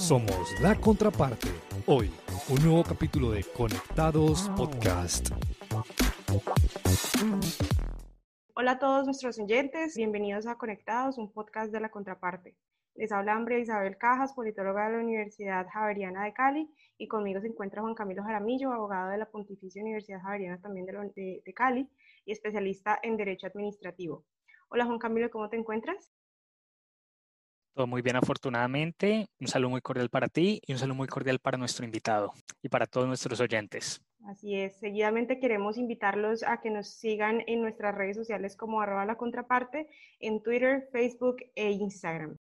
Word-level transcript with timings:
Somos 0.00 0.58
la 0.62 0.74
contraparte. 0.74 1.48
Hoy, 1.86 2.10
un 2.48 2.64
nuevo 2.64 2.82
capítulo 2.82 3.32
de 3.32 3.44
Conectados 3.44 4.48
Podcast. 4.56 5.28
Hola 8.54 8.70
a 8.72 8.78
todos 8.78 9.04
nuestros 9.04 9.38
oyentes, 9.38 9.94
bienvenidos 9.96 10.46
a 10.46 10.56
Conectados, 10.56 11.18
un 11.18 11.30
podcast 11.30 11.70
de 11.70 11.80
la 11.80 11.90
contraparte. 11.90 12.56
Les 12.94 13.12
habla 13.12 13.34
Ambria 13.34 13.58
Isabel 13.58 13.98
Cajas, 13.98 14.32
politóloga 14.32 14.86
de 14.86 14.96
la 14.96 15.02
Universidad 15.02 15.66
Javeriana 15.70 16.24
de 16.24 16.32
Cali, 16.32 16.70
y 16.96 17.06
conmigo 17.06 17.42
se 17.42 17.48
encuentra 17.48 17.82
Juan 17.82 17.94
Camilo 17.94 18.22
Jaramillo, 18.22 18.72
abogado 18.72 19.10
de 19.10 19.18
la 19.18 19.30
Pontificia 19.30 19.82
Universidad 19.82 20.22
Javeriana 20.22 20.62
también 20.62 20.86
de, 20.86 21.42
de 21.44 21.54
Cali 21.54 21.90
y 22.24 22.32
especialista 22.32 22.98
en 23.02 23.18
Derecho 23.18 23.48
Administrativo. 23.48 24.24
Hola 24.70 24.86
Juan 24.86 24.98
Camilo, 24.98 25.30
¿cómo 25.30 25.50
te 25.50 25.58
encuentras? 25.58 26.10
Todo 27.74 27.86
muy 27.86 28.02
bien, 28.02 28.16
afortunadamente. 28.16 29.28
Un 29.38 29.46
saludo 29.46 29.70
muy 29.70 29.80
cordial 29.80 30.10
para 30.10 30.28
ti 30.28 30.60
y 30.66 30.72
un 30.72 30.78
saludo 30.78 30.96
muy 30.96 31.08
cordial 31.08 31.38
para 31.38 31.56
nuestro 31.56 31.84
invitado 31.84 32.32
y 32.62 32.68
para 32.68 32.86
todos 32.86 33.06
nuestros 33.06 33.40
oyentes. 33.40 34.02
Así 34.26 34.54
es, 34.54 34.76
seguidamente 34.76 35.40
queremos 35.40 35.78
invitarlos 35.78 36.42
a 36.42 36.60
que 36.60 36.70
nos 36.70 36.88
sigan 36.88 37.42
en 37.46 37.62
nuestras 37.62 37.94
redes 37.94 38.16
sociales 38.16 38.54
como 38.54 38.82
arroba 38.82 39.06
la 39.06 39.16
contraparte 39.16 39.88
en 40.18 40.42
Twitter, 40.42 40.88
Facebook 40.92 41.36
e 41.54 41.70
Instagram. 41.70 42.36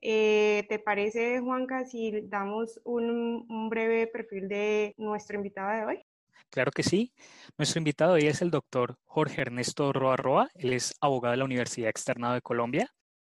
Eh, 0.00 0.64
¿Te 0.68 0.78
parece, 0.78 1.40
Juanca, 1.40 1.86
si 1.86 2.28
damos 2.28 2.80
un, 2.84 3.46
un, 3.48 3.68
breve 3.68 4.06
perfil 4.06 4.48
de 4.48 4.94
nuestro 4.96 5.36
invitado 5.36 5.76
de 5.76 5.84
hoy? 5.84 6.02
Claro 6.50 6.70
que 6.70 6.82
sí. 6.82 7.12
Nuestro 7.58 7.78
invitado 7.78 8.12
hoy 8.12 8.26
es 8.26 8.42
el 8.42 8.50
doctor 8.50 8.96
Jorge 9.04 9.40
Ernesto 9.40 9.92
Roa 9.92 10.16
Roa. 10.16 10.50
Él 10.54 10.72
es 10.72 10.94
abogado 11.00 11.32
de 11.32 11.38
la 11.38 11.46
Universidad 11.46 11.88
Externado 11.88 12.34
de 12.34 12.42
Colombia. 12.42 12.88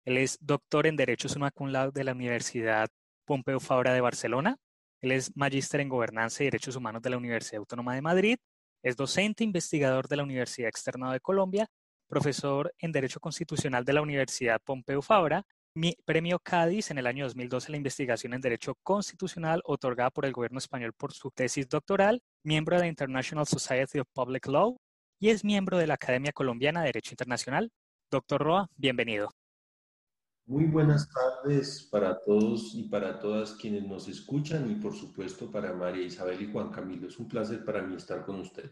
Él 0.08 0.16
es 0.16 0.38
doctor 0.40 0.88
en 0.88 0.96
Derecho 0.96 1.28
Summa 1.28 1.52
Cum 1.52 1.68
Laude 1.68 1.92
de 2.00 2.06
la 2.06 2.14
Universidad 2.14 2.88
Pompeu 3.26 3.60
Fabra 3.60 3.92
de 3.92 4.00
Barcelona. 4.00 4.56
Él 5.02 5.12
es 5.12 5.36
magíster 5.36 5.82
en 5.82 5.90
Gobernanza 5.90 6.44
y 6.44 6.46
Derechos 6.46 6.78
Humanos 6.78 7.02
de 7.02 7.10
la 7.10 7.18
Universidad 7.18 7.60
Autónoma 7.60 7.94
de 7.94 8.02
Madrid. 8.02 8.38
Es 8.82 8.96
docente 8.96 9.44
investigador 9.44 10.08
de 10.08 10.16
la 10.16 10.24
Universidad 10.24 10.70
Externada 10.70 11.12
de 11.12 11.20
Colombia, 11.20 11.68
profesor 12.08 12.74
en 12.80 12.94
Derecho 12.94 13.20
Constitucional 13.20 13.84
de 13.84 13.92
la 13.92 14.02
Universidad 14.02 14.62
Pompeu 14.64 15.02
Fabra, 15.02 15.44
premio 16.06 16.40
Cádiz 16.40 16.90
en 16.90 17.00
el 17.00 17.08
año 17.08 17.26
2012 17.26 17.72
la 17.72 17.78
investigación 17.78 18.34
en 18.34 18.40
Derecho 18.40 18.76
Constitucional 18.84 19.62
otorgada 19.66 20.10
por 20.10 20.26
el 20.26 20.32
gobierno 20.32 20.60
español 20.60 20.94
por 20.94 21.12
su 21.12 21.32
tesis 21.32 21.68
doctoral, 21.68 22.22
miembro 22.46 22.78
de 22.78 22.84
la 22.84 22.88
International 22.88 23.46
Society 23.46 24.00
of 24.00 24.08
Public 24.14 24.48
Law 24.48 24.78
y 25.20 25.32
es 25.32 25.44
miembro 25.44 25.78
de 25.78 25.88
la 25.88 25.96
Academia 25.96 26.32
Colombiana 26.32 26.80
de 26.80 26.86
Derecho 26.86 27.12
Internacional. 27.12 27.70
Doctor 28.10 28.42
Roa, 28.42 28.70
bienvenido. 28.78 29.37
Muy 30.48 30.64
buenas 30.64 31.10
tardes 31.12 31.90
para 31.92 32.22
todos 32.22 32.74
y 32.74 32.84
para 32.84 33.20
todas 33.20 33.52
quienes 33.56 33.84
nos 33.84 34.08
escuchan 34.08 34.72
y 34.72 34.76
por 34.76 34.94
supuesto 34.94 35.52
para 35.52 35.74
María 35.74 36.06
Isabel 36.06 36.42
y 36.42 36.50
Juan 36.50 36.72
Camilo. 36.72 37.10
Es 37.10 37.20
un 37.20 37.28
placer 37.28 37.66
para 37.66 37.82
mí 37.82 37.98
estar 37.98 38.24
con 38.24 38.40
ustedes. 38.40 38.72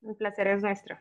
Un 0.00 0.16
placer 0.16 0.48
es 0.48 0.60
nuestro. 0.60 0.96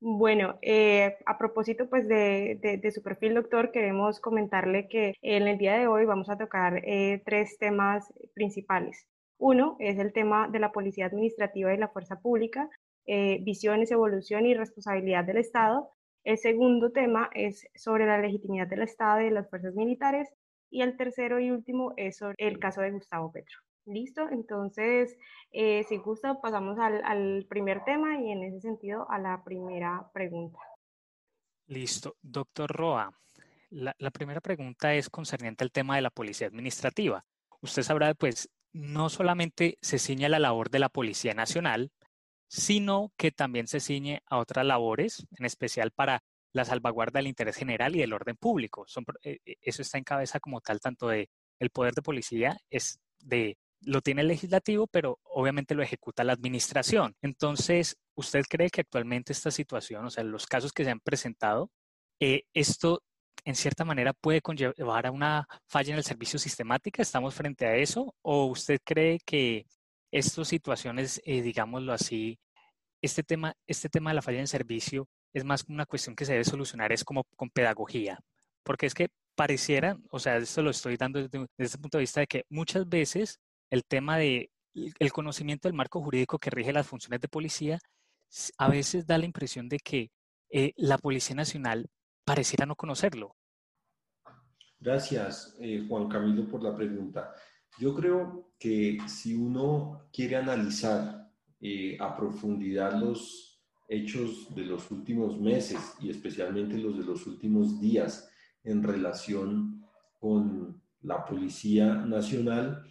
Bueno, 0.00 0.58
eh, 0.60 1.18
a 1.24 1.38
propósito 1.38 1.88
pues 1.88 2.08
de, 2.08 2.58
de, 2.82 2.90
su 2.90 3.00
perfil, 3.00 3.34
doctor, 3.34 3.70
queremos 3.70 4.18
comentarle 4.18 4.88
que 4.88 5.14
en 5.22 5.46
el 5.46 5.56
día 5.56 5.78
de 5.78 5.86
hoy 5.86 6.04
vamos 6.04 6.28
a 6.28 6.36
tocar 6.36 6.82
eh, 6.84 7.22
tres 7.24 7.58
temas 7.58 8.12
principales. 8.34 9.06
Uno 9.38 9.76
es 9.78 10.00
el 10.00 10.12
tema 10.12 10.48
de 10.48 10.58
la 10.58 10.72
policía 10.72 11.06
administrativa 11.06 11.72
y 11.72 11.78
la 11.78 11.88
fuerza 11.88 12.18
pública, 12.20 12.68
eh, 13.06 13.38
visiones, 13.42 13.92
evolución 13.92 14.46
y 14.46 14.54
responsabilidad 14.54 15.22
del 15.22 15.36
Estado. 15.36 15.92
El 16.26 16.38
segundo 16.38 16.90
tema 16.90 17.30
es 17.34 17.68
sobre 17.76 18.04
la 18.04 18.18
legitimidad 18.18 18.66
del 18.66 18.82
Estado 18.82 19.20
y 19.20 19.26
de 19.26 19.30
las 19.30 19.48
fuerzas 19.48 19.76
militares. 19.76 20.28
Y 20.70 20.82
el 20.82 20.96
tercero 20.96 21.38
y 21.38 21.52
último 21.52 21.92
es 21.96 22.16
sobre 22.16 22.34
el 22.38 22.58
caso 22.58 22.80
de 22.80 22.90
Gustavo 22.90 23.30
Petro. 23.30 23.60
Listo, 23.84 24.28
entonces, 24.32 25.16
eh, 25.52 25.84
si 25.84 25.98
gusta, 25.98 26.40
pasamos 26.40 26.80
al, 26.80 27.46
primer 27.48 27.84
tema 27.84 28.20
y 28.20 28.32
en 28.32 28.42
ese 28.42 28.60
sentido 28.60 29.08
a 29.08 29.20
la 29.20 29.44
primera 29.44 30.10
pregunta. 30.12 30.58
Listo, 31.68 32.16
doctor 32.20 32.72
Roa. 32.72 33.16
La, 33.70 33.94
la 33.96 34.10
primera 34.10 34.40
pregunta 34.40 34.94
es 34.96 35.08
concerniente 35.08 35.62
al 35.62 35.70
tema 35.70 35.94
de 35.94 36.02
la 36.02 36.10
policía 36.10 36.48
administrativa. 36.48 37.24
Usted 37.60 37.82
sabrá, 37.82 38.14
pues, 38.14 38.50
no 38.72 39.10
solamente 39.10 39.78
se 39.80 40.00
ciña 40.00 40.28
la 40.28 40.40
labor 40.40 40.70
de 40.70 40.80
la 40.80 40.88
Policía 40.88 41.34
Nacional, 41.34 41.92
sino 42.48 43.12
que 43.16 43.32
también 43.32 43.66
se 43.66 43.80
ciñe 43.80 44.22
a 44.26 44.38
otras 44.38 44.64
labores, 44.64 45.26
en 45.38 45.46
especial 45.46 45.90
para 45.90 46.22
la 46.52 46.64
salvaguarda 46.64 47.18
del 47.18 47.26
interés 47.28 47.56
general 47.56 47.94
y 47.94 48.00
del 48.00 48.12
orden 48.12 48.36
público. 48.36 48.86
Eh, 49.22 49.38
eh, 49.44 49.56
eso 49.60 49.82
está 49.82 49.98
en 49.98 50.04
cabeza 50.04 50.40
como 50.40 50.60
tal, 50.60 50.80
tanto 50.80 51.08
de 51.08 51.28
el 51.58 51.70
poder 51.70 51.94
de 51.94 52.02
policía 52.02 52.56
es 52.70 53.00
de 53.18 53.56
lo 53.80 54.00
tiene 54.00 54.22
el 54.22 54.28
legislativo, 54.28 54.86
pero 54.86 55.20
obviamente 55.24 55.74
lo 55.74 55.82
ejecuta 55.82 56.24
la 56.24 56.32
administración. 56.32 57.14
Entonces, 57.22 57.96
¿usted 58.14 58.42
cree 58.48 58.70
que 58.70 58.80
actualmente 58.80 59.32
esta 59.32 59.50
situación, 59.50 60.06
o 60.06 60.10
sea, 60.10 60.24
los 60.24 60.46
casos 60.46 60.72
que 60.72 60.84
se 60.84 60.90
han 60.90 61.00
presentado, 61.00 61.70
eh, 62.20 62.44
esto 62.54 63.02
en 63.44 63.54
cierta 63.54 63.84
manera 63.84 64.12
puede 64.12 64.40
conllevar 64.40 65.06
a 65.06 65.10
una 65.10 65.46
falla 65.66 65.92
en 65.92 65.98
el 65.98 66.04
servicio 66.04 66.38
sistemática? 66.38 67.02
¿Estamos 67.02 67.34
frente 67.34 67.66
a 67.66 67.76
eso? 67.76 68.14
¿O 68.22 68.46
usted 68.46 68.80
cree 68.84 69.20
que 69.24 69.66
estas 70.18 70.48
situaciones, 70.48 71.20
eh, 71.24 71.42
digámoslo 71.42 71.92
así, 71.92 72.38
este 73.02 73.22
tema, 73.22 73.54
este 73.66 73.88
tema 73.88 74.10
de 74.10 74.14
la 74.14 74.22
falla 74.22 74.40
en 74.40 74.46
servicio 74.46 75.08
es 75.32 75.44
más 75.44 75.64
una 75.68 75.86
cuestión 75.86 76.16
que 76.16 76.24
se 76.24 76.32
debe 76.32 76.44
solucionar, 76.44 76.92
es 76.92 77.04
como 77.04 77.24
con 77.36 77.50
pedagogía, 77.50 78.18
porque 78.64 78.86
es 78.86 78.94
que 78.94 79.08
pareciera, 79.34 79.98
o 80.10 80.18
sea, 80.18 80.38
esto 80.38 80.62
lo 80.62 80.70
estoy 80.70 80.96
dando 80.96 81.20
desde, 81.20 81.38
desde 81.38 81.64
este 81.64 81.78
punto 81.78 81.98
de 81.98 82.02
vista 82.02 82.20
de 82.20 82.26
que 82.26 82.44
muchas 82.48 82.88
veces 82.88 83.38
el 83.70 83.84
tema 83.84 84.16
de 84.16 84.50
el 84.98 85.12
conocimiento 85.12 85.68
del 85.68 85.76
marco 85.76 86.02
jurídico 86.02 86.38
que 86.38 86.50
rige 86.50 86.72
las 86.72 86.86
funciones 86.86 87.20
de 87.20 87.28
policía 87.28 87.78
a 88.58 88.68
veces 88.68 89.06
da 89.06 89.18
la 89.18 89.24
impresión 89.24 89.68
de 89.68 89.78
que 89.78 90.10
eh, 90.50 90.72
la 90.76 90.98
Policía 90.98 91.36
Nacional 91.36 91.86
pareciera 92.24 92.66
no 92.66 92.76
conocerlo. 92.76 93.34
Gracias, 94.78 95.56
eh, 95.60 95.84
Juan 95.88 96.08
Camilo, 96.08 96.48
por 96.48 96.62
la 96.62 96.74
pregunta. 96.76 97.34
Yo 97.78 97.94
creo 97.94 98.52
que 98.58 98.98
si 99.06 99.34
uno 99.34 100.08
quiere 100.12 100.36
analizar 100.36 101.30
eh, 101.60 101.96
a 102.00 102.16
profundidad 102.16 102.98
los 102.98 103.60
hechos 103.88 104.54
de 104.54 104.64
los 104.64 104.90
últimos 104.90 105.38
meses 105.38 105.78
y 106.00 106.10
especialmente 106.10 106.78
los 106.78 106.98
de 106.98 107.04
los 107.04 107.26
últimos 107.26 107.80
días 107.80 108.28
en 108.64 108.82
relación 108.82 109.84
con 110.18 110.82
la 111.02 111.24
Policía 111.24 111.94
Nacional, 111.94 112.82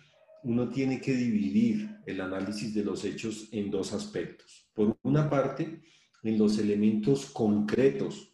uno 0.43 0.69
tiene 0.69 1.01
que 1.01 1.15
dividir 1.15 1.97
el 2.05 2.21
análisis 2.21 2.73
de 2.73 2.83
los 2.83 3.03
hechos 3.03 3.49
en 3.51 3.71
dos 3.71 3.91
aspectos. 3.91 4.69
Por 4.73 4.97
una 5.01 5.29
parte, 5.29 5.81
en 6.23 6.37
los 6.37 6.59
elementos 6.59 7.25
concretos 7.25 8.33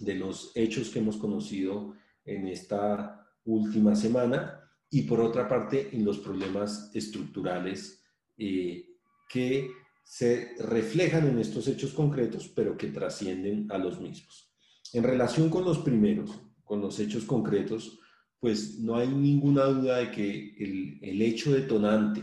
de 0.00 0.14
los 0.14 0.52
hechos 0.54 0.88
que 0.88 0.98
hemos 0.98 1.18
conocido 1.18 1.94
en 2.24 2.48
esta 2.48 3.26
última 3.44 3.94
semana 3.94 4.65
y 4.90 5.02
por 5.02 5.20
otra 5.20 5.48
parte 5.48 5.90
en 5.92 6.04
los 6.04 6.18
problemas 6.18 6.90
estructurales 6.94 8.02
eh, 8.38 8.86
que 9.28 9.70
se 10.04 10.54
reflejan 10.60 11.26
en 11.28 11.38
estos 11.38 11.66
hechos 11.66 11.92
concretos, 11.92 12.48
pero 12.48 12.76
que 12.76 12.88
trascienden 12.88 13.66
a 13.70 13.78
los 13.78 14.00
mismos. 14.00 14.52
En 14.92 15.02
relación 15.02 15.50
con 15.50 15.64
los 15.64 15.78
primeros, 15.78 16.30
con 16.64 16.80
los 16.80 16.98
hechos 17.00 17.24
concretos, 17.24 17.98
pues 18.38 18.78
no 18.78 18.96
hay 18.96 19.08
ninguna 19.08 19.64
duda 19.64 19.98
de 19.98 20.10
que 20.12 20.54
el, 20.58 20.98
el 21.02 21.22
hecho 21.22 21.52
detonante 21.52 22.22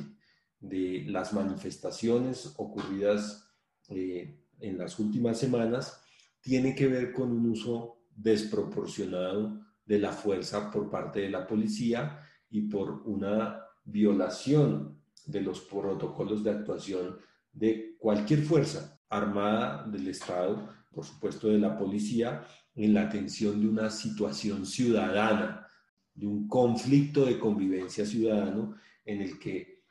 de 0.59 1.03
las 1.07 1.33
manifestaciones 1.33 2.53
ocurridas 2.55 3.49
eh, 3.89 4.39
en 4.59 4.77
las 4.77 4.97
últimas 4.97 5.37
semanas 5.37 6.01
tiene 6.39 6.73
que 6.73 6.87
ver 6.87 7.11
con 7.11 7.31
un 7.31 7.49
uso 7.49 8.05
desproporcionado 8.15 9.59
de 9.85 9.99
la 9.99 10.13
fuerza 10.13 10.71
por 10.71 10.89
parte 10.89 11.19
de 11.19 11.29
la 11.29 11.45
policía 11.45 12.21
y 12.53 12.61
por 12.61 13.01
una 13.05 13.59
violación 13.83 15.01
de 15.25 15.41
los 15.41 15.61
protocolos 15.61 16.43
de 16.43 16.51
actuación 16.51 17.17
de 17.51 17.95
cualquier 17.97 18.43
fuerza 18.43 19.01
armada 19.09 19.87
del 19.87 20.07
Estado, 20.07 20.69
por 20.91 21.03
supuesto 21.03 21.47
de 21.47 21.57
la 21.57 21.75
policía, 21.75 22.45
en 22.75 22.93
la 22.93 23.03
atención 23.03 23.59
de 23.59 23.67
una 23.67 23.89
situación 23.89 24.67
ciudadana, 24.67 25.65
de 26.13 26.27
un 26.27 26.47
conflicto 26.47 27.25
de 27.25 27.39
convivencia 27.39 28.05
ciudadano 28.05 28.75
en 29.03 29.21
el 29.21 29.39
que 29.39 29.85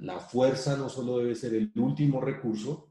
la 0.00 0.18
fuerza 0.18 0.76
no 0.76 0.88
solo 0.88 1.18
debe 1.18 1.36
ser 1.36 1.54
el 1.54 1.70
último 1.76 2.20
recurso, 2.20 2.90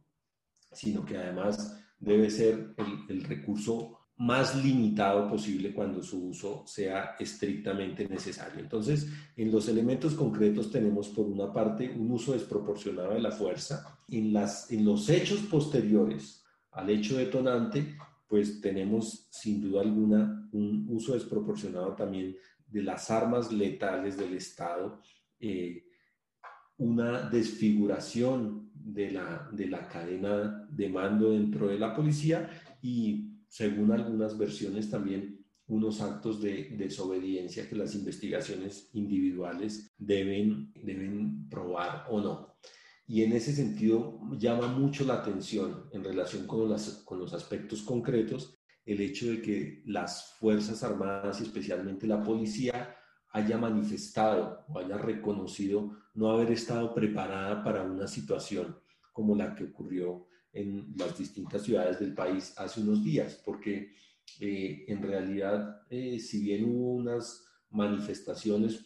sino 0.71 1.03
que 1.03 1.17
además 1.17 1.77
debe 1.99 2.29
ser 2.29 2.73
el, 2.77 3.05
el 3.09 3.23
recurso 3.25 3.96
más 4.17 4.55
limitado 4.55 5.29
posible 5.29 5.73
cuando 5.73 6.01
su 6.01 6.29
uso 6.29 6.63
sea 6.65 7.15
estrictamente 7.19 8.07
necesario. 8.07 8.59
Entonces, 8.59 9.07
en 9.35 9.51
los 9.51 9.67
elementos 9.67 10.15
concretos 10.15 10.71
tenemos 10.71 11.09
por 11.09 11.27
una 11.27 11.53
parte 11.53 11.93
un 11.95 12.11
uso 12.11 12.33
desproporcionado 12.33 13.13
de 13.13 13.21
la 13.21 13.31
fuerza. 13.31 13.99
En, 14.09 14.33
las, 14.33 14.71
en 14.71 14.85
los 14.85 15.07
hechos 15.09 15.41
posteriores 15.41 16.43
al 16.71 16.89
hecho 16.89 17.17
detonante, 17.17 17.95
pues 18.27 18.59
tenemos 18.59 19.27
sin 19.29 19.61
duda 19.61 19.81
alguna 19.81 20.49
un 20.51 20.87
uso 20.89 21.13
desproporcionado 21.13 21.93
también 21.93 22.35
de 22.67 22.83
las 22.83 23.09
armas 23.11 23.51
letales 23.51 24.17
del 24.17 24.33
Estado, 24.33 24.99
eh, 25.39 25.85
una 26.77 27.21
desfiguración 27.29 28.71
de 28.73 29.11
la, 29.11 29.49
de 29.51 29.67
la 29.67 29.87
cadena 29.87 30.67
de 30.69 30.89
mando 30.89 31.31
dentro 31.31 31.67
de 31.67 31.79
la 31.79 31.95
policía 31.95 32.49
y, 32.81 33.36
según 33.47 33.91
algunas 33.91 34.37
versiones, 34.37 34.89
también 34.89 35.45
unos 35.67 36.01
actos 36.01 36.41
de 36.41 36.69
desobediencia 36.77 37.67
que 37.67 37.75
las 37.75 37.93
investigaciones 37.95 38.89
individuales 38.93 39.93
deben, 39.97 40.71
deben 40.75 41.49
probar 41.49 42.05
o 42.09 42.21
no. 42.21 42.57
Y 43.05 43.23
en 43.23 43.33
ese 43.33 43.53
sentido 43.53 44.19
llama 44.37 44.67
mucho 44.67 45.05
la 45.05 45.15
atención 45.15 45.89
en 45.91 46.03
relación 46.03 46.45
con, 46.45 46.69
las, 46.69 47.03
con 47.05 47.19
los 47.19 47.33
aspectos 47.33 47.81
concretos 47.81 48.57
el 48.85 49.01
hecho 49.01 49.29
de 49.29 49.41
que 49.41 49.83
las 49.85 50.35
Fuerzas 50.39 50.81
Armadas 50.81 51.41
y 51.41 51.43
especialmente 51.43 52.07
la 52.07 52.23
policía 52.23 52.95
haya 53.31 53.57
manifestado 53.57 54.65
o 54.69 54.79
haya 54.79 54.97
reconocido 54.97 55.97
no 56.13 56.31
haber 56.31 56.51
estado 56.51 56.93
preparada 56.93 57.63
para 57.63 57.83
una 57.83 58.07
situación 58.07 58.79
como 59.11 59.35
la 59.35 59.53
que 59.53 59.65
ocurrió 59.65 60.27
en 60.57 60.93
las 60.97 61.17
distintas 61.17 61.61
ciudades 61.63 61.99
del 61.99 62.13
país 62.13 62.53
hace 62.57 62.81
unos 62.81 63.03
días, 63.03 63.41
porque 63.45 63.91
eh, 64.39 64.85
en 64.87 65.01
realidad, 65.01 65.81
eh, 65.89 66.19
si 66.19 66.41
bien 66.41 66.65
hubo 66.65 66.93
unas 66.93 67.45
manifestaciones 67.69 68.83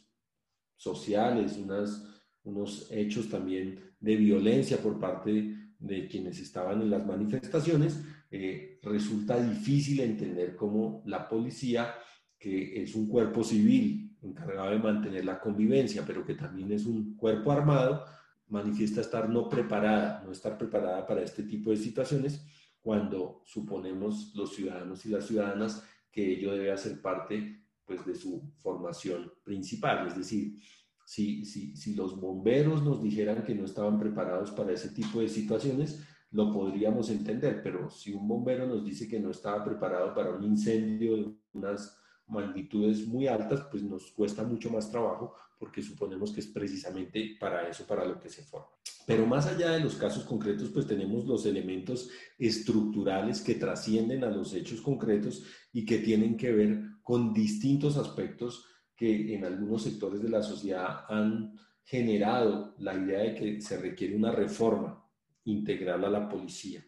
sociales, 0.75 1.57
unas, 1.57 2.03
unos 2.43 2.87
hechos 2.91 3.29
también 3.29 3.79
de 3.99 4.15
violencia 4.15 4.77
por 4.77 4.99
parte 4.99 5.55
de 5.79 6.07
quienes 6.07 6.39
estaban 6.39 6.81
en 6.81 6.89
las 6.89 7.05
manifestaciones, 7.05 8.01
eh, 8.29 8.79
resulta 8.83 9.41
difícil 9.41 9.99
entender 10.01 10.55
cómo 10.55 11.03
la 11.05 11.27
policía, 11.27 11.95
que 12.37 12.81
es 12.81 12.95
un 12.95 13.07
cuerpo 13.07 13.43
civil 13.43 14.17
encargado 14.21 14.71
de 14.71 14.79
mantener 14.79 15.25
la 15.25 15.39
convivencia, 15.39 16.03
pero 16.05 16.25
que 16.25 16.35
también 16.35 16.71
es 16.71 16.85
un 16.85 17.15
cuerpo 17.15 17.51
armado, 17.51 18.05
manifiesta 18.51 19.01
estar 19.01 19.29
no 19.29 19.49
preparada, 19.49 20.21
no 20.23 20.31
estar 20.31 20.57
preparada 20.57 21.07
para 21.07 21.23
este 21.23 21.43
tipo 21.43 21.71
de 21.71 21.77
situaciones 21.77 22.45
cuando 22.81 23.41
suponemos 23.45 24.33
los 24.35 24.53
ciudadanos 24.53 25.05
y 25.05 25.09
las 25.09 25.25
ciudadanas 25.25 25.83
que 26.11 26.33
ello 26.33 26.51
debe 26.51 26.71
hacer 26.71 27.01
parte 27.01 27.63
pues, 27.85 28.05
de 28.05 28.13
su 28.13 28.53
formación 28.61 29.31
principal. 29.43 30.07
Es 30.07 30.17
decir, 30.17 30.59
si, 31.05 31.45
si, 31.45 31.75
si 31.77 31.95
los 31.95 32.19
bomberos 32.19 32.83
nos 32.83 33.01
dijeran 33.01 33.43
que 33.43 33.55
no 33.55 33.65
estaban 33.65 33.97
preparados 33.97 34.51
para 34.51 34.73
ese 34.73 34.89
tipo 34.89 35.21
de 35.21 35.29
situaciones, 35.29 36.05
lo 36.31 36.51
podríamos 36.51 37.09
entender, 37.09 37.61
pero 37.63 37.89
si 37.89 38.13
un 38.13 38.27
bombero 38.27 38.65
nos 38.67 38.83
dice 38.83 39.07
que 39.07 39.19
no 39.19 39.31
estaba 39.31 39.63
preparado 39.63 40.13
para 40.13 40.31
un 40.31 40.43
incendio 40.43 41.15
de 41.17 41.35
unas 41.53 41.97
magnitudes 42.27 43.07
muy 43.07 43.27
altas, 43.27 43.67
pues 43.69 43.83
nos 43.83 44.11
cuesta 44.11 44.43
mucho 44.43 44.69
más 44.69 44.89
trabajo 44.89 45.35
porque 45.61 45.83
suponemos 45.83 46.31
que 46.31 46.39
es 46.39 46.47
precisamente 46.47 47.37
para 47.39 47.69
eso, 47.69 47.85
para 47.85 48.03
lo 48.03 48.19
que 48.19 48.29
se 48.29 48.41
forma. 48.41 48.65
Pero 49.05 49.27
más 49.27 49.45
allá 49.45 49.69
de 49.73 49.79
los 49.79 49.93
casos 49.93 50.23
concretos, 50.23 50.69
pues 50.69 50.87
tenemos 50.87 51.27
los 51.27 51.45
elementos 51.45 52.09
estructurales 52.39 53.41
que 53.41 53.53
trascienden 53.53 54.23
a 54.23 54.31
los 54.31 54.55
hechos 54.55 54.81
concretos 54.81 55.43
y 55.71 55.85
que 55.85 55.99
tienen 55.99 56.35
que 56.35 56.51
ver 56.51 56.81
con 57.03 57.31
distintos 57.31 57.95
aspectos 57.97 58.65
que 58.95 59.35
en 59.35 59.45
algunos 59.45 59.83
sectores 59.83 60.23
de 60.23 60.29
la 60.29 60.41
sociedad 60.41 61.05
han 61.07 61.53
generado 61.83 62.73
la 62.79 62.95
idea 62.95 63.19
de 63.19 63.35
que 63.35 63.61
se 63.61 63.77
requiere 63.77 64.15
una 64.15 64.31
reforma 64.31 65.07
integral 65.43 66.05
a 66.05 66.09
la 66.09 66.27
policía. 66.27 66.83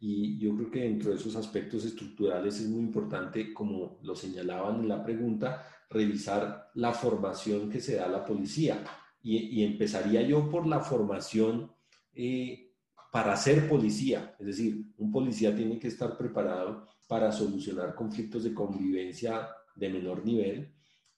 Y 0.00 0.36
yo 0.38 0.56
creo 0.56 0.70
que 0.72 0.80
dentro 0.80 1.10
de 1.10 1.16
esos 1.16 1.36
aspectos 1.36 1.84
estructurales 1.84 2.58
es 2.58 2.68
muy 2.68 2.80
importante, 2.80 3.54
como 3.54 4.00
lo 4.02 4.16
señalaban 4.16 4.80
en 4.80 4.88
la 4.88 5.04
pregunta, 5.04 5.64
revisar 5.88 6.70
la 6.74 6.92
formación 6.92 7.70
que 7.70 7.80
se 7.80 7.96
da 7.96 8.06
a 8.06 8.10
la 8.10 8.24
policía. 8.24 8.84
Y, 9.22 9.64
empezaría 9.64 10.22
yo 10.22 10.48
por 10.48 10.66
la 10.66 10.80
formación 10.80 11.72
eh, 12.12 12.72
para 13.10 13.36
ser 13.36 13.68
policía. 13.68 14.36
Es 14.38 14.46
decir, 14.46 14.92
un 14.98 15.10
policía 15.10 15.54
tiene 15.54 15.78
que 15.78 15.88
estar 15.88 16.16
preparado 16.16 16.86
para 17.08 17.32
solucionar 17.32 17.94
conflictos 17.94 18.44
de 18.44 18.54
convivencia 18.54 19.48
de 19.74 19.88
menor 19.88 20.24
nivel, 20.24 20.72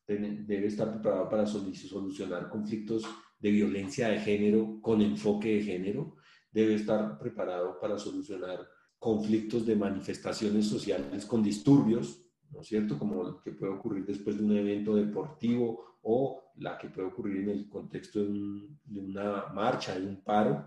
debe 0.07 0.67
estar 0.67 0.91
preparado 0.91 1.29
para 1.29 1.47
solucionar 1.47 2.49
conflictos 2.49 3.05
de 3.39 3.51
violencia 3.51 4.09
de 4.09 4.19
género 4.21 4.81
con 4.81 5.03
enfoque 5.03 5.57
de 5.57 5.63
género, 5.63 6.17
debe 6.51 6.75
estar 6.75 7.19
preparado 7.19 7.79
para 7.79 7.99
solucionar 7.99 8.67
conflictos 8.99 9.65
de 9.67 9.77
manifestaciones 9.77 10.67
sociales 10.67 11.25
con 11.25 11.43
disturbios, 11.43 12.23
¿no 12.51 12.61
es 12.61 12.67
cierto? 12.67 12.99
Como 12.99 13.23
lo 13.23 13.41
que 13.41 13.53
puede 13.53 13.73
ocurrir 13.73 14.07
después 14.07 14.39
de 14.39 14.45
un 14.45 14.57
evento 14.57 14.95
deportivo 14.95 15.99
o 16.03 16.53
la 16.57 16.79
que 16.79 16.89
puede 16.89 17.09
ocurrir 17.09 17.43
en 17.43 17.51
el 17.51 17.69
contexto 17.69 18.21
de, 18.21 18.31
una 18.31 19.47
marcha, 19.53 19.99
de 19.99 20.07
un 20.07 20.23
paro. 20.23 20.67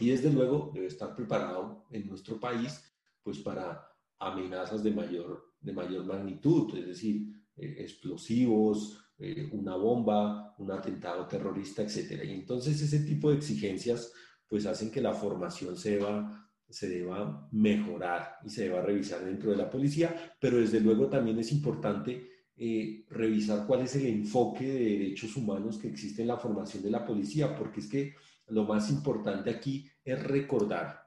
Y 0.00 0.10
desde 0.10 0.32
luego 0.32 0.70
debe 0.74 0.86
estar 0.86 1.14
preparado 1.14 1.86
en 1.90 2.06
nuestro 2.08 2.38
país 2.38 2.84
pues 3.22 3.38
para 3.38 3.86
amenazas 4.18 4.82
de 4.82 4.90
mayor, 4.90 5.54
de 5.60 5.72
mayor 5.72 6.04
magnitud, 6.04 6.76
es 6.76 6.86
decir, 6.86 7.28
eh, 7.56 7.76
explosivos, 7.78 8.98
eh, 9.18 9.48
una 9.52 9.76
bomba, 9.76 10.54
un 10.58 10.70
atentado 10.70 11.26
terrorista, 11.26 11.82
etc. 11.82 12.24
Y 12.24 12.32
entonces 12.32 12.80
ese 12.80 13.00
tipo 13.00 13.30
de 13.30 13.36
exigencias 13.36 14.12
pues 14.48 14.66
hacen 14.66 14.90
que 14.90 15.00
la 15.00 15.12
formación 15.12 15.76
se 15.76 15.98
deba, 15.98 16.47
se 16.68 16.88
deba 16.88 17.48
mejorar 17.52 18.36
y 18.44 18.50
se 18.50 18.64
deba 18.64 18.82
revisar 18.82 19.24
dentro 19.24 19.50
de 19.50 19.56
la 19.56 19.70
policía, 19.70 20.34
pero 20.38 20.58
desde 20.58 20.80
luego 20.80 21.08
también 21.08 21.38
es 21.38 21.50
importante 21.52 22.28
eh, 22.56 23.04
revisar 23.10 23.66
cuál 23.66 23.82
es 23.82 23.94
el 23.96 24.06
enfoque 24.06 24.66
de 24.66 24.98
derechos 24.98 25.36
humanos 25.36 25.78
que 25.78 25.88
existe 25.88 26.22
en 26.22 26.28
la 26.28 26.36
formación 26.36 26.82
de 26.82 26.90
la 26.90 27.06
policía, 27.06 27.56
porque 27.56 27.80
es 27.80 27.86
que 27.86 28.14
lo 28.48 28.64
más 28.64 28.90
importante 28.90 29.50
aquí 29.50 29.88
es 30.04 30.22
recordar, 30.22 31.06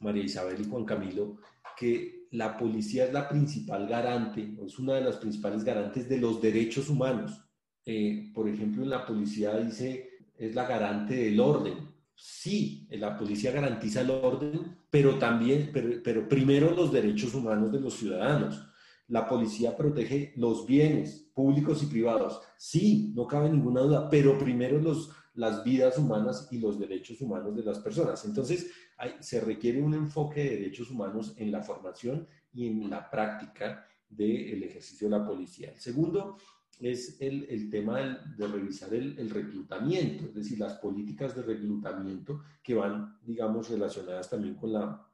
María 0.00 0.24
Isabel 0.24 0.60
y 0.60 0.68
Juan 0.68 0.84
Camilo, 0.84 1.38
que 1.76 2.26
la 2.30 2.56
policía 2.56 3.06
es 3.06 3.12
la 3.12 3.28
principal 3.28 3.86
garante, 3.86 4.56
es 4.64 4.78
una 4.78 4.94
de 4.94 5.02
las 5.02 5.16
principales 5.16 5.64
garantes 5.64 6.08
de 6.08 6.18
los 6.18 6.40
derechos 6.40 6.88
humanos. 6.88 7.44
Eh, 7.84 8.30
por 8.32 8.48
ejemplo, 8.48 8.82
en 8.82 8.90
la 8.90 9.04
policía 9.04 9.56
dice, 9.56 10.08
es 10.36 10.54
la 10.54 10.66
garante 10.66 11.16
del 11.16 11.40
orden, 11.40 11.88
sí, 12.14 12.86
la 12.90 13.18
policía 13.18 13.50
garantiza 13.50 14.02
el 14.02 14.10
orden, 14.10 14.81
pero 14.92 15.18
también, 15.18 15.70
pero, 15.72 16.28
primero 16.28 16.70
los 16.70 16.92
derechos 16.92 17.34
humanos 17.34 17.72
de 17.72 17.80
los 17.80 17.94
ciudadanos. 17.94 18.62
La 19.08 19.26
policía 19.26 19.74
protege 19.74 20.34
los 20.36 20.66
bienes 20.66 21.30
públicos 21.34 21.82
y 21.82 21.86
privados. 21.86 22.42
Sí, 22.58 23.10
no 23.16 23.26
cabe 23.26 23.48
ninguna 23.48 23.80
duda, 23.80 24.10
pero 24.10 24.38
primero 24.38 24.78
los, 24.78 25.10
las 25.32 25.64
vidas 25.64 25.96
humanas 25.96 26.46
y 26.50 26.58
los 26.58 26.78
derechos 26.78 27.22
humanos 27.22 27.56
de 27.56 27.62
las 27.62 27.78
personas. 27.78 28.22
Entonces, 28.26 28.70
se 29.20 29.40
requiere 29.40 29.82
un 29.82 29.94
enfoque 29.94 30.44
de 30.44 30.56
derechos 30.58 30.90
humanos 30.90 31.32
en 31.38 31.50
la 31.50 31.62
formación 31.62 32.28
y 32.52 32.66
en 32.66 32.90
la 32.90 33.10
práctica 33.10 33.86
del 34.10 34.62
ejercicio 34.62 35.08
de 35.08 35.18
la 35.18 35.24
policía. 35.24 35.70
El 35.70 35.80
segundo 35.80 36.36
es 36.82 37.20
el, 37.20 37.46
el 37.48 37.70
tema 37.70 38.00
de 38.36 38.46
revisar 38.46 38.92
el, 38.92 39.18
el, 39.18 39.30
reclutamiento, 39.30 40.26
es 40.26 40.34
decir, 40.34 40.58
las 40.58 40.74
políticas 40.74 41.34
de 41.34 41.42
reclutamiento 41.42 42.42
que 42.62 42.74
van, 42.74 43.18
digamos, 43.22 43.70
relacionadas 43.70 44.28
también 44.28 44.56
con 44.56 44.72
la, 44.72 45.06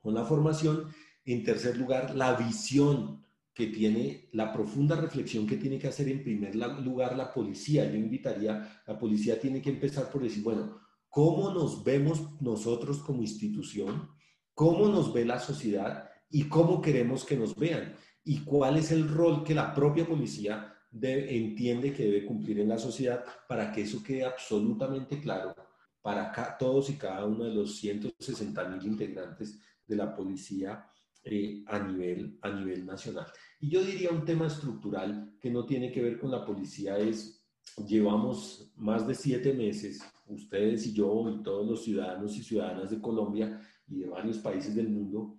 con 0.00 0.14
la 0.14 0.24
formación. 0.24 0.88
En 1.24 1.44
tercer 1.44 1.76
lugar, 1.76 2.16
la 2.16 2.34
visión 2.34 3.22
que 3.54 3.68
tiene, 3.68 4.28
la 4.32 4.52
profunda 4.52 4.96
reflexión 4.96 5.46
que 5.46 5.58
tiene 5.58 5.78
que 5.78 5.88
hacer 5.88 6.08
en 6.08 6.24
primer 6.24 6.56
lugar 6.56 7.16
la 7.16 7.32
policía. 7.32 7.84
Yo 7.84 7.96
invitaría, 7.96 8.82
la 8.86 8.98
policía 8.98 9.38
tiene 9.38 9.62
que 9.62 9.70
empezar 9.70 10.10
por 10.10 10.22
decir, 10.22 10.42
bueno, 10.42 10.80
¿cómo 11.08 11.52
nos 11.52 11.84
vemos 11.84 12.40
nosotros 12.40 12.98
como 12.98 13.22
institución? 13.22 14.10
¿Cómo 14.54 14.88
nos 14.88 15.12
ve 15.12 15.24
la 15.24 15.38
sociedad? 15.38 16.10
¿Y 16.30 16.44
cómo 16.44 16.80
queremos 16.80 17.24
que 17.24 17.36
nos 17.36 17.54
vean? 17.54 17.94
¿Y 18.24 18.40
cuál 18.40 18.78
es 18.78 18.90
el 18.90 19.08
rol 19.08 19.44
que 19.44 19.54
la 19.54 19.74
propia 19.74 20.06
policía 20.06 20.72
entiende 21.00 21.92
que 21.92 22.04
debe 22.04 22.26
cumplir 22.26 22.60
en 22.60 22.68
la 22.68 22.78
sociedad 22.78 23.24
para 23.48 23.72
que 23.72 23.82
eso 23.82 24.02
quede 24.02 24.24
absolutamente 24.24 25.20
claro 25.20 25.54
para 26.02 26.58
todos 26.58 26.90
y 26.90 26.94
cada 26.94 27.24
uno 27.24 27.44
de 27.44 27.54
los 27.54 27.76
160 27.76 28.68
mil 28.68 28.84
integrantes 28.84 29.58
de 29.86 29.96
la 29.96 30.14
policía 30.14 30.84
eh, 31.24 31.62
a, 31.68 31.78
nivel, 31.78 32.38
a 32.42 32.50
nivel 32.50 32.84
nacional. 32.84 33.26
Y 33.60 33.70
yo 33.70 33.84
diría 33.84 34.10
un 34.10 34.24
tema 34.24 34.48
estructural 34.48 35.36
que 35.40 35.50
no 35.50 35.64
tiene 35.64 35.92
que 35.92 36.02
ver 36.02 36.18
con 36.18 36.32
la 36.32 36.44
policía 36.44 36.98
es, 36.98 37.46
llevamos 37.86 38.72
más 38.76 39.06
de 39.06 39.14
siete 39.14 39.54
meses, 39.54 40.02
ustedes 40.26 40.86
y 40.88 40.92
yo 40.92 41.30
y 41.30 41.42
todos 41.44 41.68
los 41.68 41.84
ciudadanos 41.84 42.36
y 42.36 42.42
ciudadanas 42.42 42.90
de 42.90 43.00
Colombia 43.00 43.60
y 43.86 44.00
de 44.00 44.08
varios 44.08 44.38
países 44.38 44.74
del 44.74 44.88
mundo, 44.88 45.38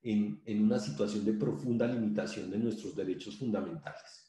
en, 0.00 0.40
en 0.46 0.64
una 0.64 0.78
situación 0.78 1.24
de 1.24 1.34
profunda 1.34 1.86
limitación 1.86 2.50
de 2.50 2.58
nuestros 2.58 2.96
derechos 2.96 3.36
fundamentales 3.36 4.27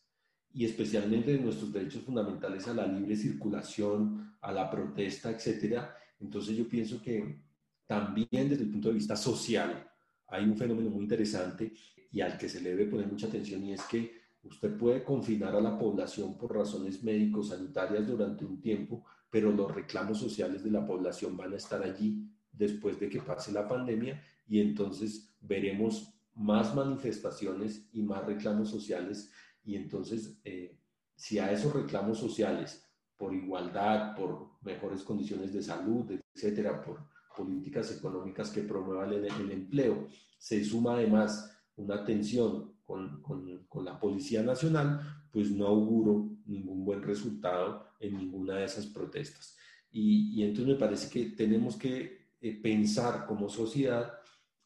y 0.53 0.65
especialmente 0.65 1.31
de 1.31 1.39
nuestros 1.39 1.71
derechos 1.71 2.03
fundamentales 2.03 2.67
a 2.67 2.73
la 2.73 2.87
libre 2.87 3.15
circulación, 3.15 4.35
a 4.41 4.51
la 4.51 4.69
protesta, 4.69 5.29
etcétera. 5.31 5.95
Entonces 6.19 6.57
yo 6.57 6.67
pienso 6.67 7.01
que 7.01 7.41
también 7.85 8.49
desde 8.49 8.63
el 8.63 8.71
punto 8.71 8.89
de 8.89 8.95
vista 8.95 9.15
social 9.15 9.89
hay 10.27 10.43
un 10.43 10.57
fenómeno 10.57 10.89
muy 10.89 11.03
interesante 11.03 11.73
y 12.11 12.21
al 12.21 12.37
que 12.37 12.49
se 12.49 12.61
le 12.61 12.71
debe 12.71 12.85
poner 12.85 13.07
mucha 13.07 13.27
atención 13.27 13.63
y 13.63 13.73
es 13.73 13.83
que 13.83 14.19
usted 14.43 14.75
puede 14.77 15.03
confinar 15.03 15.55
a 15.55 15.61
la 15.61 15.77
población 15.77 16.37
por 16.37 16.55
razones 16.55 17.03
médico-sanitarias 17.03 18.07
durante 18.07 18.45
un 18.45 18.61
tiempo, 18.61 19.05
pero 19.29 19.51
los 19.51 19.73
reclamos 19.73 20.19
sociales 20.19 20.63
de 20.63 20.71
la 20.71 20.85
población 20.85 21.35
van 21.37 21.53
a 21.53 21.57
estar 21.57 21.83
allí 21.83 22.27
después 22.51 22.99
de 22.99 23.09
que 23.09 23.21
pase 23.21 23.51
la 23.51 23.67
pandemia 23.67 24.21
y 24.47 24.59
entonces 24.59 25.35
veremos 25.41 26.13
más 26.35 26.73
manifestaciones 26.73 27.87
y 27.91 28.01
más 28.01 28.25
reclamos 28.25 28.69
sociales 28.69 29.31
y 29.69 29.75
entonces 29.75 30.39
eh, 30.43 30.79
si 31.15 31.37
a 31.37 31.51
esos 31.51 31.71
reclamos 31.71 32.17
sociales 32.17 32.83
por 33.15 33.35
igualdad, 33.35 34.15
por 34.15 34.53
mejores 34.63 35.03
condiciones 35.03 35.53
de 35.53 35.61
salud, 35.61 36.09
etcétera, 36.33 36.81
por 36.81 37.07
políticas 37.37 37.95
económicas 37.95 38.49
que 38.49 38.63
promuevan 38.63 39.13
el, 39.13 39.51
empleo, 39.51 40.07
se 40.39 40.65
suma 40.65 40.93
además 40.93 41.55
una 41.75 42.03
tensión 42.03 42.77
con, 42.83 43.21
con, 43.21 43.85
la 43.85 43.99
Policía 43.99 44.41
Nacional, 44.41 45.27
pues 45.31 45.51
no 45.51 45.67
auguro 45.67 46.31
ningún 46.47 46.83
buen 46.83 47.03
resultado 47.03 47.85
en 47.99 48.17
ninguna 48.17 48.55
de 48.55 48.65
esas 48.65 48.87
protestas. 48.87 49.55
Y, 49.91 50.31
y 50.33 50.43
entonces 50.43 50.73
me 50.73 50.79
parece 50.79 51.09
que 51.11 51.35
tenemos 51.35 51.77
que 51.77 52.31
eh, 52.41 52.59
pensar 52.59 53.27
como 53.27 53.47
sociedad 53.49 54.13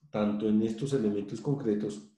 tanto 0.10 0.48
en 0.48 0.62
estos 0.62 0.94
elementos 0.94 1.42
concretos 1.42 2.10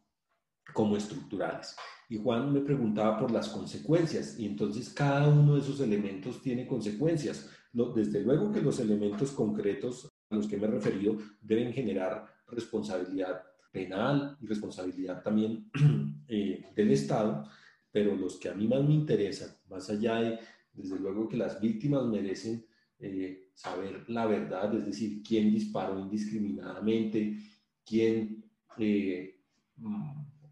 como 0.72 0.96
estructurales. 0.96 1.76
Y 2.10 2.18
Juan 2.18 2.54
me 2.54 2.62
preguntaba 2.62 3.18
por 3.20 3.32
las 3.32 3.50
consecuencias, 3.50 4.40
y 4.40 4.46
entonces 4.46 4.90
cada 4.90 5.28
uno 5.28 5.56
de 5.56 5.62
esos 5.62 5.80
elementos 5.80 6.42
tiene 6.42 6.68
consecuencias. 6.68 7.50
desde 7.74 8.22
luego 8.22 8.52
que 8.52 8.62
los 8.62 8.80
elementos 8.80 9.32
concretos 9.32 10.10
a 10.30 10.36
los 10.36 10.48
que 10.48 10.58
me 10.58 10.68
he 10.68 10.72
referido 10.72 11.18
deben 11.42 11.74
generar 11.74 12.26
responsabilidad 12.48 13.44
penal 13.72 14.38
y 14.40 14.48
responsabilidad 14.48 15.22
también 15.22 15.70
eh, 16.28 16.72
del 16.76 16.92
Estado, 16.92 17.46
pero 17.92 18.16
los 18.16 18.38
que 18.38 18.50
a 18.50 18.54
mí 18.54 18.68
más 18.68 18.84
me 18.84 18.94
interesan, 18.94 19.50
más 19.70 19.90
allá 19.90 20.22
de, 20.22 20.40
desde 20.74 21.00
luego 21.00 21.28
que 21.28 21.38
las 21.38 21.60
víctimas 21.60 22.06
merecen 22.06 22.66
eh, 23.00 23.50
saber 23.54 24.10
la 24.10 24.26
verdad, 24.26 24.74
es 24.76 24.86
decir, 24.86 25.22
quién 25.22 25.52
disparó 25.52 26.00
indiscriminadamente, 26.00 27.38
quién 27.86 28.46
eh, 28.78 29.42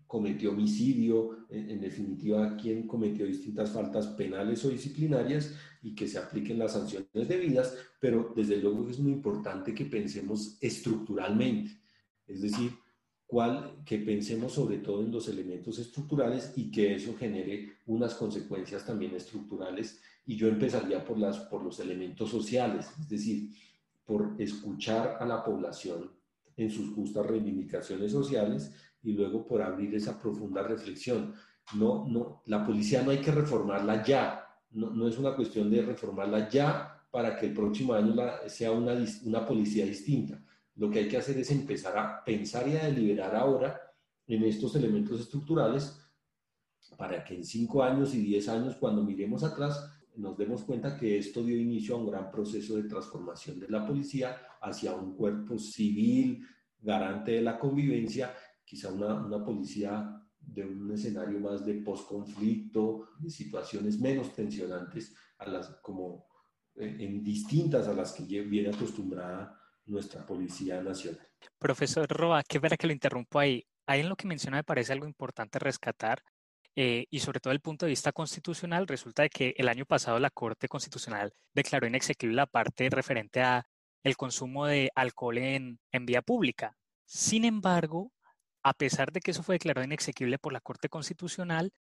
cometió 0.05 0.51
homicidio, 0.51 1.42
en, 1.53 1.79
definitiva, 1.79 2.57
quién 2.57 2.87
cometió 2.87 3.25
distintas 3.25 3.71
faltas 3.71 4.07
penales 4.07 4.65
o 4.65 4.69
disciplinarias 4.69 5.53
y 5.83 5.93
que 5.93 6.07
se 6.07 6.17
apliquen 6.17 6.57
las 6.57 6.73
sanciones 6.73 7.27
debidas, 7.27 7.77
pero 7.99 8.33
desde 8.35 8.57
luego 8.57 8.89
es 8.89 8.99
muy 8.99 9.11
importante 9.11 9.73
que 9.73 9.85
pensemos 9.85 10.57
estructuralmente, 10.59 11.79
es 12.25 12.41
decir, 12.41 12.71
cuál, 13.27 13.83
que 13.85 13.99
pensemos 13.99 14.53
sobre 14.53 14.79
todo 14.79 15.03
en 15.03 15.11
los 15.11 15.27
elementos 15.27 15.77
estructurales 15.77 16.53
y 16.55 16.71
que 16.71 16.95
eso 16.95 17.15
genere 17.17 17.77
unas 17.85 18.15
consecuencias 18.15 18.85
también 18.85 19.15
estructurales. 19.15 20.01
Y 20.25 20.35
yo 20.35 20.47
empezaría 20.47 21.03
por, 21.03 21.17
las, 21.17 21.39
por 21.39 21.63
los 21.63 21.79
elementos 21.79 22.29
sociales, 22.29 22.87
es 22.99 23.09
decir, 23.09 23.49
por 24.05 24.35
escuchar 24.39 25.17
a 25.19 25.25
la 25.25 25.43
población 25.43 26.11
en 26.55 26.69
sus 26.69 26.93
justas 26.93 27.25
reivindicaciones 27.25 28.11
sociales 28.11 28.71
y 29.03 29.13
luego 29.13 29.45
por 29.45 29.61
abrir 29.61 29.93
esa 29.95 30.19
profunda 30.19 30.63
reflexión. 30.63 31.33
No, 31.75 32.05
no, 32.07 32.41
la 32.47 32.65
policía 32.65 33.03
no 33.03 33.11
hay 33.11 33.19
que 33.19 33.31
reformarla 33.31 34.03
ya, 34.03 34.47
no, 34.71 34.89
no 34.89 35.07
es 35.07 35.17
una 35.17 35.35
cuestión 35.35 35.69
de 35.69 35.81
reformarla 35.81 36.49
ya 36.49 37.05
para 37.11 37.37
que 37.37 37.47
el 37.47 37.53
próximo 37.53 37.93
año 37.93 38.15
sea 38.47 38.71
una, 38.71 38.93
una 39.25 39.45
policía 39.45 39.85
distinta. 39.85 40.41
Lo 40.75 40.89
que 40.89 40.99
hay 40.99 41.07
que 41.07 41.17
hacer 41.17 41.37
es 41.37 41.51
empezar 41.51 41.97
a 41.97 42.23
pensar 42.23 42.67
y 42.67 42.75
a 42.75 42.85
deliberar 42.85 43.35
ahora 43.35 43.79
en 44.25 44.43
estos 44.43 44.75
elementos 44.75 45.19
estructurales 45.19 45.99
para 46.97 47.23
que 47.23 47.35
en 47.35 47.45
cinco 47.45 47.83
años 47.83 48.13
y 48.13 48.21
diez 48.21 48.49
años, 48.49 48.75
cuando 48.75 49.03
miremos 49.03 49.43
atrás, 49.43 49.89
nos 50.15 50.37
demos 50.37 50.63
cuenta 50.63 50.97
que 50.97 51.17
esto 51.17 51.43
dio 51.43 51.57
inicio 51.57 51.95
a 51.95 51.99
un 51.99 52.09
gran 52.09 52.31
proceso 52.31 52.75
de 52.75 52.83
transformación 52.83 53.59
de 53.59 53.69
la 53.69 53.85
policía 53.85 54.37
hacia 54.61 54.95
un 54.95 55.15
cuerpo 55.15 55.57
civil, 55.57 56.45
garante 56.79 57.31
de 57.33 57.41
la 57.41 57.57
convivencia 57.57 58.33
quizá 58.65 58.91
una, 58.91 59.13
una 59.13 59.43
policía 59.43 60.19
de 60.39 60.65
un 60.65 60.91
escenario 60.91 61.39
más 61.39 61.65
de 61.65 61.75
posconflicto, 61.75 63.09
de 63.19 63.29
situaciones 63.29 63.99
menos 63.99 64.33
tensionantes, 64.33 65.15
a 65.37 65.47
las, 65.47 65.69
como 65.81 66.27
eh, 66.75 66.97
en 66.99 67.23
distintas 67.23 67.87
a 67.87 67.93
las 67.93 68.13
que 68.13 68.41
viene 68.41 68.69
acostumbrada 68.69 69.59
nuestra 69.85 70.25
Policía 70.25 70.81
Nacional. 70.81 71.27
Profesor 71.59 72.07
Roa, 72.07 72.43
qué 72.43 72.59
vera 72.59 72.77
que 72.77 72.87
lo 72.87 72.93
interrumpo 72.93 73.39
ahí. 73.39 73.65
Ahí 73.85 73.99
en 73.99 74.09
lo 74.09 74.15
que 74.15 74.27
menciona 74.27 74.57
me 74.57 74.63
parece 74.63 74.93
algo 74.93 75.05
importante 75.05 75.59
rescatar 75.59 76.23
eh, 76.75 77.05
y 77.09 77.19
sobre 77.19 77.41
todo 77.41 77.51
el 77.51 77.59
punto 77.59 77.85
de 77.85 77.91
vista 77.91 78.13
constitucional, 78.13 78.87
resulta 78.87 79.23
de 79.23 79.29
que 79.29 79.53
el 79.57 79.67
año 79.67 79.85
pasado 79.85 80.19
la 80.19 80.29
Corte 80.29 80.69
Constitucional 80.69 81.33
declaró 81.53 81.85
inexequible 81.85 82.35
la 82.35 82.45
parte 82.45 82.89
referente 82.89 83.41
a 83.41 83.67
el 84.03 84.15
consumo 84.15 84.65
de 84.65 84.89
alcohol 84.95 85.37
en, 85.37 85.79
en 85.91 86.05
vía 86.05 86.21
pública. 86.21 86.77
Sin 87.05 87.43
embargo, 87.43 88.12
a 88.63 88.73
pesar 88.73 89.11
de 89.11 89.19
que 89.19 89.31
eso 89.31 89.43
fue 89.43 89.55
declarado 89.55 89.85
inexequible 89.85 90.39
por 90.39 90.53
la 90.53 90.61
Corte 90.61 90.89
Constitucional, 90.89 91.71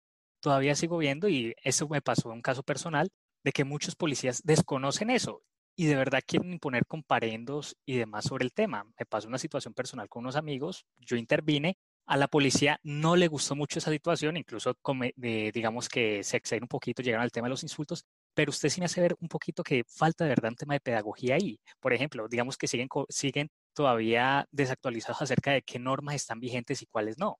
todavía 0.41 0.75
sigo 0.75 0.99
viendo, 0.99 1.29
y 1.29 1.55
eso 1.62 1.89
me 1.89 2.03
pasó 2.03 2.31
un 2.31 2.43
caso 2.43 2.62
personal, 2.62 3.11
de 3.45 3.53
que 3.53 3.65
muchos 3.65 3.97
policías 3.97 4.43
desconocen 4.45 5.11
eso 5.11 5.43
y 5.75 5.87
de 5.87 5.97
verdad 5.97 6.21
quieren 6.27 6.53
imponer 6.53 6.87
comparendos 6.87 7.77
y 7.87 7.97
demás 7.97 8.27
sobre 8.27 8.45
el 8.45 8.53
tema. 8.53 8.85
Me 8.99 9.07
pasó 9.07 9.27
una 9.29 9.39
situación 9.39 9.75
personal 9.75 10.09
con 10.09 10.21
unos 10.25 10.37
amigos, 10.37 10.85
yo 10.99 11.17
intervine, 11.17 11.77
a 12.07 12.17
la 12.17 12.29
policía 12.29 12.79
no 12.83 13.17
le 13.17 13.29
gustó 13.29 13.55
mucho 13.57 13.79
esa 13.79 13.91
situación, 13.91 14.37
incluso 14.37 14.77
digamos 15.17 15.89
que 15.89 16.23
se 16.25 16.37
exceden 16.37 16.65
un 16.65 16.69
poquito, 16.69 17.03
llegaron 17.03 17.23
al 17.23 17.31
tema 17.31 17.47
de 17.47 17.51
los 17.51 17.62
insultos, 17.62 18.05
pero 18.35 18.51
usted 18.51 18.69
sí 18.69 18.81
me 18.81 18.87
hace 18.87 19.01
ver 19.01 19.17
un 19.21 19.29
poquito 19.29 19.62
que 19.62 19.85
falta 19.87 20.25
de 20.25 20.31
verdad 20.31 20.51
un 20.51 20.57
tema 20.57 20.75
de 20.75 20.81
pedagogía 20.81 21.37
ahí. 21.37 21.59
Por 21.81 21.93
ejemplo, 21.93 22.29
digamos 22.29 22.57
que 22.57 22.67
siguen, 22.67 22.89
siguen 23.09 23.49
todavía 23.75 24.47
desactualizados 24.50 25.23
acerca 25.23 25.52
de 25.52 25.62
qué 25.62 25.79
normas 25.79 26.14
están 26.14 26.41
vigentes 26.41 26.83
y 26.83 26.87
cuáles 26.87 27.19
no. 27.19 27.38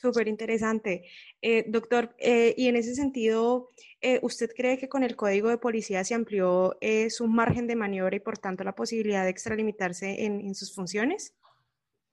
Súper 0.00 0.28
interesante. 0.28 1.08
Eh, 1.42 1.64
doctor, 1.68 2.14
eh, 2.18 2.54
y 2.56 2.68
en 2.68 2.76
ese 2.76 2.94
sentido, 2.94 3.70
eh, 4.00 4.20
¿usted 4.22 4.50
cree 4.56 4.78
que 4.78 4.88
con 4.88 5.02
el 5.02 5.16
Código 5.16 5.48
de 5.48 5.58
Policía 5.58 6.04
se 6.04 6.14
amplió 6.14 6.78
su 7.08 7.26
margen 7.26 7.66
de 7.66 7.74
maniobra 7.74 8.14
y 8.14 8.20
por 8.20 8.38
tanto 8.38 8.62
la 8.62 8.76
posibilidad 8.76 9.24
de 9.24 9.30
extralimitarse 9.30 10.24
en, 10.24 10.40
en 10.40 10.54
sus 10.54 10.72
funciones? 10.72 11.34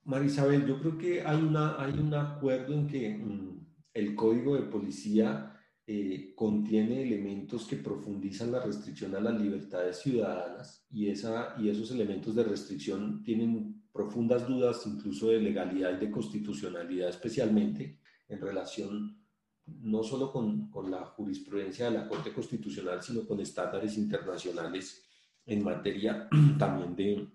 Marisabel, 0.04 0.66
yo 0.66 0.80
creo 0.80 0.98
que 0.98 1.22
hay, 1.22 1.42
una, 1.42 1.84
hay 1.84 1.94
un 1.94 2.14
acuerdo 2.14 2.74
en 2.74 2.88
que 2.88 3.10
mm, 3.10 3.68
el 3.94 4.16
Código 4.16 4.56
de 4.56 4.64
Policía 4.64 5.56
eh, 5.88 6.34
contiene 6.36 7.04
elementos 7.04 7.68
que 7.68 7.76
profundizan 7.76 8.52
la 8.52 8.64
restricción 8.64 9.16
a 9.16 9.20
las 9.20 9.40
libertades 9.40 10.00
ciudadanas 10.00 10.84
y, 10.90 11.10
esa, 11.10 11.56
y 11.60 11.70
esos 11.70 11.92
elementos 11.92 12.34
de 12.34 12.44
restricción 12.44 13.22
tienen 13.22 13.84
profundas 13.94 14.48
dudas 14.48 14.82
incluso 14.88 15.30
de 15.30 15.40
legalidad 15.40 15.96
y 15.96 16.06
de 16.06 16.12
constitucionalidad 16.12 17.10
especialmente 17.10 18.00
en 18.28 18.42
relación 18.42 19.26
no 19.68 20.04
solo 20.04 20.32
con, 20.32 20.70
con 20.72 20.90
la 20.90 21.06
jurisprudencia 21.06 21.86
de 21.86 21.98
la 22.00 22.08
Corte 22.08 22.34
Constitucional, 22.34 23.02
sino 23.02 23.26
con 23.28 23.40
estándares 23.40 23.98
internacionales 23.98 25.04
en 25.46 25.64
materia 25.64 26.28
también 26.58 26.96
de, 26.96 27.28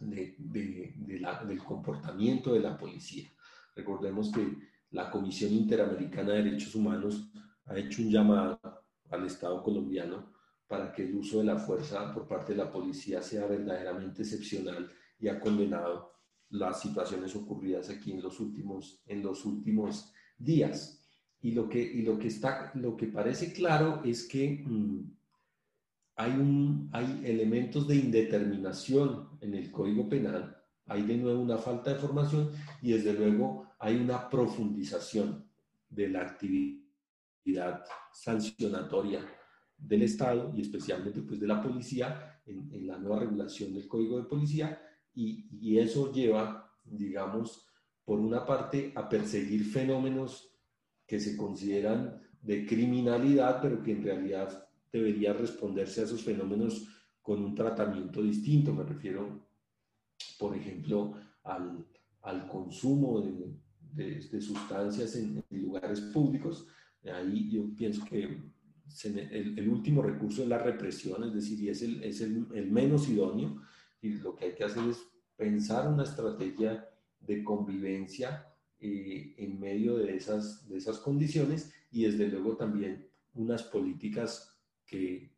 de, 0.00 0.34
de, 0.38 0.94
de 0.96 1.20
la, 1.20 1.44
del 1.44 1.62
comportamiento 1.62 2.52
de 2.52 2.60
la 2.60 2.76
policía. 2.76 3.28
Recordemos 3.74 4.30
que 4.32 4.69
la 4.90 5.10
Comisión 5.10 5.52
Interamericana 5.52 6.32
de 6.32 6.42
Derechos 6.42 6.74
Humanos 6.74 7.30
ha 7.66 7.78
hecho 7.78 8.02
un 8.02 8.10
llamado 8.10 8.60
al 9.10 9.26
Estado 9.26 9.62
colombiano 9.62 10.32
para 10.66 10.92
que 10.92 11.02
el 11.02 11.14
uso 11.16 11.38
de 11.38 11.44
la 11.44 11.56
fuerza 11.56 12.12
por 12.12 12.26
parte 12.26 12.52
de 12.52 12.58
la 12.58 12.70
policía 12.70 13.22
sea 13.22 13.46
verdaderamente 13.46 14.22
excepcional 14.22 14.90
y 15.18 15.28
ha 15.28 15.40
condenado 15.40 16.12
las 16.50 16.80
situaciones 16.80 17.34
ocurridas 17.36 17.90
aquí 17.90 18.12
en 18.12 18.22
los 18.22 18.40
últimos, 18.40 19.00
en 19.06 19.22
los 19.22 19.44
últimos 19.44 20.12
días. 20.38 21.04
Y 21.42 21.52
lo 21.52 21.68
que, 21.68 21.80
y 21.80 22.02
lo 22.02 22.18
que, 22.18 22.28
está, 22.28 22.72
lo 22.74 22.96
que 22.96 23.06
parece 23.06 23.52
claro 23.52 24.02
es 24.04 24.26
que 24.26 24.62
mm, 24.66 25.10
hay, 26.16 26.32
un, 26.32 26.90
hay 26.92 27.22
elementos 27.24 27.86
de 27.88 27.96
indeterminación 27.96 29.30
en 29.40 29.54
el 29.54 29.70
Código 29.70 30.08
Penal, 30.08 30.56
hay 30.86 31.02
de 31.02 31.16
nuevo 31.16 31.40
una 31.40 31.56
falta 31.56 31.94
de 31.94 32.00
formación 32.00 32.50
y 32.82 32.92
desde 32.92 33.14
luego 33.14 33.69
hay 33.80 33.96
una 33.96 34.28
profundización 34.28 35.48
de 35.88 36.08
la 36.08 36.20
actividad 36.20 37.82
sancionatoria 38.12 39.26
del 39.76 40.02
Estado 40.02 40.52
y 40.54 40.60
especialmente 40.60 41.22
pues 41.22 41.40
de 41.40 41.46
la 41.46 41.62
policía 41.62 42.40
en, 42.44 42.86
la 42.86 42.98
nueva 42.98 43.20
regulación 43.20 43.72
del 43.72 43.88
Código 43.88 44.18
de 44.18 44.28
Policía 44.28 44.80
y, 45.14 45.48
y, 45.50 45.78
eso 45.78 46.12
lleva, 46.12 46.70
digamos, 46.84 47.66
por 48.04 48.20
una 48.20 48.44
parte 48.44 48.92
a 48.94 49.08
perseguir 49.08 49.64
fenómenos 49.64 50.54
que 51.06 51.18
se 51.18 51.36
consideran 51.36 52.20
de 52.42 52.66
criminalidad, 52.66 53.60
pero 53.60 53.82
que 53.82 53.92
en 53.92 54.04
realidad 54.04 54.68
debería 54.92 55.32
responderse 55.32 56.02
a 56.02 56.04
esos 56.04 56.22
fenómenos 56.22 56.86
con 57.22 57.42
un 57.42 57.54
tratamiento 57.54 58.22
distinto. 58.22 58.72
Me 58.72 58.84
refiero, 58.84 59.48
por 60.38 60.54
ejemplo, 60.54 61.14
al, 61.42 61.84
al 62.22 62.46
consumo 62.46 63.20
de, 63.20 63.56
de, 63.92 64.40
sustancias 64.40 65.16
en, 65.16 65.42
lugares 65.50 66.00
públicos. 66.00 66.66
Ahí 67.04 67.50
yo 67.50 67.74
pienso 67.76 68.04
que 68.04 68.42
el, 69.04 69.68
último 69.68 70.02
recurso 70.02 70.42
es 70.42 70.48
la 70.48 70.58
represión, 70.58 71.24
es 71.24 71.34
decir, 71.34 71.60
y 71.60 71.68
es, 71.68 71.82
el, 71.82 72.02
es 72.02 72.20
el, 72.20 72.70
menos 72.70 73.08
idóneo. 73.08 73.62
Y 74.02 74.10
lo 74.14 74.34
que 74.34 74.46
hay 74.46 74.54
que 74.54 74.64
hacer 74.64 74.88
es 74.88 74.98
pensar 75.36 75.88
una 75.88 76.04
estrategia 76.04 76.88
de 77.20 77.44
convivencia 77.44 78.46
eh, 78.78 79.34
en 79.36 79.60
medio 79.60 79.98
de 79.98 80.16
esas, 80.16 80.68
de 80.68 80.78
esas 80.78 80.98
condiciones 80.98 81.72
y 81.90 82.04
desde 82.04 82.28
luego 82.28 82.56
también 82.56 83.06
unas 83.34 83.62
políticas 83.64 84.58
que, 84.86 85.32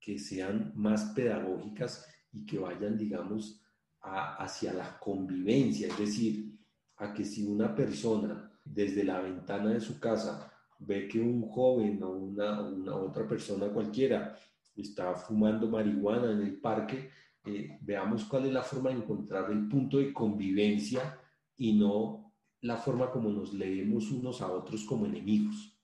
que 0.00 0.18
sean 0.18 0.72
más 0.74 1.12
pedagógicas 1.14 2.06
y 2.32 2.46
que 2.46 2.58
vayan, 2.58 2.96
digamos, 2.96 3.62
hacia 4.00 4.72
la 4.72 4.98
convivencia, 5.00 5.88
es 5.88 5.98
decir, 5.98 6.56
a 6.96 7.12
que 7.12 7.24
si 7.24 7.46
una 7.46 7.74
persona 7.74 8.50
desde 8.64 9.04
la 9.04 9.20
ventana 9.20 9.70
de 9.70 9.80
su 9.80 9.98
casa 10.00 10.52
ve 10.78 11.08
que 11.08 11.20
un 11.20 11.48
joven 11.48 12.02
o 12.02 12.10
una, 12.10 12.60
otra 12.96 13.26
persona 13.26 13.68
cualquiera 13.68 14.36
está 14.74 15.14
fumando 15.14 15.68
marihuana 15.68 16.32
en 16.32 16.40
el 16.40 16.60
parque, 16.60 17.10
eh, 17.44 17.78
veamos 17.80 18.24
cuál 18.24 18.46
es 18.46 18.52
la 18.52 18.62
forma 18.62 18.90
de 18.90 18.96
encontrar 18.96 19.50
el 19.50 19.68
punto 19.68 19.98
de 19.98 20.12
convivencia 20.12 21.18
y 21.56 21.72
no 21.74 22.34
la 22.62 22.76
forma 22.76 23.10
como 23.10 23.30
nos 23.30 23.54
leemos 23.54 24.10
unos 24.10 24.42
a 24.42 24.50
otros 24.50 24.84
como 24.84 25.06
enemigos. 25.06 25.76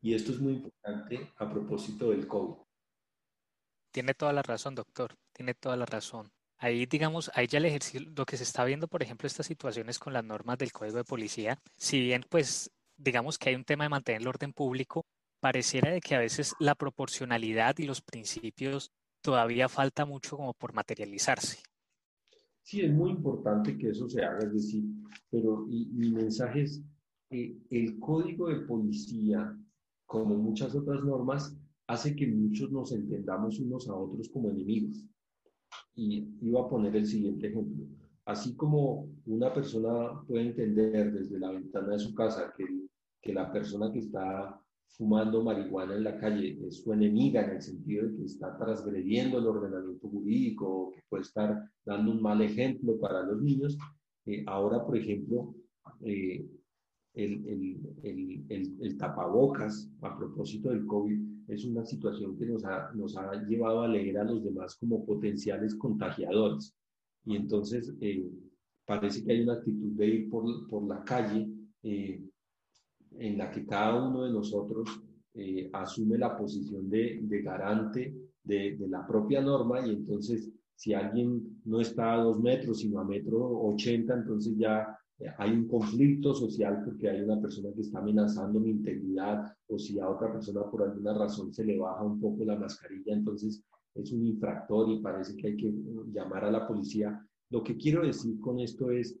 Y 0.00 0.14
esto 0.14 0.32
es 0.32 0.40
muy 0.40 0.54
importante 0.54 1.32
a 1.36 1.48
propósito 1.48 2.10
del 2.10 2.26
COVID. 2.26 2.56
Tiene 3.92 4.14
toda 4.14 4.32
la 4.32 4.42
razón, 4.42 4.74
doctor, 4.74 5.14
tiene 5.32 5.54
toda 5.54 5.76
la 5.76 5.84
razón. 5.84 6.32
Ahí, 6.62 6.84
digamos, 6.84 7.30
ahí 7.34 7.46
ya 7.46 7.56
el 7.56 7.64
ejercicio, 7.64 8.06
lo 8.14 8.26
que 8.26 8.36
se 8.36 8.42
está 8.42 8.64
viendo, 8.64 8.86
por 8.86 9.02
ejemplo, 9.02 9.26
estas 9.26 9.46
situaciones 9.46 9.98
con 9.98 10.12
las 10.12 10.22
normas 10.22 10.58
del 10.58 10.72
Código 10.72 10.98
de 10.98 11.04
Policía, 11.04 11.58
si 11.74 12.00
bien, 12.00 12.22
pues, 12.28 12.70
digamos 12.98 13.38
que 13.38 13.48
hay 13.48 13.54
un 13.54 13.64
tema 13.64 13.84
de 13.84 13.88
mantener 13.88 14.20
el 14.20 14.28
orden 14.28 14.52
público, 14.52 15.06
pareciera 15.40 15.90
de 15.90 16.02
que 16.02 16.14
a 16.14 16.18
veces 16.18 16.54
la 16.60 16.74
proporcionalidad 16.74 17.78
y 17.78 17.86
los 17.86 18.02
principios 18.02 18.92
todavía 19.22 19.70
falta 19.70 20.04
mucho 20.04 20.36
como 20.36 20.52
por 20.52 20.74
materializarse. 20.74 21.62
Sí, 22.62 22.82
es 22.82 22.92
muy 22.92 23.10
importante 23.10 23.78
que 23.78 23.88
eso 23.88 24.06
se 24.06 24.22
haga, 24.22 24.40
es 24.40 24.52
decir, 24.52 24.84
pero 25.30 25.66
mi 25.66 26.10
mensaje 26.10 26.62
es, 26.62 26.82
eh, 27.30 27.56
el 27.70 27.98
código 27.98 28.48
de 28.50 28.60
policía, 28.66 29.56
como 30.04 30.36
muchas 30.36 30.74
otras 30.74 31.02
normas, 31.02 31.56
hace 31.86 32.14
que 32.14 32.26
muchos 32.26 32.70
nos 32.70 32.92
entendamos 32.92 33.58
unos 33.60 33.88
a 33.88 33.94
otros 33.94 34.28
como 34.28 34.50
enemigos. 34.50 35.02
Y 35.94 36.28
iba 36.40 36.60
a 36.60 36.68
poner 36.68 36.96
el 36.96 37.06
siguiente 37.06 37.48
ejemplo. 37.48 37.84
Así 38.24 38.54
como 38.54 39.08
una 39.26 39.52
persona 39.52 40.22
puede 40.26 40.48
entender 40.48 41.12
desde 41.12 41.38
la 41.38 41.50
ventana 41.50 41.92
de 41.92 41.98
su 41.98 42.14
casa 42.14 42.52
que, 42.56 42.64
que 43.20 43.32
la 43.32 43.52
persona 43.52 43.92
que 43.92 43.98
está 43.98 44.60
fumando 45.00 45.42
marihuana 45.42 45.94
en 45.94 46.04
la 46.04 46.18
calle 46.18 46.58
es 46.66 46.82
su 46.82 46.92
enemiga 46.92 47.42
en 47.42 47.50
el 47.56 47.62
sentido 47.62 48.06
de 48.06 48.16
que 48.16 48.24
está 48.24 48.56
transgrediendo 48.58 49.38
el 49.38 49.46
ordenamiento 49.46 50.08
jurídico 50.08 50.92
que 50.94 51.00
puede 51.08 51.22
estar 51.22 51.70
dando 51.84 52.12
un 52.12 52.20
mal 52.20 52.40
ejemplo 52.42 52.98
para 52.98 53.22
los 53.22 53.40
niños. 53.40 53.78
Eh, 54.26 54.44
ahora, 54.46 54.84
por 54.84 54.96
ejemplo, 54.96 55.54
eh, 56.02 56.46
el, 57.14 57.46
el, 57.48 58.44
el, 58.48 58.76
el, 58.80 58.98
tapabocas 58.98 59.90
a 60.02 60.16
propósito 60.16 60.70
del 60.70 60.86
COVID 60.86 61.18
es 61.50 61.64
una 61.64 61.84
situación 61.84 62.36
que 62.38 62.46
nos 62.46 62.64
ha, 62.64 62.92
nos 62.94 63.16
ha 63.16 63.32
llevado 63.44 63.82
a 63.82 63.88
leer 63.88 64.18
a 64.18 64.24
los 64.24 64.42
demás 64.42 64.76
como 64.76 65.04
potenciales 65.04 65.74
contagiadores. 65.74 66.74
Y 67.24 67.36
entonces 67.36 67.92
eh, 68.00 68.24
parece 68.86 69.24
que 69.24 69.32
hay 69.32 69.42
una 69.42 69.54
actitud 69.54 69.92
de 69.92 70.06
ir 70.06 70.30
por, 70.30 70.68
por 70.68 70.86
la 70.86 71.02
calle 71.04 71.48
en 71.82 73.38
la 73.38 73.50
que 73.50 73.66
cada 73.66 74.08
uno 74.08 74.24
de 74.24 74.32
nosotros 74.32 74.88
eh, 75.34 75.68
asume 75.72 76.18
la 76.18 76.36
posición 76.36 76.88
de, 76.88 77.20
de 77.22 77.42
garante 77.42 78.14
de, 78.42 78.76
de, 78.76 78.88
la 78.88 79.06
propia 79.06 79.40
norma 79.40 79.86
y 79.86 79.90
entonces 79.90 80.50
si 80.74 80.94
alguien 80.94 81.60
no 81.64 81.80
está 81.80 82.14
a 82.14 82.22
dos 82.22 82.40
metros 82.40 82.80
sino 82.80 83.00
a 83.00 83.04
metro 83.04 83.38
ochenta, 83.38 84.14
entonces 84.14 84.56
ya 84.56 84.86
eh, 84.88 84.99
hay 85.38 85.50
un 85.50 85.68
conflicto 85.68 86.34
social 86.34 86.82
porque 86.84 87.08
hay 87.10 87.20
una 87.20 87.40
persona 87.40 87.70
que 87.74 87.82
está 87.82 87.98
amenazando 87.98 88.58
mi 88.58 88.70
integridad 88.70 89.54
o 89.68 89.78
si 89.78 90.00
a 90.00 90.08
otra 90.08 90.32
persona 90.32 90.62
por 90.70 90.82
alguna 90.82 91.12
razón 91.14 91.52
se 91.52 91.64
le 91.64 91.78
baja 91.78 92.02
un 92.02 92.20
poco 92.20 92.44
la 92.44 92.56
mascarilla, 92.56 93.12
entonces 93.12 93.62
es 93.94 94.12
un 94.12 94.26
infractor 94.26 94.88
y 94.90 95.00
parece 95.00 95.36
que 95.36 95.48
hay 95.48 95.56
que 95.56 95.72
llamar 96.12 96.44
a 96.44 96.50
la 96.50 96.66
policía. 96.66 97.26
Lo 97.50 97.62
que 97.62 97.76
quiero 97.76 98.06
decir 98.06 98.40
con 98.40 98.60
esto 98.60 98.90
es, 98.90 99.18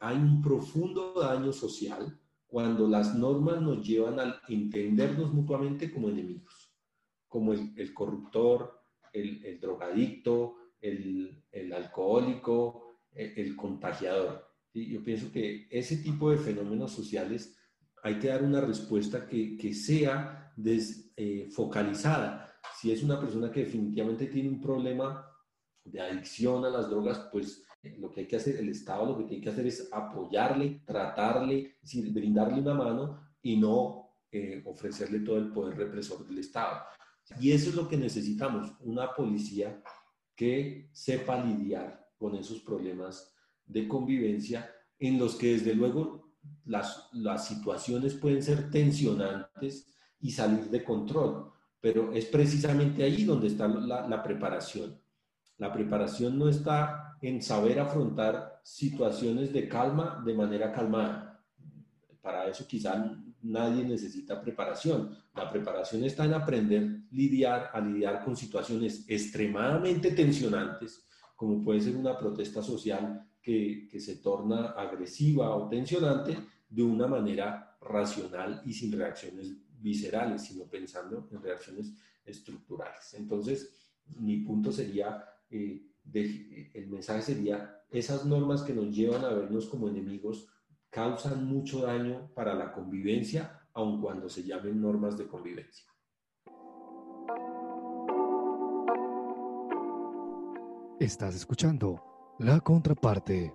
hay 0.00 0.16
un 0.16 0.40
profundo 0.40 1.14
daño 1.20 1.52
social 1.52 2.18
cuando 2.46 2.86
las 2.88 3.14
normas 3.14 3.60
nos 3.60 3.86
llevan 3.86 4.20
a 4.20 4.40
entendernos 4.48 5.32
mutuamente 5.32 5.90
como 5.90 6.08
enemigos, 6.08 6.72
como 7.28 7.52
el, 7.52 7.94
corruptor, 7.94 8.80
el, 9.12 9.58
drogadicto, 9.60 10.56
el, 10.80 11.42
el 11.50 11.72
el, 13.14 13.56
contagiador. 13.56 14.51
Y 14.74 14.92
Yo 14.92 15.02
pienso 15.02 15.30
que 15.30 15.66
ese 15.70 15.98
tipo 15.98 16.30
de 16.30 16.38
fenómenos 16.38 16.92
sociales 16.92 17.56
hay 18.02 18.18
que 18.18 18.28
dar 18.28 18.42
una 18.42 18.60
respuesta 18.60 19.26
que, 19.26 19.56
que 19.56 19.74
sea 19.74 20.52
desfocalizada. 20.56 22.46
Eh, 22.46 22.66
si 22.80 22.92
es 22.92 23.02
una 23.02 23.20
persona 23.20 23.50
que 23.50 23.60
definitivamente 23.60 24.26
tiene 24.26 24.48
un 24.48 24.60
problema 24.60 25.26
de 25.84 26.00
adicción 26.00 26.64
a 26.64 26.70
las 26.70 26.88
drogas, 26.88 27.28
pues 27.30 27.64
lo 27.98 28.10
que 28.10 28.20
hay 28.20 28.26
que 28.26 28.36
hacer, 28.36 28.56
el 28.56 28.68
Estado 28.68 29.06
lo 29.06 29.18
que 29.18 29.24
tiene 29.24 29.42
que 29.42 29.50
hacer 29.50 29.66
es 29.66 29.88
apoyarle, 29.92 30.82
tratarle, 30.86 31.76
es 31.82 32.12
brindarle 32.14 32.60
una 32.60 32.74
mano 32.74 33.20
y 33.42 33.56
no 33.56 34.16
eh, 34.30 34.62
ofrecerle 34.64 35.20
todo 35.20 35.38
el 35.38 35.52
poder 35.52 35.76
represor 35.76 36.26
del 36.26 36.38
Estado. 36.38 36.82
Y 37.40 37.52
eso 37.52 37.70
es 37.70 37.76
lo 37.76 37.88
que 37.88 37.96
necesitamos, 37.96 38.72
una 38.80 39.12
policía 39.14 39.82
que 40.34 40.88
sepa 40.92 41.44
lidiar 41.44 42.08
con 42.16 42.36
esos 42.36 42.60
problemas 42.60 43.31
de 43.72 43.88
convivencia 43.88 44.70
en 44.98 45.18
los 45.18 45.34
que 45.36 45.52
desde 45.54 45.74
luego 45.74 46.32
las, 46.64 47.08
las 47.12 47.46
situaciones 47.46 48.14
pueden 48.14 48.42
ser 48.42 48.70
tensionantes 48.70 49.92
y 50.20 50.30
salir 50.30 50.70
de 50.70 50.84
control, 50.84 51.50
pero 51.80 52.12
es 52.12 52.26
precisamente 52.26 53.02
ahí 53.02 53.24
donde 53.24 53.48
está 53.48 53.66
la, 53.66 54.06
la 54.06 54.22
preparación. 54.22 55.00
La 55.58 55.72
preparación 55.72 56.38
no 56.38 56.48
está 56.48 57.16
en 57.20 57.42
saber 57.42 57.80
afrontar 57.80 58.60
situaciones 58.62 59.52
de 59.52 59.68
calma 59.68 60.22
de 60.24 60.34
manera 60.34 60.72
calmada. 60.72 61.44
Para 62.20 62.46
eso 62.46 62.66
quizá 62.66 63.16
nadie 63.42 63.84
necesita 63.84 64.40
preparación. 64.40 65.16
La 65.34 65.50
preparación 65.50 66.04
está 66.04 66.24
en 66.24 66.34
aprender 66.34 67.02
lidiar, 67.10 67.70
a 67.72 67.80
lidiar 67.80 68.24
con 68.24 68.36
situaciones 68.36 69.04
extremadamente 69.08 70.12
tensionantes, 70.12 71.04
como 71.34 71.62
puede 71.62 71.80
ser 71.80 71.96
una 71.96 72.16
protesta 72.16 72.62
social 72.62 73.26
que, 73.42 73.88
que 73.90 74.00
se 74.00 74.16
torna 74.16 74.70
agresiva 74.70 75.54
o 75.54 75.68
tensionante 75.68 76.36
de 76.68 76.82
una 76.82 77.06
manera 77.06 77.76
racional 77.80 78.62
y 78.64 78.72
sin 78.72 78.92
reacciones 78.92 79.52
viscerales, 79.80 80.42
sino 80.42 80.64
pensando 80.64 81.28
en 81.30 81.42
reacciones 81.42 81.92
estructurales. 82.24 83.14
Entonces, 83.14 83.90
mi 84.16 84.38
punto 84.38 84.72
sería... 84.72 85.24
Eh, 85.50 85.88
el 86.74 86.88
mensaje 86.88 87.22
sería, 87.22 87.84
esas 87.88 88.24
normas 88.26 88.62
que 88.62 88.74
nos 88.74 88.92
llevan 88.92 89.24
a 89.24 89.28
vernos 89.28 89.66
como 89.66 89.88
enemigos 89.88 90.48
causan 90.90 91.46
mucho 91.46 91.82
daño 91.82 92.30
para 92.34 92.54
la 92.54 92.72
convivencia, 92.72 93.68
aun 93.72 94.00
cuando 94.00 94.28
se 94.28 94.42
llamen 94.42 94.80
normas 94.80 95.16
de 95.16 95.28
convivencia. 95.28 95.86
Estás 100.98 101.34
escuchando 101.34 102.11
la 102.38 102.60
contraparte 102.60 103.52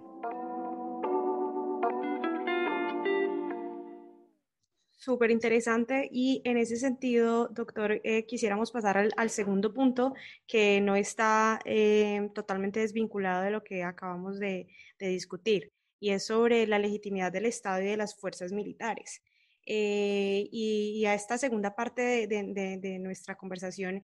Súper 5.08 5.32
interesante 5.32 6.10
y 6.12 6.42
en 6.44 6.58
ese 6.58 6.76
sentido, 6.76 7.48
doctor, 7.48 8.02
eh, 8.04 8.26
quisiéramos 8.26 8.72
pasar 8.74 8.98
al, 9.16 9.30
segundo 9.30 9.74
punto 9.74 10.14
que 10.48 10.82
no 10.82 10.98
está 10.98 11.62
eh, 11.64 12.30
totalmente 12.36 12.82
desvinculado 12.82 13.44
de 13.44 13.52
lo 13.52 13.64
que 13.64 13.84
acabamos 13.84 14.38
de, 14.38 14.68
discutir 15.00 15.72
y 16.00 16.10
es 16.10 16.26
sobre 16.26 16.68
la 16.68 16.78
legitimidad 16.78 17.32
del 17.32 17.46
Estado 17.46 17.82
y 17.84 17.86
de 17.86 17.96
las 17.96 18.16
fuerzas 18.20 18.52
militares. 18.52 19.22
Eh, 19.66 20.50
y, 20.52 21.06
a 21.06 21.14
esta 21.14 21.38
segunda 21.38 21.74
parte 21.74 22.28
de, 22.28 23.00
nuestra 23.00 23.36
conversación, 23.36 24.04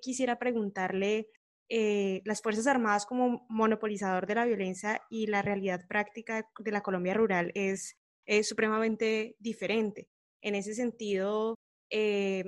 quisiera 0.00 0.38
preguntarle, 0.38 1.28
las 1.68 2.42
Fuerzas 2.42 2.66
Armadas 2.66 3.06
como 3.06 3.46
monopolizador 3.48 4.26
de 4.26 4.34
la 4.36 4.44
violencia 4.44 5.02
y 5.10 5.26
la 5.26 5.42
realidad 5.42 5.86
práctica 5.88 6.48
de 6.58 6.70
la 6.70 6.82
Colombia 6.82 7.14
rural 7.14 7.50
es, 7.54 7.96
supremamente 8.42 9.36
diferente 9.38 10.08
en 10.46 10.54
ese 10.54 10.74
sentido, 10.74 11.56
eh, 11.90 12.44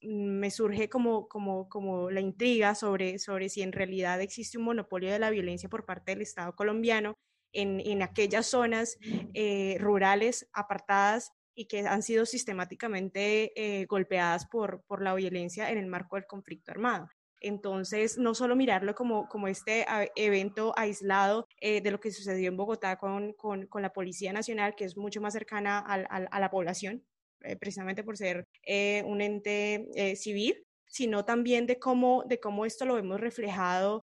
me 0.00 0.50
surge 0.50 0.88
como, 0.88 1.28
como, 1.28 1.68
como 1.68 2.10
la 2.10 2.20
intriga 2.20 2.74
sobre, 2.74 3.18
sobre 3.18 3.48
si 3.48 3.62
en 3.62 3.72
realidad 3.72 4.20
existe 4.20 4.58
un 4.58 4.64
monopolio 4.64 5.12
de 5.12 5.18
la 5.18 5.30
violencia 5.30 5.68
por 5.68 5.84
parte 5.84 6.12
del 6.12 6.22
Estado 6.22 6.54
colombiano 6.54 7.14
en, 7.52 7.80
en 7.80 8.02
aquellas 8.02 8.46
zonas 8.46 8.98
eh, 9.34 9.76
rurales 9.78 10.48
apartadas 10.52 11.32
y 11.54 11.66
que 11.66 11.80
han 11.80 12.02
sido 12.02 12.24
sistemáticamente 12.24 13.52
eh, 13.54 13.84
golpeadas 13.84 14.46
por, 14.46 14.82
por 14.86 15.02
la 15.02 15.14
violencia 15.14 15.70
en 15.70 15.78
el 15.78 15.86
marco 15.86 16.16
del 16.16 16.26
conflicto 16.26 16.72
armado. 16.72 17.08
Entonces, 17.42 18.18
no 18.18 18.34
solo 18.34 18.54
mirarlo 18.54 18.94
como, 18.94 19.28
como 19.28 19.48
este 19.48 19.84
evento 20.14 20.72
aislado 20.76 21.48
eh, 21.60 21.80
de 21.80 21.90
lo 21.90 21.98
que 21.98 22.12
sucedió 22.12 22.48
en 22.48 22.56
Bogotá 22.56 22.96
con, 22.96 23.32
con, 23.32 23.66
con, 23.66 23.82
la 23.82 23.92
Policía 23.92 24.32
Nacional, 24.32 24.74
que 24.76 24.84
es 24.84 24.96
mucho 24.96 25.20
más 25.20 25.32
cercana 25.32 25.78
a, 25.80 25.94
a, 25.94 26.40
la 26.40 26.50
población, 26.50 27.02
eh, 27.40 27.56
precisamente 27.56 28.04
por 28.04 28.16
ser 28.16 28.46
eh, 28.64 29.02
un 29.06 29.20
ente 29.20 30.14
civil, 30.16 30.64
sino 30.86 31.24
también 31.24 31.66
de 31.66 31.80
cómo, 31.80 32.24
de 32.28 32.38
cómo 32.38 32.64
esto 32.64 32.84
lo 32.84 32.96
hemos 32.96 33.20
reflejado 33.20 34.04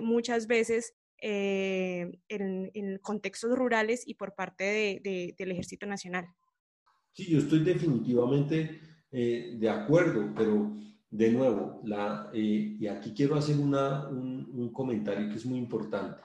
muchas 0.00 0.46
veces 0.46 0.94
en, 1.18 2.20
en, 2.28 2.98
contextos 2.98 3.56
rurales 3.56 4.02
y 4.06 4.14
por 4.14 4.34
parte 4.34 4.64
de, 4.64 5.00
de, 5.04 5.34
del 5.36 5.52
Ejército 5.52 5.86
Nacional. 5.86 6.26
Sí, 7.12 7.30
yo 7.30 7.38
estoy 7.38 7.60
definitivamente 7.64 8.80
de 9.10 9.68
acuerdo, 9.68 10.32
pero 10.36 10.72
de 11.10 11.32
nuevo, 11.32 11.80
eh, 12.34 12.76
y 12.78 12.86
aquí 12.86 13.14
quiero 13.14 13.36
hacer 13.36 13.58
una, 13.58 14.08
un, 14.08 14.70
comentario 14.72 15.28
que 15.28 15.36
es 15.36 15.46
muy 15.46 15.58
importante. 15.58 16.20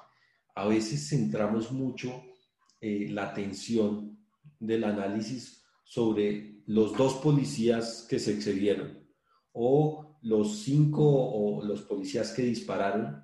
A 0.55 0.67
veces 0.67 1.09
centramos 1.09 1.71
mucho 1.71 2.23
eh, 2.81 3.07
la 3.09 3.29
atención 3.29 4.19
del 4.59 4.83
análisis 4.83 5.63
sobre 5.83 6.61
los 6.65 6.95
dos 6.97 7.15
policías 7.15 8.05
que 8.09 8.19
se 8.19 8.33
excedieron 8.33 9.03
o 9.53 10.17
los 10.21 10.59
cinco 10.59 11.03
o 11.05 11.63
los 11.63 11.81
policías 11.83 12.31
que 12.31 12.43
dispararon. 12.43 13.21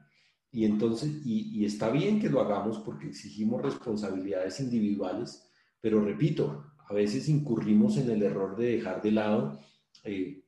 Y 0.51 0.65
entonces, 0.65 1.25
y, 1.25 1.63
está 1.65 1.89
bien 1.89 2.19
que 2.19 2.29
lo 2.29 2.41
hagamos 2.41 2.79
porque 2.79 3.07
exigimos 3.07 3.61
responsabilidades 3.61 4.59
individuales, 4.59 5.47
pero 5.79 6.03
repito, 6.03 6.73
a 6.87 6.93
veces 6.93 7.29
incurrimos 7.29 7.97
en 7.97 8.09
el 8.09 8.23
error 8.23 8.57
de 8.57 8.77
dejar 8.77 9.01
de 9.01 9.11
lado 9.11 9.59
eh, 10.03 10.38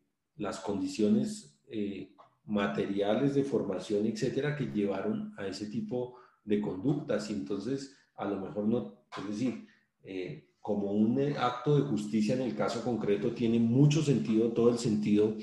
las 0.42 0.60
condiciones 0.60 1.56
eh, 1.68 2.14
materiales 2.46 3.36
de 3.36 3.44
formación, 3.44 4.08
etcétera, 4.08 4.56
que 4.56 4.66
llevaron 4.66 5.34
a 5.38 5.46
ese 5.46 5.68
tipo 5.68 6.16
de 6.44 6.60
conductas. 6.60 7.30
Y 7.30 7.34
entonces, 7.34 7.96
a 8.16 8.26
lo 8.26 8.42
mejor 8.42 8.68
no, 8.68 9.06
es 9.18 9.28
decir, 9.28 9.68
eh, 10.04 10.50
como 10.60 10.92
un 10.92 11.20
acto 11.38 11.78
de 11.78 11.84
justicia 11.84 12.34
en 12.34 12.42
el 12.42 12.56
caso 12.56 12.84
concreto, 12.84 13.32
tiene 13.34 13.60
mucho 13.60 14.02
sentido, 14.02 14.52
todo 14.52 14.72
el 14.72 14.80
sentido, 14.80 15.38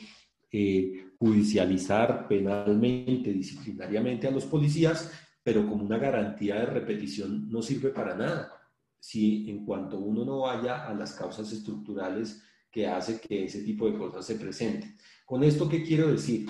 eh, 0.51 1.13
judicializar 1.19 2.27
penalmente, 2.27 3.33
disciplinariamente 3.33 4.27
a 4.27 4.33
los 4.33 4.47
policías, 4.47 5.13
pero 5.45 5.67
como 5.67 5.85
una 5.85 5.99
garantía 5.99 6.57
de 6.57 6.67
repetición 6.67 7.49
no 7.49 7.63
sirve 7.63 7.91
para 7.91 8.17
nada. 8.17 8.53
Si 8.99 9.49
en 9.49 9.65
cuanto 9.65 9.99
uno 9.99 10.25
no 10.25 10.41
vaya 10.41 10.89
a 10.89 10.93
las 10.93 11.15
causas 11.15 11.53
estructurales 11.53 12.43
que 12.71 12.87
hace 12.87 13.21
que 13.21 13.45
ese 13.45 13.63
tipo 13.63 13.91
de 13.91 13.97
cosas 13.97 14.25
se 14.27 14.37
presenten. 14.37 14.97
¿Con 15.25 15.45
esto 15.45 15.69
qué 15.69 15.83
quiero 15.83 16.09
decir? 16.09 16.47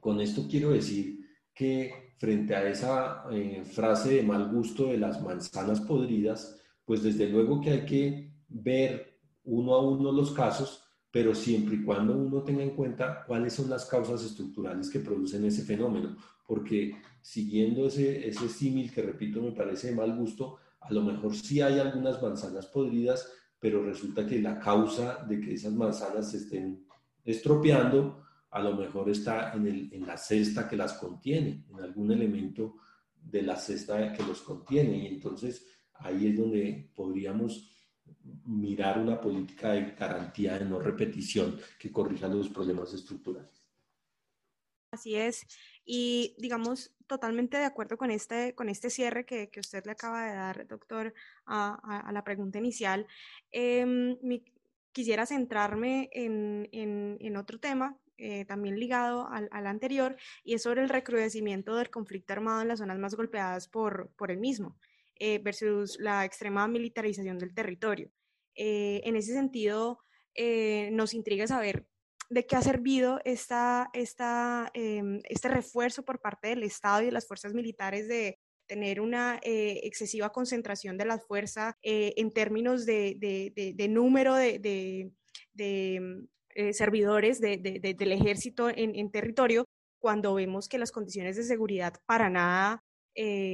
Con 0.00 0.20
esto 0.20 0.46
quiero 0.48 0.70
decir 0.70 1.20
que 1.54 2.14
frente 2.18 2.54
a 2.54 2.68
esa 2.68 3.24
eh, 3.30 3.62
frase 3.64 4.16
de 4.16 4.22
mal 4.22 4.50
gusto 4.50 4.86
de 4.86 4.98
las 4.98 5.22
manzanas 5.22 5.80
podridas, 5.80 6.60
pues 6.84 7.02
desde 7.02 7.28
luego 7.28 7.60
que 7.60 7.70
hay 7.70 7.86
que 7.86 8.32
ver 8.48 9.18
uno 9.44 9.74
a 9.74 9.82
uno 9.82 10.12
los 10.12 10.32
casos, 10.32 10.82
pero 11.10 11.34
siempre 11.34 11.76
y 11.76 11.84
cuando 11.84 12.16
uno 12.16 12.42
tenga 12.42 12.62
en 12.62 12.74
cuenta 12.74 13.24
cuáles 13.26 13.52
son 13.52 13.70
las 13.70 13.86
causas 13.86 14.24
estructurales 14.24 14.90
que 14.90 15.00
producen 15.00 15.44
ese 15.44 15.62
fenómeno, 15.62 16.16
porque 16.46 16.96
siguiendo 17.20 17.86
ese, 17.86 18.28
ese 18.28 18.48
símil 18.48 18.92
que 18.92 19.02
repito 19.02 19.40
me 19.40 19.52
parece 19.52 19.88
de 19.88 19.96
mal 19.96 20.16
gusto, 20.16 20.58
a 20.80 20.92
lo 20.92 21.02
mejor 21.02 21.34
sí 21.34 21.60
hay 21.60 21.78
algunas 21.78 22.20
manzanas 22.20 22.66
podridas, 22.66 23.30
pero 23.64 23.82
resulta 23.82 24.26
que 24.26 24.42
la 24.42 24.60
causa 24.60 25.24
de 25.26 25.40
que 25.40 25.54
esas 25.54 25.72
manzanas 25.72 26.30
se 26.30 26.36
estén 26.36 26.86
estropeando 27.24 28.22
a 28.50 28.60
lo 28.60 28.76
mejor 28.76 29.08
está 29.08 29.54
en, 29.54 29.66
el, 29.66 29.88
en 29.90 30.06
la 30.06 30.18
cesta 30.18 30.68
que 30.68 30.76
las 30.76 30.92
contiene, 30.98 31.64
en 31.70 31.80
algún 31.80 32.12
elemento 32.12 32.76
de 33.16 33.40
la 33.40 33.56
cesta 33.56 34.12
que 34.12 34.22
los 34.22 34.42
contiene. 34.42 34.98
Y 34.98 35.06
entonces 35.06 35.66
ahí 35.94 36.26
es 36.26 36.36
donde 36.36 36.90
podríamos 36.94 37.74
mirar 38.44 38.98
una 38.98 39.18
política 39.18 39.72
de 39.72 39.92
garantía 39.92 40.58
de 40.58 40.66
no 40.66 40.78
repetición 40.78 41.58
que 41.78 41.90
corrija 41.90 42.28
los 42.28 42.50
problemas 42.50 42.92
estructurales. 42.92 43.64
Así 44.90 45.16
es. 45.16 45.40
Y 45.84 46.34
digamos, 46.38 46.92
totalmente 47.06 47.58
de 47.58 47.64
acuerdo 47.64 47.96
con 47.96 48.10
este, 48.10 48.54
con 48.54 48.68
este 48.68 48.90
cierre 48.90 49.26
que, 49.26 49.50
que 49.50 49.60
usted 49.60 49.84
le 49.84 49.92
acaba 49.92 50.26
de 50.26 50.34
dar, 50.34 50.66
doctor, 50.66 51.14
a, 51.46 52.08
a, 52.08 52.12
la 52.12 52.24
pregunta 52.24 52.58
inicial. 52.58 53.06
Eh, 53.52 54.40
quisiera 54.92 55.26
centrarme 55.26 56.08
en, 56.12 56.68
en, 56.72 57.18
en 57.20 57.36
otro 57.36 57.58
tema 57.58 57.98
eh, 58.16 58.44
también 58.44 58.78
ligado 58.78 59.28
al, 59.28 59.48
al, 59.50 59.66
anterior, 59.66 60.16
y 60.44 60.54
es 60.54 60.62
sobre 60.62 60.82
el 60.82 60.88
recrudecimiento 60.88 61.74
del 61.74 61.90
conflicto 61.90 62.32
armado 62.32 62.62
en 62.62 62.68
las 62.68 62.78
zonas 62.78 62.96
más 62.96 63.16
golpeadas 63.16 63.66
por, 63.66 64.08
por 64.16 64.30
el 64.30 64.38
mismo, 64.38 64.78
eh, 65.16 65.40
versus 65.40 65.98
la 65.98 66.24
extrema 66.24 66.68
militarización 66.68 67.38
del 67.38 67.52
territorio. 67.52 68.12
Eh, 68.54 69.02
en 69.04 69.16
ese 69.16 69.32
sentido, 69.32 69.98
nos 70.90 71.14
intriga 71.14 71.46
saber 71.46 71.86
de 72.30 72.46
qué 72.46 72.56
ha 72.56 72.62
servido 72.62 73.20
esta, 73.24 73.90
esta, 73.92 74.70
em, 74.74 75.20
este 75.28 75.48
refuerzo 75.48 76.04
por 76.04 76.20
parte 76.20 76.48
del 76.48 76.62
Estado 76.62 77.02
y 77.02 77.06
de 77.06 77.12
las 77.12 77.26
fuerzas 77.26 77.54
militares 77.54 78.08
de 78.08 78.38
tener 78.66 79.00
una 79.00 79.38
eh, 79.42 79.80
excesiva 79.84 80.30
concentración 80.30 80.96
de 80.96 81.04
la 81.04 81.18
fuerza 81.18 81.76
eh, 81.82 82.14
en 82.16 82.30
términos 82.32 82.86
de, 82.86 83.16
de, 83.20 83.88
número 83.88 84.34
de, 84.34 85.12
em, 85.58 86.26
eh, 86.54 86.72
servidores 86.72 87.40
del 87.40 88.12
ejército 88.12 88.70
en, 88.70 89.10
territorio, 89.10 89.64
cuando 89.98 90.34
vemos 90.34 90.68
que 90.68 90.78
las 90.78 90.92
condiciones 90.92 91.36
de 91.36 91.42
seguridad 91.42 91.94
para 92.06 92.30
nada 92.30 92.82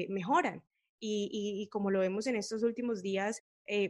mejoran. 0.08 0.62
Y, 1.02 1.30
y, 1.32 1.66
como 1.68 1.90
lo 1.90 2.00
vemos 2.00 2.26
en 2.26 2.36
estos 2.36 2.62
últimos 2.62 3.02
días, 3.02 3.42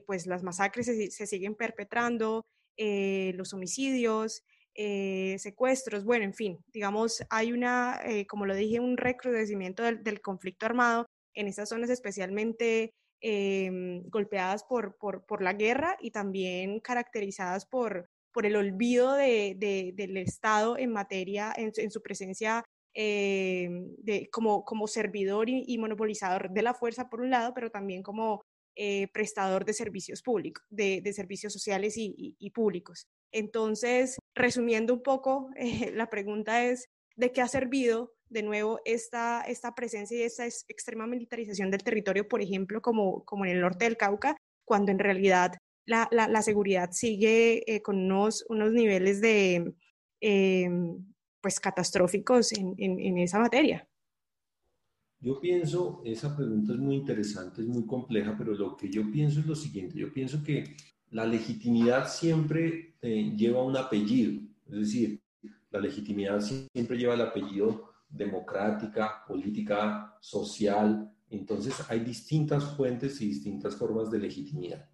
pues 0.07 0.27
las 0.27 0.43
masacres 0.43 0.87
se 0.87 1.27
siguen 1.27 1.57
perpetrando, 1.57 2.47
los 2.77 3.53
homicidios, 3.53 4.43
eh, 4.83 5.39
secuestros, 5.39 6.07
bueno, 6.07 6.25
en 6.25 6.33
fin, 6.33 6.59
digamos, 6.73 7.23
hay 7.29 7.53
una, 7.53 8.01
eh, 8.03 8.27
como 8.27 8.47
lo 8.47 8.55
dije, 8.55 8.81
un 8.81 8.97
recrudecimiento 8.97 9.83
del, 9.83 10.23
conflicto 10.23 10.65
armado 10.65 11.05
en 11.35 11.49
estas 11.49 11.69
zonas 11.69 11.91
especialmente 11.91 12.95
em, 13.21 14.03
golpeadas 14.09 14.65
por, 14.65 14.97
por, 14.97 15.27
por, 15.27 15.43
la 15.43 15.53
guerra 15.53 15.99
y 16.01 16.13
también 16.13 16.81
caracterizadas 16.81 17.67
por, 17.67 18.09
por 18.33 18.47
el 18.47 18.57
olvido 18.57 19.13
de, 19.13 19.55
de, 19.59 19.93
del 19.95 20.17
Estado 20.17 20.79
en 20.79 20.93
materia, 20.93 21.53
en, 21.55 21.73
en 21.77 21.91
su 21.91 22.01
presencia 22.01 22.65
em, 22.95 23.95
de, 23.99 24.31
como, 24.33 24.65
como 24.65 24.87
servidor 24.87 25.51
y, 25.51 25.77
monopolizador 25.77 26.51
de 26.53 26.63
la 26.63 26.73
fuerza 26.73 27.11
por 27.11 27.21
un 27.21 27.29
lado, 27.29 27.53
pero 27.55 27.71
también 27.71 28.03
como 28.03 28.41
eh, 28.77 29.09
prestador 29.13 29.67
de 29.67 29.75
servicios 29.75 30.23
públicos, 30.23 30.65
de, 30.71 31.03
servicios 31.13 31.53
sociales 31.53 31.99
y, 31.99 32.35
y, 32.39 32.51
públicos. 32.51 33.07
Entonces, 33.33 34.19
resumiendo 34.35 34.95
un 34.95 35.03
poco, 35.03 35.51
eh, 35.57 35.93
la 35.95 36.09
pregunta 36.09 36.65
es, 36.65 36.87
¿de 37.17 37.33
qué 37.33 37.41
ha 37.41 37.49
servido 37.49 38.13
de 38.29 38.43
nuevo 38.43 38.81
esta, 38.85 39.43
esta 39.43 39.75
presencia 39.75 40.17
y 40.17 40.23
esta 40.23 40.47
extrema 40.47 41.07
militarización 41.07 41.71
del 41.71 41.83
territorio, 41.83 42.29
por 42.29 42.41
ejemplo, 42.41 42.81
como, 42.81 43.25
como 43.25 43.45
en 43.45 43.53
el 43.53 43.61
norte 43.61 43.85
del 43.85 43.97
Cauca, 43.97 44.37
cuando 44.65 44.93
en 44.93 45.01
realidad 45.01 45.55
la, 45.85 46.09
la, 46.13 46.43
seguridad 46.43 46.91
sigue 46.93 47.65
eh, 47.67 47.83
con 47.83 47.97
unos, 47.97 48.45
unos 48.49 48.73
niveles 48.73 49.21
de, 49.21 49.75
em, 50.21 51.13
pues, 51.41 51.59
catastróficos 51.59 52.53
en, 52.53 52.75
en, 52.79 53.01
en 53.01 53.19
esa 53.19 53.41
materia? 53.41 53.85
Yo 55.19 55.41
pienso, 55.41 56.01
esa 56.05 56.35
pregunta 56.35 56.73
es 56.73 56.79
muy 56.79 56.97
interesante, 56.97 57.61
es 57.61 57.67
muy 57.67 57.85
compleja, 57.85 58.35
pero 58.39 58.55
lo 58.55 58.77
que 58.77 58.89
yo 58.89 59.11
pienso 59.11 59.41
es 59.41 59.47
lo 59.47 59.55
siguiente, 59.57 59.99
yo 59.99 60.13
pienso 60.13 60.43
que 60.43 60.77
la 61.11 61.27
legitimidad 61.27 62.09
siempre 62.09 62.97
eh, 63.03 63.33
lleva 63.37 63.63
un 63.63 63.77
apellido, 63.77 64.41
es 64.67 64.79
decir, 64.79 65.21
la 65.71 65.81
legitimidad 65.81 66.41
siempre 66.41 66.97
lleva 66.97 67.15
el 67.15 67.21
apellido 67.21 67.91
democrática, 68.09 69.25
política, 69.27 70.17
social. 70.21 71.13
Entonces 71.29 71.75
hay 71.89 72.01
distintas 72.01 72.77
fuentes 72.77 73.21
y 73.21 73.29
distintas 73.29 73.77
formas 73.77 74.11
de 74.11 74.19
legitimidad. 74.19 74.89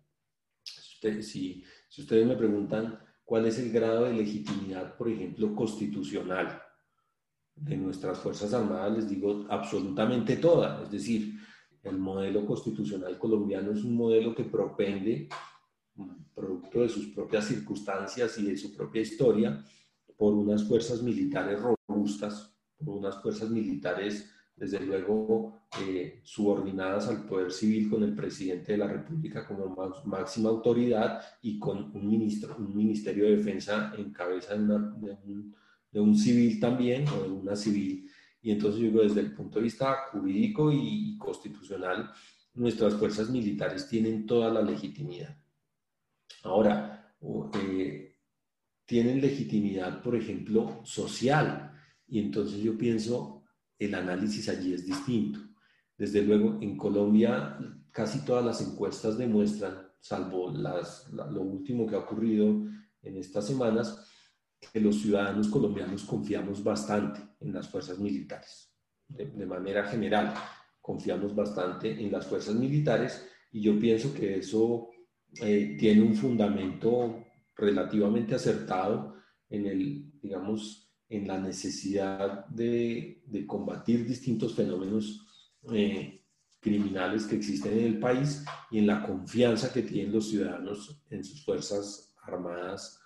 Si, 0.63 1.65
si, 1.89 2.01
ustedes 2.01 2.27
me 2.27 2.37
preguntan 2.37 2.99
cuál 3.25 3.47
es 3.47 3.59
el 3.59 3.71
grado 3.71 4.05
de 4.05 4.13
legitimidad, 4.13 4.97
por 4.97 5.09
ejemplo, 5.09 5.55
constitucional 5.55 6.61
de 7.55 7.77
nuestras 7.77 8.19
Fuerzas 8.19 8.53
Armadas, 8.53 8.93
les 8.93 9.09
digo 9.09 9.47
absolutamente 9.49 10.37
toda. 10.37 10.83
Es 10.83 10.91
decir, 10.91 11.39
el 11.83 11.99
modelo 11.99 12.45
constitucional 12.45 13.19
colombiano 13.19 13.71
es 13.73 13.85
un 13.85 13.95
modelo 13.95 14.35
que 14.35 14.45
propende 14.45 15.29
producto 16.35 16.83
de 16.83 16.89
sus 16.89 17.07
propias 17.09 17.47
circunstancias 17.47 18.39
y 18.39 18.47
de 18.47 18.57
su 18.57 18.75
propia 18.75 19.03
historia, 19.03 19.65
por 20.17 20.35
unas 20.35 20.65
fuerzas 20.65 21.03
militares 21.03 21.61
robustas, 21.61 22.55
por 22.79 22.97
unas 22.97 23.21
fuerzas 23.21 23.51
militares 23.51 24.31
desde 24.57 24.81
luego 24.81 25.69
eh, 25.83 26.21
subordinadas 26.23 27.09
al 27.09 27.27
poder 27.27 27.53
civil 27.53 27.91
con 27.91 28.03
el 28.03 28.15
presidente 28.15 28.73
de 28.73 28.79
la 28.79 28.89
República 28.89 29.47
como 29.47 29.77
máxima 30.07 30.49
autoridad 30.49 31.21
y 31.43 31.59
con 31.59 31.95
un, 31.95 32.09
ministro, 32.09 32.57
un 32.59 32.75
ministerio 32.75 33.27
de 33.27 33.37
defensa 33.37 33.93
en 33.99 34.13
cabeza 34.13 34.55
de, 34.55 34.75
un, 34.75 35.55
de, 35.93 36.01
un, 36.01 36.17
civil 36.17 36.59
también 36.59 37.07
o 37.09 37.23
de 37.23 37.29
una 37.29 37.55
civil. 37.55 38.11
Y 38.41 38.53
entonces 38.53 38.81
yo 38.81 38.87
digo, 38.87 39.03
desde 39.03 39.21
el 39.21 39.35
punto 39.35 39.59
de 39.59 39.65
vista 39.65 39.95
jurídico 40.11 40.73
y, 40.73 41.19
constitucional, 41.19 42.11
nuestras 42.55 42.95
fuerzas 42.95 43.29
militares 43.29 43.87
tienen 43.87 44.25
toda 44.25 44.51
la 44.51 44.63
legitimidad. 44.63 45.37
Ahora, 46.47 47.15
eh, 47.55 48.17
tienen 48.85 49.21
legitimidad, 49.21 50.03
por 50.03 50.17
ejemplo, 50.17 50.81
social. 50.85 51.73
Y 52.07 52.21
entonces 52.21 52.61
yo 52.61 52.79
pienso, 52.79 53.45
el 53.79 53.95
análisis 53.95 54.49
allí 54.49 54.73
es 54.73 54.87
distinto. 54.87 55.41
Desde 55.99 56.23
luego, 56.23 56.59
en 56.61 56.77
Colombia 56.77 57.59
casi 57.97 58.25
todas 58.27 58.45
las 58.45 58.61
encuestas 58.61 59.17
demuestran, 59.17 59.89
salvo 59.99 60.51
las, 60.51 61.11
lo 61.11 61.41
último 61.41 61.87
que 61.87 61.97
ha 61.97 62.01
ocurrido 62.01 62.67
en 63.01 63.17
estas 63.17 63.47
semanas, 63.47 64.07
que 64.61 64.81
los 64.81 65.01
ciudadanos 65.01 65.49
colombianos 65.49 66.05
confiamos 66.05 66.63
bastante 66.63 67.21
en 67.41 67.55
las 67.55 67.69
fuerzas 67.69 67.99
militares. 67.99 68.71
De, 69.09 69.47
manera 69.47 69.85
general, 69.85 70.35
confiamos 70.83 71.35
bastante 71.35 71.91
en 71.99 72.13
las 72.13 72.27
fuerzas 72.27 72.55
militares 72.55 73.27
y 73.51 73.63
yo 73.63 73.79
pienso 73.79 74.13
que 74.13 74.39
eso 74.39 74.91
eh, 75.41 75.77
tiene 75.79 76.03
un 76.03 76.15
fundamento 76.15 77.25
relativamente 77.57 78.35
acertado 78.35 79.17
en 79.49 79.67
el, 79.67 80.13
digamos, 80.21 80.93
en 81.09 81.27
la 81.27 81.39
necesidad 81.39 82.47
de, 82.47 83.23
de 83.27 83.47
combatir 83.47 84.07
distintos 84.07 84.55
fenómenos 84.55 85.27
eh, 85.73 86.25
criminales 86.61 87.27
que 87.27 87.37
existen 87.37 87.79
en 87.79 87.85
el 87.85 87.99
país 87.99 88.45
y 88.71 88.79
en 88.79 88.87
la 88.87 89.07
confianza 89.07 89.73
que 89.73 89.83
tienen 89.83 90.13
los 90.13 90.29
ciudadanos 90.29 91.01
en 91.11 91.25
sus 91.25 91.45
fuerzas 91.45 92.15
armadas 92.25 93.01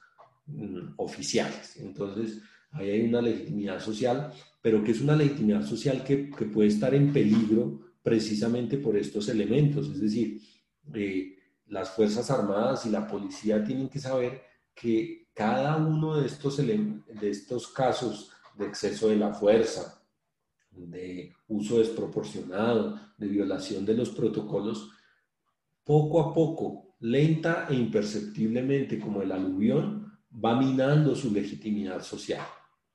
mm, 0.46 0.94
oficiales. 0.96 1.76
Entonces, 1.76 2.40
ahí 2.72 2.90
hay 2.90 3.02
una 3.02 3.20
legitimidad 3.20 3.80
social, 3.80 4.32
pero 4.62 4.82
que 4.82 4.92
es 4.92 5.00
una 5.00 5.16
legitimidad 5.16 5.64
social 5.64 6.02
que, 6.04 6.30
que 6.30 6.46
puede 6.46 6.68
estar 6.68 6.94
en 6.94 7.12
peligro 7.12 7.80
precisamente 8.02 8.78
por 8.78 8.96
estos 8.96 9.28
elementos. 9.28 9.88
Es 9.88 10.00
decir, 10.00 10.40
eh, 10.94 11.36
las 11.70 11.90
Fuerzas 11.90 12.30
Armadas 12.30 12.84
y 12.84 12.90
la 12.90 13.06
policía 13.06 13.64
tienen 13.64 13.88
que 13.88 14.00
saber 14.00 14.42
que 14.74 15.28
cada 15.32 15.76
uno 15.76 16.16
de 16.16 16.26
estos, 16.26 16.56
de 16.58 17.30
estos 17.30 17.68
casos 17.68 18.32
de 18.58 18.66
exceso 18.66 19.08
de 19.08 19.16
la 19.16 19.32
fuerza, 19.32 20.02
de 20.72 21.32
uso 21.48 21.78
desproporcionado, 21.78 22.98
de 23.16 23.28
violación 23.28 23.86
de 23.86 23.94
los 23.94 24.10
protocolos, 24.10 24.90
poco 25.84 26.20
a 26.20 26.34
poco, 26.34 26.96
lenta 26.98 27.66
e 27.70 27.74
imperceptiblemente 27.74 28.98
como 28.98 29.22
el 29.22 29.30
aluvión, 29.30 30.12
va 30.32 30.58
minando 30.58 31.14
su 31.14 31.32
legitimidad 31.32 32.02
social. 32.02 32.46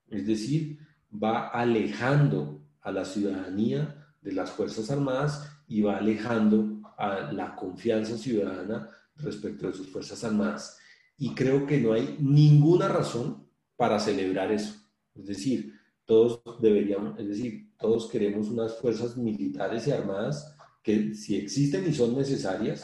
Es 0.10 0.28
decir, 0.28 0.80
va 1.12 1.48
alejando 1.48 2.62
a 2.82 2.92
la 2.92 3.06
ciudadanía 3.06 4.14
de 4.22 4.34
las 4.34 4.52
Fuerzas 4.52 4.92
Armadas 4.92 5.50
y 5.68 5.82
va 5.82 5.98
alejando 5.98 6.75
a 6.97 7.31
la 7.31 7.55
confianza 7.55 8.17
ciudadana 8.17 8.89
respecto 9.17 9.67
de 9.67 9.73
sus 9.73 9.89
Fuerzas 9.89 10.23
Armadas 10.23 10.77
y 11.17 11.34
creo 11.34 11.65
que 11.65 11.79
no 11.79 11.93
hay 11.93 12.17
ninguna 12.19 12.88
razón 12.88 13.47
para 13.75 13.99
celebrar 13.99 14.51
eso. 14.51 14.75
Es 15.13 15.25
decir, 15.25 15.73
todos 16.05 16.41
deberíamos, 16.62 17.17
es 17.19 17.27
decir, 17.27 17.71
todos 17.77 18.10
queremos 18.10 18.49
unas 18.49 18.77
fuerzas 18.77 19.17
militares 19.17 19.88
y 19.88 19.91
armadas 19.91 20.55
que 20.84 21.15
si 21.15 21.36
existen 21.36 21.88
y 21.88 21.93
son 21.93 22.15
necesarias, 22.15 22.84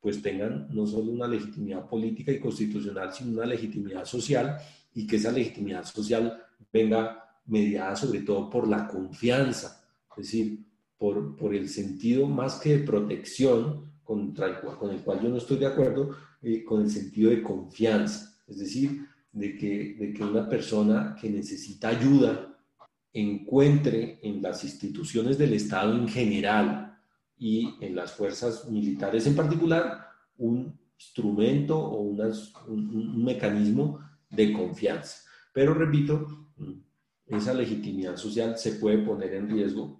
pues 0.00 0.22
tengan 0.22 0.68
no 0.70 0.86
solo 0.86 1.10
una 1.10 1.26
legitimidad 1.26 1.86
política 1.88 2.32
y 2.32 2.40
constitucional, 2.40 3.12
sino 3.12 3.32
una 3.32 3.46
legitimidad 3.46 4.04
social 4.04 4.56
y 4.94 5.06
que 5.06 5.16
esa 5.16 5.32
legitimidad 5.32 5.84
social 5.84 6.42
venga 6.72 7.40
mediada 7.46 7.96
sobre 7.96 8.20
todo 8.20 8.48
por 8.48 8.68
la 8.68 8.86
confianza, 8.86 9.84
es 10.16 10.26
decir, 10.26 10.58
por, 11.00 11.34
por 11.34 11.54
el 11.54 11.70
sentido 11.70 12.26
más 12.26 12.56
que 12.60 12.76
de 12.76 12.84
protección 12.84 13.90
contra 14.04 14.48
el, 14.48 14.56
con 14.60 14.90
el 14.90 15.00
cual 15.00 15.22
yo 15.22 15.30
no 15.30 15.38
estoy 15.38 15.56
de 15.56 15.64
acuerdo, 15.64 16.14
eh, 16.42 16.62
con 16.62 16.82
el 16.82 16.90
sentido 16.90 17.30
de 17.30 17.42
confianza, 17.42 18.38
es 18.46 18.58
decir, 18.58 19.06
de 19.32 19.56
que, 19.56 19.94
de 19.98 20.12
que 20.12 20.22
una 20.22 20.46
persona 20.46 21.16
que 21.18 21.30
necesita 21.30 21.88
ayuda 21.88 22.54
encuentre 23.14 24.20
en 24.22 24.42
las 24.42 24.62
instituciones 24.62 25.38
del 25.38 25.54
Estado 25.54 25.94
en 25.94 26.06
general 26.06 26.98
y 27.38 27.76
en 27.80 27.96
las 27.96 28.12
fuerzas 28.12 28.68
militares 28.68 29.26
en 29.26 29.34
particular 29.34 30.06
un 30.36 30.78
instrumento 30.98 31.78
o 31.78 32.02
unas, 32.02 32.52
un, 32.68 33.24
mecanismo 33.24 34.00
de 34.28 34.52
confianza. 34.52 35.22
Pero 35.54 35.72
repito, 35.72 36.46
esa 37.26 37.54
legitimidad 37.54 38.18
social 38.18 38.58
se 38.58 38.72
puede 38.72 38.98
poner 38.98 39.32
en 39.32 39.48
riesgo 39.48 39.99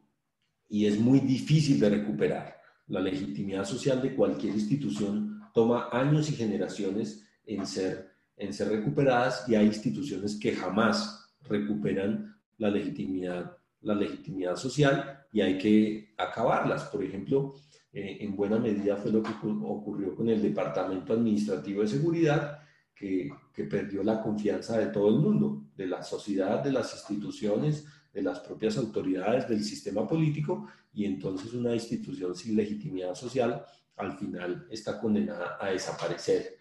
y 0.71 0.87
es 0.87 0.99
muy 0.99 1.21
difícil 1.21 1.79
de 1.81 1.91
recuperar. 1.91 2.57
La 2.87 3.01
legitimidad 3.01 3.65
social 3.65 4.01
de 4.01 4.15
cualquier 4.15 4.55
institución 4.55 5.43
toma 5.53 5.89
años 5.93 6.31
y 6.31 6.35
generaciones 6.35 7.27
en 7.45 7.67
ser, 7.67 8.13
en 8.37 8.55
ser 8.55 8.69
recuperadas 8.69 9.49
y 9.49 9.57
hay 9.57 9.67
instituciones 9.67 10.39
que 10.39 10.53
jamás 10.53 11.29
recuperan 11.43 12.37
la 12.59 12.71
legitimidad, 12.71 13.57
la 13.81 13.95
legitimidad 13.95 14.57
social 14.57 15.27
y 15.33 15.41
hay 15.41 15.59
que 15.59 16.15
acabarlas. 16.17 16.85
Por 16.85 17.03
ejemplo, 17.03 17.55
eh, 17.93 18.19
en 18.21 18.37
buena 18.37 18.59
medida 18.59 18.97
fue 18.97 19.11
lo 19.11 19.23
que 19.23 19.33
ocurrió 19.43 20.15
con 20.15 20.29
el 20.29 20.41
Departamento 20.41 21.13
Administrativo 21.15 21.83
de 21.83 21.89
Seguridad, 21.89 22.61
que, 22.95 23.29
que 23.53 23.65
perdió 23.65 24.05
la 24.05 24.23
confianza 24.23 24.79
de 24.79 24.87
todo 24.87 25.09
el 25.09 25.17
mundo, 25.17 25.65
de 25.75 25.89
la 25.89 26.03
sociedad, 26.03 26.63
de 26.63 26.71
las 26.71 26.95
instituciones, 26.95 27.87
de 28.13 28.23
las 28.23 28.41
propias 28.41 28.77
autoridades, 28.77 29.49
del 29.49 29.63
sistema 29.63 30.07
político, 30.07 30.69
y 30.93 31.05
entonces 31.05 31.53
una 31.55 31.75
institución 31.75 32.35
sin 32.35 32.57
legitimidad 32.57 33.15
social 33.15 33.65
al 33.97 34.19
final 34.19 34.67
está 34.71 34.99
condenada 35.01 35.59
a 35.61 35.69
desaparecer. 35.69 36.57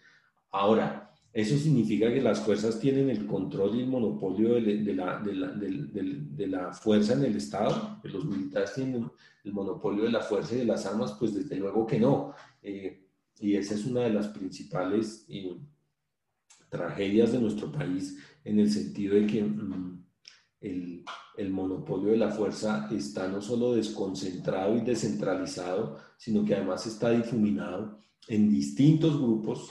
Ahora, 0.50 1.10
eso 1.32 1.56
significa 1.56 2.12
que 2.12 2.20
las 2.20 2.40
fuerzas 2.40 2.80
tienen 2.80 3.08
el 3.08 3.26
control 3.26 3.76
y 3.76 3.80
el 3.80 3.86
monopolio 3.86 4.54
de, 4.54 4.94
la, 4.94 5.20
de, 5.20 6.46
la, 6.46 6.72
fuerza 6.72 7.12
en 7.12 7.24
el 7.24 7.36
Estado, 7.36 8.00
que 8.02 8.08
los 8.08 8.24
militares 8.24 8.74
tienen 8.74 9.08
el 9.44 9.52
monopolio 9.52 10.04
de 10.04 10.10
la 10.10 10.22
fuerza 10.22 10.54
y 10.54 10.58
de 10.58 10.64
las 10.64 10.86
armas, 10.86 11.14
pues 11.18 11.34
desde 11.34 11.56
luego 11.56 11.86
que 11.86 12.00
no. 12.00 12.34
Eh, 12.62 13.06
y 13.38 13.54
esa 13.54 13.74
es 13.74 13.84
una 13.84 14.00
de 14.00 14.10
las 14.10 14.28
principales 14.28 15.24
eh, 15.28 15.56
tragedias 16.68 17.32
de 17.32 17.40
nuestro 17.40 17.70
país 17.70 18.18
en 18.44 18.58
el 18.58 18.70
sentido 18.70 19.14
de 19.14 19.26
que 19.26 19.42
mm, 19.42 20.04
el, 20.62 21.04
el, 21.40 21.50
monopolio 21.50 22.10
de 22.10 22.16
la 22.18 22.30
fuerza 22.30 22.88
está 22.92 23.28
no 23.28 23.40
solo 23.40 23.74
desconcentrado 23.74 24.76
y 24.76 24.82
descentralizado, 24.82 25.98
sino 26.16 26.44
que 26.44 26.54
además 26.54 26.86
está 26.86 27.10
difuminado 27.10 27.98
en 28.28 28.50
distintos 28.50 29.16
grupos 29.18 29.70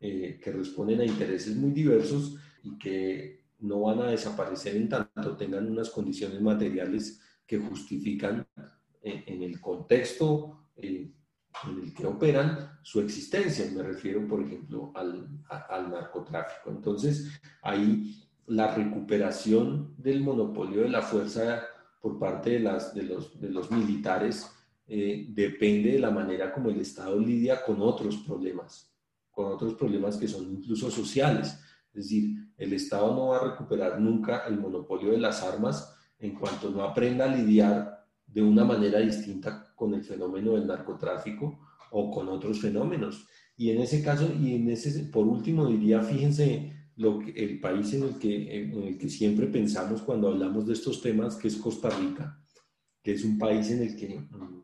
eh, 0.00 0.40
que 0.42 0.52
responden 0.52 1.00
a 1.00 1.04
intereses 1.04 1.56
muy 1.56 1.70
diversos 1.70 2.36
y 2.62 2.76
que 2.78 3.44
no 3.60 3.80
van 3.80 4.00
a 4.00 4.10
desaparecer 4.10 4.76
en 4.76 4.88
tanto 4.88 5.36
tengan 5.36 5.70
unas 5.70 5.90
condiciones 5.90 6.40
materiales 6.40 7.20
que 7.46 7.58
justifican 7.58 8.46
eh, 9.02 9.24
en, 9.26 9.42
el 9.42 9.60
contexto 9.60 10.68
eh, 10.76 11.10
en 11.64 11.78
el 11.82 11.94
que 11.94 12.06
operan 12.06 12.78
su 12.82 13.00
existencia. 13.00 13.70
Me 13.70 13.82
refiero, 13.82 14.26
por 14.26 14.42
ejemplo, 14.42 14.92
al, 14.94 15.28
al 15.48 15.90
narcotráfico. 15.90 16.70
Entonces, 16.70 17.40
ahí 17.62 18.23
la 18.46 18.74
recuperación 18.74 19.94
del 19.96 20.20
monopolio 20.22 20.82
de 20.82 20.88
la 20.88 21.02
fuerza 21.02 21.62
por 22.00 22.18
parte 22.18 22.50
de, 22.50 22.60
las, 22.60 22.94
de, 22.94 23.02
los, 23.04 23.40
de 23.40 23.48
los 23.48 23.70
militares 23.70 24.50
eh, 24.86 25.26
depende 25.30 25.92
de 25.92 25.98
la 25.98 26.10
manera 26.10 26.52
como 26.52 26.68
el 26.68 26.80
Estado 26.80 27.18
lidia 27.18 27.64
con 27.64 27.80
otros 27.80 28.18
problemas, 28.18 28.92
con 29.30 29.46
otros 29.46 29.74
problemas 29.74 30.18
que 30.18 30.28
son 30.28 30.50
incluso 30.52 30.90
sociales. 30.90 31.58
Es 31.94 32.04
decir, 32.04 32.52
el 32.58 32.72
Estado 32.74 33.14
no 33.14 33.28
va 33.28 33.38
a 33.38 33.50
recuperar 33.50 34.00
nunca 34.00 34.44
el 34.46 34.58
monopolio 34.58 35.12
de 35.12 35.18
las 35.18 35.42
armas 35.42 35.96
en 36.18 36.34
cuanto 36.34 36.70
no 36.70 36.82
aprenda 36.82 37.24
a 37.24 37.34
lidiar 37.34 38.06
de 38.26 38.42
una 38.42 38.64
manera 38.64 38.98
distinta 38.98 39.72
con 39.74 39.94
el 39.94 40.04
fenómeno 40.04 40.52
del 40.52 40.66
narcotráfico 40.66 41.60
o 41.90 42.10
con 42.10 42.28
otros 42.28 42.60
fenómenos. 42.60 43.26
Y 43.56 43.70
en 43.70 43.80
ese 43.80 44.02
caso, 44.02 44.28
y 44.38 44.56
en 44.56 44.68
ese, 44.68 45.04
por 45.04 45.26
último 45.26 45.66
diría, 45.66 46.02
fíjense, 46.02 46.73
lo 46.96 47.18
que, 47.18 47.30
el 47.32 47.60
país 47.60 47.92
en 47.94 48.04
el, 48.04 48.18
que, 48.18 48.62
en 48.62 48.82
el 48.82 48.98
que 48.98 49.08
siempre 49.08 49.46
pensamos 49.46 50.02
cuando 50.02 50.28
hablamos 50.28 50.66
de 50.66 50.74
estos 50.74 51.00
temas, 51.02 51.36
que 51.36 51.48
es 51.48 51.56
Costa 51.56 51.90
Rica, 51.90 52.40
que 53.02 53.12
es 53.12 53.24
un 53.24 53.38
país 53.38 53.70
en 53.70 53.82
el 53.82 53.96
que, 53.96 54.18
mm, 54.18 54.62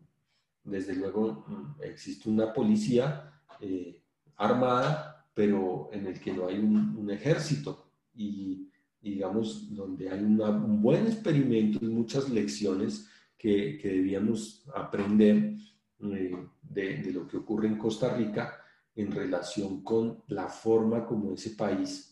desde 0.65 0.95
luego, 0.95 1.45
mm, 1.47 1.83
existe 1.83 2.29
una 2.29 2.53
policía 2.53 3.33
eh, 3.61 4.03
armada, 4.37 5.27
pero 5.35 5.91
en 5.93 6.07
el 6.07 6.21
que 6.21 6.33
no 6.33 6.47
hay 6.47 6.59
un, 6.59 7.11
ejército. 7.11 7.93
Y, 8.15 8.69
digamos, 9.01 9.75
donde 9.75 10.11
hay 10.11 10.23
un 10.23 10.83
buen 10.83 11.07
experimento 11.07 11.85
y 11.85 11.89
muchas 11.89 12.29
lecciones 12.31 13.09
que, 13.37 13.79
que 13.79 13.89
debíamos 13.89 14.65
aprender 14.75 15.57
eh, 15.99 16.37
de, 16.63 16.97
de, 16.99 17.13
lo 17.13 17.27
que 17.27 17.39
ocurre 17.39 17.67
en 17.69 17.79
Costa 17.79 18.15
Rica 18.15 18.61
en 18.95 19.11
relación 19.11 19.83
con 19.83 20.23
la 20.29 20.49
forma 20.49 21.07
como 21.07 21.33
ese 21.33 21.51
país 21.51 22.10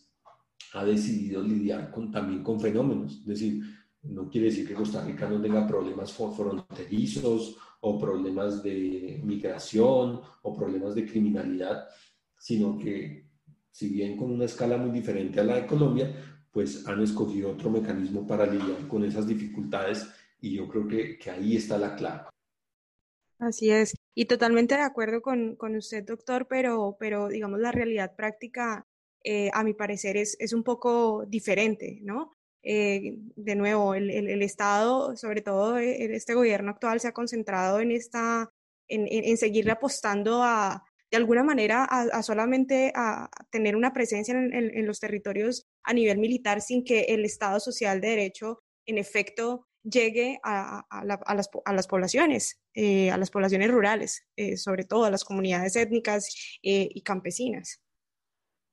ha 0.73 0.85
decidido 0.85 1.41
lidiar 1.41 1.91
también 2.11 2.43
con 2.43 2.59
fenómenos. 2.59 3.19
Es 3.21 3.25
decir, 3.25 3.63
no 4.03 4.29
quiere 4.29 4.47
decir 4.47 4.67
que 4.67 4.73
Costa 4.73 5.03
Rica 5.03 5.29
no 5.29 5.41
tenga 5.41 5.67
problemas 5.67 6.13
fronterizos 6.13 7.57
o 7.81 7.99
problemas 7.99 8.61
de 8.63 9.21
migración 9.23 10.21
o 10.43 10.55
problemas 10.55 10.95
de 10.95 11.05
criminalidad, 11.05 11.87
sino 12.37 12.77
que 12.77 13.29
si 13.71 13.89
bien 13.89 14.17
con 14.17 14.31
una 14.31 14.45
escala 14.45 14.77
muy 14.77 14.91
diferente 14.91 15.39
a 15.39 15.43
la 15.43 15.55
de 15.55 15.67
Colombia, 15.67 16.13
pues 16.51 16.87
han 16.87 17.01
escogido 17.01 17.51
otro 17.51 17.69
mecanismo 17.69 18.25
para 18.25 18.45
lidiar 18.45 18.87
con 18.87 19.03
esas 19.05 19.27
dificultades 19.27 20.07
y 20.41 20.55
yo 20.55 20.67
creo 20.67 20.87
que, 20.87 21.17
que 21.17 21.29
ahí 21.29 21.55
está 21.55 21.77
la 21.77 21.95
clave. 21.95 22.23
Así 23.37 23.69
es, 23.69 23.95
y 24.13 24.25
totalmente 24.25 24.75
de 24.75 24.81
acuerdo 24.81 25.21
con, 25.21 25.55
con 25.55 25.75
usted, 25.77 26.03
doctor, 26.05 26.47
pero, 26.49 26.97
pero 26.99 27.29
digamos 27.29 27.61
la 27.61 27.71
realidad 27.71 28.13
práctica, 28.15 28.85
eh, 29.23 29.49
a 29.53 29.63
mi 29.63 29.73
parecer, 29.73 30.17
es, 30.17 30.37
es 30.39 30.53
un 30.53 30.63
poco 30.63 31.25
diferente, 31.27 31.99
¿no? 32.01 32.31
Eh, 32.63 33.15
de 33.35 33.55
nuevo, 33.55 33.93
el, 33.93 34.09
el, 34.09 34.41
Estado, 34.41 35.15
sobre 35.15 35.41
todo 35.41 35.77
eh, 35.77 36.15
este 36.15 36.33
gobierno 36.33 36.71
actual, 36.71 36.99
se 36.99 37.07
ha 37.07 37.13
concentrado 37.13 37.79
en, 37.79 37.91
esta, 37.91 38.49
en, 38.87 39.07
en, 39.09 39.37
seguirle 39.37 39.71
apostando 39.71 40.41
a, 40.43 40.83
de 41.11 41.17
alguna 41.17 41.43
manera, 41.43 41.83
a, 41.85 42.23
solamente 42.23 42.91
a 42.95 43.29
tener 43.49 43.75
una 43.75 43.93
presencia 43.93 44.33
en, 44.33 44.53
en, 44.53 44.85
los 44.85 44.99
territorios 44.99 45.67
a 45.83 45.93
nivel 45.93 46.17
militar 46.17 46.61
sin 46.61 46.83
que 46.83 47.01
el 47.09 47.25
Estado 47.25 47.59
social 47.59 48.01
de 48.01 48.09
derecho, 48.09 48.61
en 48.85 48.97
efecto, 48.97 49.65
llegue 49.83 50.39
a, 50.43 50.85
a, 50.89 51.05
la, 51.05 51.15
a 51.25 51.35
las, 51.35 51.49
las, 51.65 51.87
poblaciones, 51.87 52.59
a 52.75 53.17
las 53.17 53.31
poblaciones 53.31 53.71
rurales, 53.71 54.27
sobre 54.57 54.83
todo 54.83 55.05
a 55.05 55.11
las 55.11 55.23
comunidades 55.23 55.75
étnicas 55.75 56.59
y 56.61 57.01
campesinas. 57.01 57.81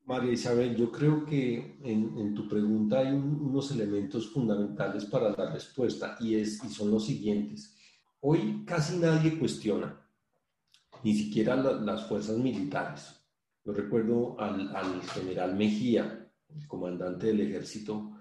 María 0.06 0.32
Isabel, 0.32 0.76
yo 0.76 0.92
creo 0.92 1.24
que 1.24 1.78
en, 1.82 2.32
tu 2.32 2.48
pregunta 2.48 3.00
hay 3.00 3.08
un, 3.08 3.40
unos 3.40 3.72
elementos 3.72 4.30
fundamentales 4.30 5.04
para 5.06 5.30
la 5.30 5.52
respuesta 5.52 6.16
y, 6.20 6.44
son 6.46 6.92
los 6.92 7.06
siguientes. 7.06 7.76
Hoy 8.20 8.64
casi 8.64 8.98
nadie 8.98 9.36
cuestiona, 9.36 10.00
ni 11.02 11.12
siquiera 11.12 11.56
la, 11.56 11.72
las 11.72 12.06
fuerzas 12.06 12.38
militares. 12.38 13.20
Yo 13.64 13.72
recuerdo 13.72 14.40
al, 14.40 14.74
al 14.76 15.02
general 15.02 15.56
Mejía, 15.56 16.30
comandante 16.68 17.26
del 17.26 17.40
ejército, 17.40 18.12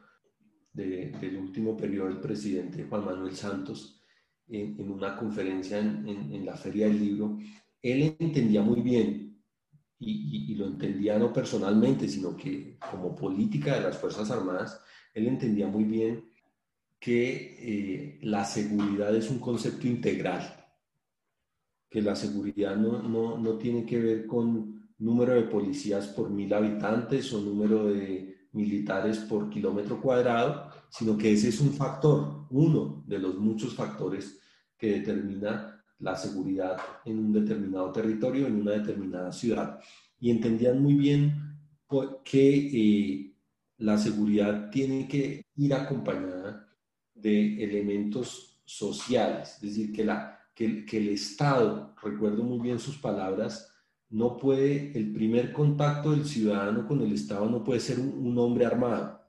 de, 0.74 1.12
del 1.12 1.38
último 1.38 1.78
periodo 1.78 2.08
del 2.08 2.19
presidente 2.19 2.84
Juan 2.84 3.06
Manuel 3.06 3.36
Santos 3.36 4.02
en, 4.48 4.91
una 4.91 5.15
conferencia 5.15 5.78
en, 5.78 6.08
en, 6.08 6.34
en, 6.34 6.45
la 6.45 6.56
Feria 6.56 6.88
del 6.88 7.00
Libro, 7.00 7.38
él 7.82 8.15
entendía 8.19 8.62
muy 8.62 8.82
bien, 8.82 9.24
y, 9.99 10.55
lo 10.55 10.67
entendía 10.67 11.17
no 11.17 11.31
personalmente, 11.31 12.08
sino 12.08 12.36
que 12.36 12.77
como 12.91 13.15
política 13.15 13.75
de 13.75 13.81
las 13.81 13.97
Fuerzas 13.97 14.29
Armadas, 14.31 14.81
él 15.13 15.27
entendía 15.27 15.67
muy 15.67 15.84
bien 15.84 16.29
que 16.99 17.55
eh, 17.60 18.19
la 18.23 18.45
seguridad 18.45 19.15
es 19.15 19.29
un 19.29 19.39
concepto 19.39 19.88
integral, 19.88 20.65
que 21.89 22.01
la 22.01 22.15
seguridad 22.15 22.75
no, 22.75 23.01
no, 23.01 23.38
no 23.38 23.58
tiene 23.58 23.86
que 23.86 23.99
ver 23.99 24.25
con 24.25 24.89
número 24.97 25.34
de 25.34 25.43
policías 25.43 26.08
por 26.08 26.29
mil 26.29 26.53
habitantes 26.53 27.31
o 27.34 27.41
número 27.41 27.86
de 27.86 28.47
militares 28.53 29.19
por 29.19 29.49
kilómetro 29.49 30.01
cuadrado, 30.01 30.71
sino 30.89 31.17
que 31.17 31.34
ese 31.34 31.49
es 31.49 31.60
un 31.60 31.73
factor, 31.73 32.47
uno 32.49 33.03
de 33.05 33.19
los 33.19 33.36
muchos 33.36 33.75
factores 33.75 34.39
que 34.77 34.99
determina 34.99 35.74
la 35.99 36.15
seguridad 36.15 36.77
en 37.05 37.19
un 37.19 37.34
determinado 37.34 37.91
territorio, 37.91 38.47
en 38.47 38.62
una 38.62 38.71
determinada 38.71 39.31
ciudad. 39.31 39.79
Y 40.19 40.31
entendían 40.31 40.81
muy 40.81 40.95
bien 40.95 41.55
que 42.23 42.49
eh, 42.73 43.36
la 43.77 43.97
seguridad 43.97 44.69
tiene 44.69 45.08
que 45.08 45.45
ir 45.55 45.73
acompañada 45.73 46.67
de 47.13 47.63
elementos 47.63 48.62
sociales, 48.65 49.55
es 49.55 49.62
decir, 49.62 49.93
que, 49.93 50.03
la, 50.03 50.39
que, 50.53 50.86
el 50.91 51.10
Estado, 51.10 51.95
recuerdo 52.01 52.43
muy 52.43 52.60
bien 52.60 52.79
sus 52.79 52.97
palabras, 52.97 53.71
no 54.10 54.38
puede, 54.38 54.97
el 54.97 55.13
primer 55.13 55.51
contacto 55.51 56.12
del 56.12 56.25
ciudadano 56.25 56.88
con 56.88 57.01
el 57.01 57.13
Estado 57.13 57.49
no 57.49 57.63
puede 57.63 57.79
ser 57.79 57.99
un, 57.99 58.27
un 58.27 58.38
hombre 58.38 58.65
armado, 58.65 59.21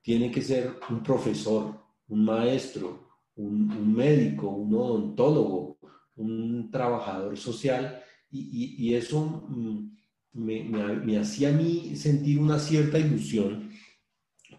tiene 0.00 0.30
que 0.30 0.42
ser 0.42 0.74
un 0.90 1.02
profesor, 1.02 1.80
un 2.08 2.24
maestro, 2.24 3.08
un, 3.36 3.70
un 3.70 3.94
médico, 3.94 4.48
un 4.48 4.74
odontólogo, 4.74 5.78
un 6.16 6.70
trabajador 6.70 7.36
social, 7.36 8.02
y, 8.30 8.76
y, 8.78 8.94
eso 8.94 9.46
mm, 9.48 9.96
me, 10.32 10.64
me, 10.64 10.96
me, 10.96 11.18
hacía 11.18 11.50
a 11.50 11.52
mí 11.52 11.94
sentir 11.96 12.38
una 12.38 12.58
cierta 12.58 12.98
ilusión 12.98 13.70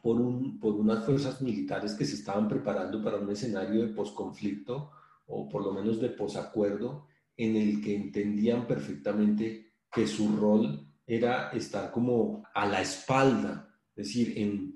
por, 0.02 0.22
un, 0.22 0.60
por 0.60 0.76
unas 0.76 1.06
fuerzas 1.06 1.42
militares 1.42 1.94
que 1.94 2.06
se 2.06 2.16
estaban 2.16 2.48
preparando 2.48 3.04
para 3.04 3.18
un 3.18 3.32
escenario 3.32 3.82
de 3.82 3.94
posconflicto 3.94 4.92
o 5.28 5.50
por 5.50 5.64
lo 5.64 5.74
menos 5.74 6.00
de 6.00 6.10
posacuerdo 6.10 7.08
en 7.36 7.56
el 7.56 7.82
que 7.82 7.96
entendían 7.96 8.68
perfectamente 8.68 9.74
que 9.92 10.06
su 10.06 10.36
rol 10.36 10.88
era 11.06 11.50
estar 11.50 11.92
como 11.92 12.44
a 12.54 12.68
la 12.68 12.82
espalda, 12.82 13.70
es 13.96 14.08
decir, 14.08 14.34
en 14.38 14.76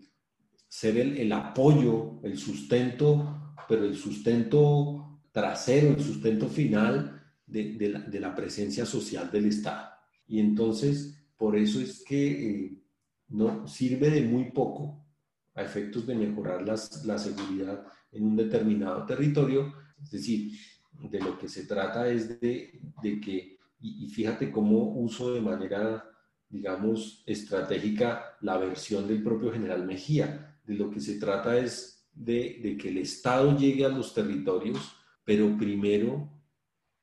ser 0.68 0.98
el, 0.98 1.18
el 1.18 1.32
apoyo, 1.32 2.20
el 2.24 2.38
sustento, 2.38 3.54
pero 3.68 3.86
el 3.86 3.96
sustento 3.96 5.07
trasero, 5.38 5.90
el 5.90 6.04
sustento 6.04 6.48
final 6.48 7.22
de, 7.46 7.74
de, 7.74 7.90
la, 7.90 8.00
de, 8.00 8.20
la, 8.20 8.34
presencia 8.34 8.88
social 8.88 9.30
del 9.30 9.46
Estado. 9.46 9.92
Y 10.28 10.40
entonces, 10.40 11.16
por 11.38 11.56
eso 11.56 11.80
es 11.80 12.04
que 12.04 12.32
eh, 12.50 12.84
no 13.28 13.68
sirve 13.68 14.10
de 14.10 14.24
muy 14.24 14.46
poco 14.50 15.06
a 15.54 15.62
efectos 15.62 16.08
de 16.08 16.16
mejorar 16.16 16.64
las, 16.64 17.06
la 17.06 17.20
seguridad 17.20 17.86
en 18.12 18.24
un 18.24 18.36
determinado 18.36 19.06
territorio, 19.06 19.76
es 20.02 20.10
decir, 20.10 20.58
de 20.92 21.20
lo 21.20 21.38
que 21.38 21.48
se 21.48 21.68
trata 21.68 22.10
es 22.10 22.40
de, 22.40 22.82
de 23.04 23.22
que, 23.22 23.60
y, 23.80 24.06
y, 24.06 24.10
fíjate 24.10 24.52
cómo 24.52 24.92
uso 24.96 25.36
de 25.36 25.42
manera, 25.42 26.04
digamos, 26.50 27.24
estratégica 27.28 28.38
la 28.42 28.58
versión 28.58 29.08
del 29.08 29.22
propio 29.22 29.52
general 29.52 29.86
Mejía, 29.86 30.60
de 30.66 30.74
lo 30.74 30.90
que 30.90 31.00
se 31.00 31.20
trata 31.20 31.60
es 31.60 32.08
de, 32.12 32.60
de 32.64 32.76
que 32.76 32.90
el 32.90 32.98
Estado 32.98 33.56
llegue 33.56 33.86
a 33.86 33.90
los 33.90 34.16
territorios, 34.16 34.97
pero 35.28 35.58
primero 35.58 36.30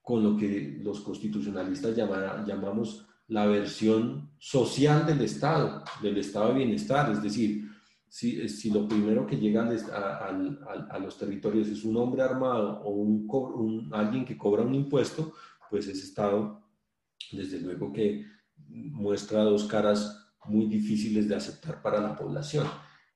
con 0.01 0.25
lo 0.25 0.35
que 0.35 0.79
los 0.83 1.01
constitucionalistas 1.01 1.95
llama, 1.95 2.43
llamamos 2.47 3.07
la 3.29 3.45
versión 3.45 4.31
social 4.39 5.05
del 5.05 5.21
Estado, 5.21 5.85
del 6.01 6.17
Estado 6.17 6.49
de 6.49 6.55
bienestar, 6.55 7.13
es 7.13 7.23
decir, 7.23 7.69
si, 8.09 8.49
si 8.49 8.71
lo 8.71 8.89
primero 8.89 9.27
que 9.27 9.37
llega 9.37 9.69
a, 9.69 9.99
a, 9.99 10.87
a, 10.91 10.99
los 10.99 11.19
territorios 11.19 11.69
es 11.69 11.85
un 11.85 11.99
hombre 11.99 12.23
armado 12.23 12.81
o 12.81 12.93
un, 12.93 13.27
un, 13.29 13.93
alguien 13.93 14.25
que 14.25 14.39
cobra 14.39 14.63
un 14.63 14.75
impuesto, 14.75 15.35
pues 15.69 15.87
ese 15.87 16.05
Estado, 16.05 16.63
desde 17.31 17.61
luego 17.61 17.93
que 17.93 18.25
muestra 18.69 19.43
dos 19.43 19.65
caras 19.65 20.33
muy 20.47 20.65
difíciles 20.65 21.29
de 21.29 21.37
aceptar 21.37 21.83
para 21.83 22.01
la 22.01 22.17
población. 22.17 22.67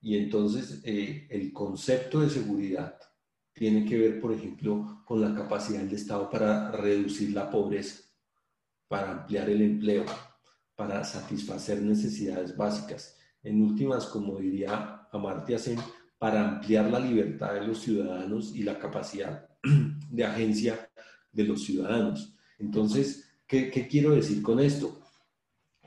Y 0.03 0.19
entonces 0.19 0.83
eh, 0.85 1.27
el 1.31 1.51
concepto 1.51 2.21
de 2.21 2.29
seguridad 2.29 2.99
tiene 3.59 3.85
que 3.85 3.99
ver, 3.99 4.21
por 4.21 4.33
ejemplo, 4.33 5.03
con 5.05 5.21
la 5.21 5.35
capacidad 5.35 5.81
del 5.81 5.95
Estado 5.95 6.31
para 6.31 6.71
reducir 6.71 7.33
la 7.33 7.51
pobreza, 7.51 8.03
para 8.87 9.11
ampliar 9.11 9.51
el 9.51 9.63
empleo, 9.63 10.05
para 10.77 11.03
satisfacer 11.03 11.83
necesidades 11.83 12.57
básicas 12.57 13.17
en 13.43 13.61
últimas, 13.63 14.07
como 14.07 14.39
diría 14.39 15.09
Amartya 15.13 15.59
Sen, 15.59 15.79
para 16.19 16.49
ampliar 16.49 16.89
la 16.89 17.01
libertad 17.01 17.55
de 17.55 17.67
los 17.67 17.81
ciudadanos 17.81 18.55
y 18.55 18.63
la 18.63 18.79
capacidad 18.79 19.49
de 20.11 20.25
agencia 20.25 20.89
de 21.33 21.45
los 21.45 21.65
ciudadanos. 21.65 22.37
Entonces, 22.59 23.29
¿qué, 23.47 23.71
qué 23.71 23.89
quiero 23.89 24.15
decir 24.15 24.41
con 24.41 24.61
esto? 24.61 25.01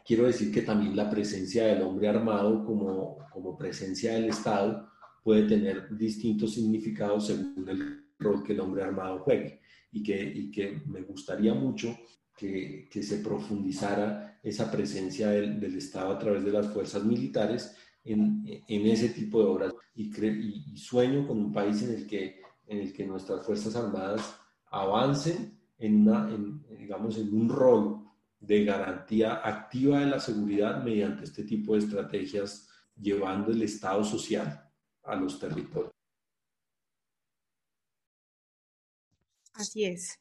Quiero 0.06 0.26
decir 0.26 0.52
que 0.52 0.62
también 0.62 0.96
la 0.96 1.10
presencia 1.10 1.66
del 1.68 1.84
hombre 1.84 2.10
armado 2.10 2.66
como, 2.66 3.18
como 3.32 3.58
presencia 3.58 4.14
del 4.14 4.26
Estado 4.26 4.91
puede 5.24 5.44
tener 5.44 5.96
distintos 5.96 6.54
significados 6.54 7.28
según 7.28 7.68
el 7.70 8.06
rol 8.18 8.44
que 8.44 8.54
el 8.54 8.60
hombre 8.60 8.84
armado 8.84 9.20
juegue 9.20 9.62
y 9.92 10.04
que, 10.04 10.22
y 10.22 10.52
que 10.52 10.82
me 10.86 11.02
gustaría 11.02 11.54
mucho 11.54 11.98
que, 12.36 12.88
que 12.90 13.04
se 13.04 13.18
profundizara 13.18 14.40
esa 14.42 14.72
presencia 14.72 15.30
del, 15.30 15.60
del, 15.60 15.76
Estado 15.76 16.12
a 16.12 16.20
través 16.20 16.44
de 16.44 16.52
las 16.52 16.68
fuerzas 16.68 17.04
militares 17.04 17.76
en, 18.04 18.44
en 18.68 18.88
ese 18.88 19.10
tipo 19.10 19.40
de 19.40 19.46
obras. 19.46 19.74
Y, 19.94 20.04
y, 20.04 20.64
y, 20.74 20.78
sueño 20.78 21.28
con 21.28 21.38
un 21.38 21.54
país 21.54 21.84
en 21.84 21.92
el 21.92 22.08
que, 22.08 22.42
en 22.68 22.80
el 22.80 22.94
que 22.94 23.06
nuestras 23.06 23.46
Fuerzas 23.46 23.76
Armadas 23.76 24.36
avancen 24.72 25.60
en, 25.78 26.08
una, 26.08 26.32
en, 26.34 26.66
digamos, 26.78 27.18
en 27.18 27.34
un 27.34 27.50
rol 27.50 28.06
de 28.40 28.64
garantía 28.64 29.42
activa 29.44 30.00
de 30.00 30.08
la 30.08 30.20
seguridad 30.20 30.84
mediante 30.84 31.26
este 31.26 31.44
tipo 31.44 31.74
de 31.74 31.80
estrategias, 31.80 32.68
llevando 32.96 33.52
el 33.52 33.62
Estado 33.62 34.04
social 34.04 34.71
a 35.04 35.16
los 35.16 35.40
territorios. 35.40 35.92
Así 39.54 39.86
es. 39.86 40.20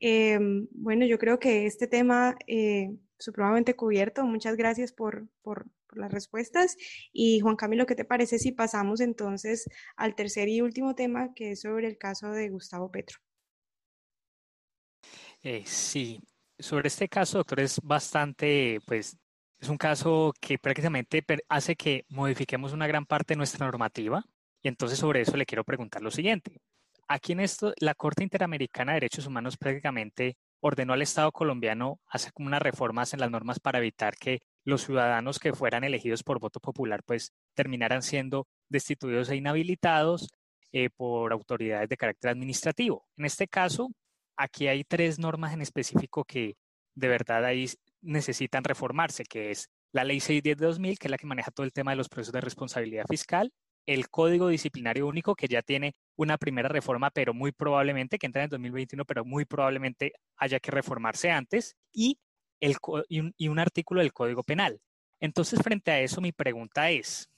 Em, 0.00 0.66
bueno, 0.72 1.04
yo 1.06 1.18
creo 1.18 1.38
que 1.38 1.66
este 1.66 1.86
tema 1.86 2.36
eh, 2.46 2.90
supremamente 3.18 3.76
cubierto. 3.76 4.24
Muchas 4.24 4.56
gracias 4.56 4.92
por, 4.92 5.28
por, 5.42 5.66
las 5.92 6.12
respuestas. 6.12 6.76
Y 7.12 7.40
Juan 7.40 7.56
Camilo, 7.56 7.84
¿qué 7.84 7.96
te 7.96 8.04
parece 8.04 8.38
si 8.38 8.52
pasamos 8.52 9.00
entonces 9.00 9.68
al 9.96 10.14
tercer 10.14 10.48
y 10.48 10.60
último 10.60 10.94
tema, 10.94 11.34
que 11.34 11.52
es 11.52 11.62
sobre 11.62 11.88
el 11.88 11.98
caso 11.98 12.30
de 12.30 12.48
Gustavo 12.48 12.92
Petro? 12.92 13.18
Eh, 15.42 15.64
sí, 15.66 16.20
sobre 16.58 16.88
este 16.88 17.08
caso, 17.08 17.38
doctor, 17.38 17.60
es 17.60 17.80
bastante, 17.82 18.78
pues, 18.86 19.16
es 19.60 19.68
un 19.68 19.76
caso 19.76 20.32
que 20.40 20.58
prácticamente 20.58 21.22
hace 21.48 21.76
que 21.76 22.06
modifiquemos 22.08 22.72
una 22.72 22.86
gran 22.86 23.04
parte 23.04 23.34
de 23.34 23.38
nuestra 23.38 23.66
normativa. 23.66 24.24
Y 24.62 24.68
entonces 24.68 24.98
sobre 24.98 25.20
eso 25.20 25.36
le 25.36 25.46
quiero 25.46 25.64
preguntar 25.64 26.02
lo 26.02 26.10
siguiente. 26.10 26.60
Aquí 27.08 27.32
en 27.32 27.40
esto, 27.40 27.74
la 27.78 27.94
Corte 27.94 28.22
Interamericana 28.22 28.92
de 28.92 29.00
Derechos 29.00 29.26
Humanos 29.26 29.56
prácticamente 29.56 30.36
ordenó 30.60 30.92
al 30.92 31.02
Estado 31.02 31.32
colombiano 31.32 31.98
hacer 32.06 32.32
como 32.32 32.48
unas 32.48 32.62
reformas 32.62 33.12
en 33.12 33.20
las 33.20 33.30
normas 33.30 33.60
para 33.60 33.78
evitar 33.78 34.16
que 34.16 34.40
los 34.64 34.84
ciudadanos 34.84 35.38
que 35.38 35.52
fueran 35.52 35.84
elegidos 35.84 36.22
por 36.22 36.38
voto 36.38 36.60
popular 36.60 37.02
pues 37.04 37.32
terminaran 37.54 38.02
siendo 38.02 38.46
destituidos 38.68 39.30
e 39.30 39.36
inhabilitados 39.36 40.28
eh, 40.72 40.90
por 40.90 41.32
autoridades 41.32 41.88
de 41.88 41.96
carácter 41.96 42.30
administrativo. 42.30 43.04
En 43.16 43.24
este 43.24 43.48
caso, 43.48 43.90
aquí 44.36 44.68
hay 44.68 44.84
tres 44.84 45.18
normas 45.18 45.52
en 45.52 45.62
específico 45.62 46.24
que 46.24 46.56
de 46.94 47.08
verdad 47.08 47.44
ahí 47.44 47.66
necesitan 48.02 48.64
reformarse, 48.64 49.24
que 49.24 49.50
es 49.50 49.68
la 49.92 50.04
Ley 50.04 50.20
610 50.20 50.56
de 50.56 50.66
2000, 50.66 50.98
que 50.98 51.06
es 51.08 51.10
la 51.10 51.18
que 51.18 51.26
maneja 51.26 51.50
todo 51.50 51.64
el 51.64 51.72
tema 51.72 51.92
de 51.92 51.96
los 51.96 52.08
procesos 52.08 52.32
de 52.32 52.40
responsabilidad 52.40 53.04
fiscal, 53.08 53.52
el 53.86 54.08
Código 54.08 54.48
Disciplinario 54.48 55.06
Único, 55.06 55.34
que 55.34 55.48
ya 55.48 55.62
tiene 55.62 55.94
una 56.16 56.38
primera 56.38 56.68
reforma, 56.68 57.10
pero 57.10 57.34
muy 57.34 57.52
probablemente, 57.52 58.18
que 58.18 58.26
entra 58.26 58.44
en 58.44 58.50
2021, 58.50 59.04
pero 59.04 59.24
muy 59.24 59.44
probablemente 59.44 60.12
haya 60.36 60.60
que 60.60 60.70
reformarse 60.70 61.30
antes, 61.30 61.76
y, 61.92 62.18
el, 62.60 62.76
y, 63.08 63.48
un, 63.48 63.58
artículo 63.58 64.00
del 64.00 64.12
Código 64.12 64.42
Penal. 64.42 64.80
Entonces, 65.18 65.60
frente 65.62 65.90
a 65.90 66.00
eso, 66.00 66.20
mi 66.20 66.32
pregunta 66.32 66.90
es, 66.90 67.28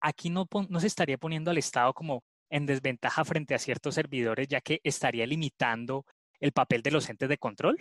¿aquí 0.00 0.30
no, 0.30 0.48
no 0.68 0.80
se 0.80 0.86
estaría 0.86 1.18
poniendo 1.18 1.50
al 1.50 1.58
Estado 1.58 1.92
como 1.92 2.24
en 2.50 2.66
desventaja 2.66 3.24
frente 3.24 3.54
a 3.54 3.58
ciertos 3.58 3.94
servidores, 3.94 4.48
ya 4.48 4.60
que 4.60 4.80
estaría 4.84 5.26
limitando 5.26 6.04
el 6.40 6.52
papel 6.52 6.82
de 6.82 6.90
los 6.90 7.08
entes 7.08 7.28
de 7.28 7.38
control? 7.38 7.78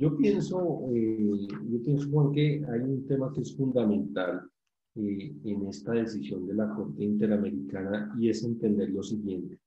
Yo 0.00 0.16
pienso, 0.16 0.80
eh, 0.94 1.46
yo 1.68 1.82
pienso, 1.82 2.08
Juan, 2.08 2.32
que 2.32 2.64
hay 2.72 2.80
un 2.80 3.06
tema 3.06 3.30
que 3.34 3.42
es 3.42 3.54
fundamental 3.54 4.48
eh, 4.94 5.30
en 5.44 5.66
esta 5.66 5.92
decisión 5.92 6.46
de 6.46 6.54
la 6.54 6.74
Corte 6.74 7.04
Interamericana 7.04 8.10
y 8.18 8.30
es 8.30 8.42
entender 8.42 8.88
lo 8.88 9.02
siguiente. 9.02 9.58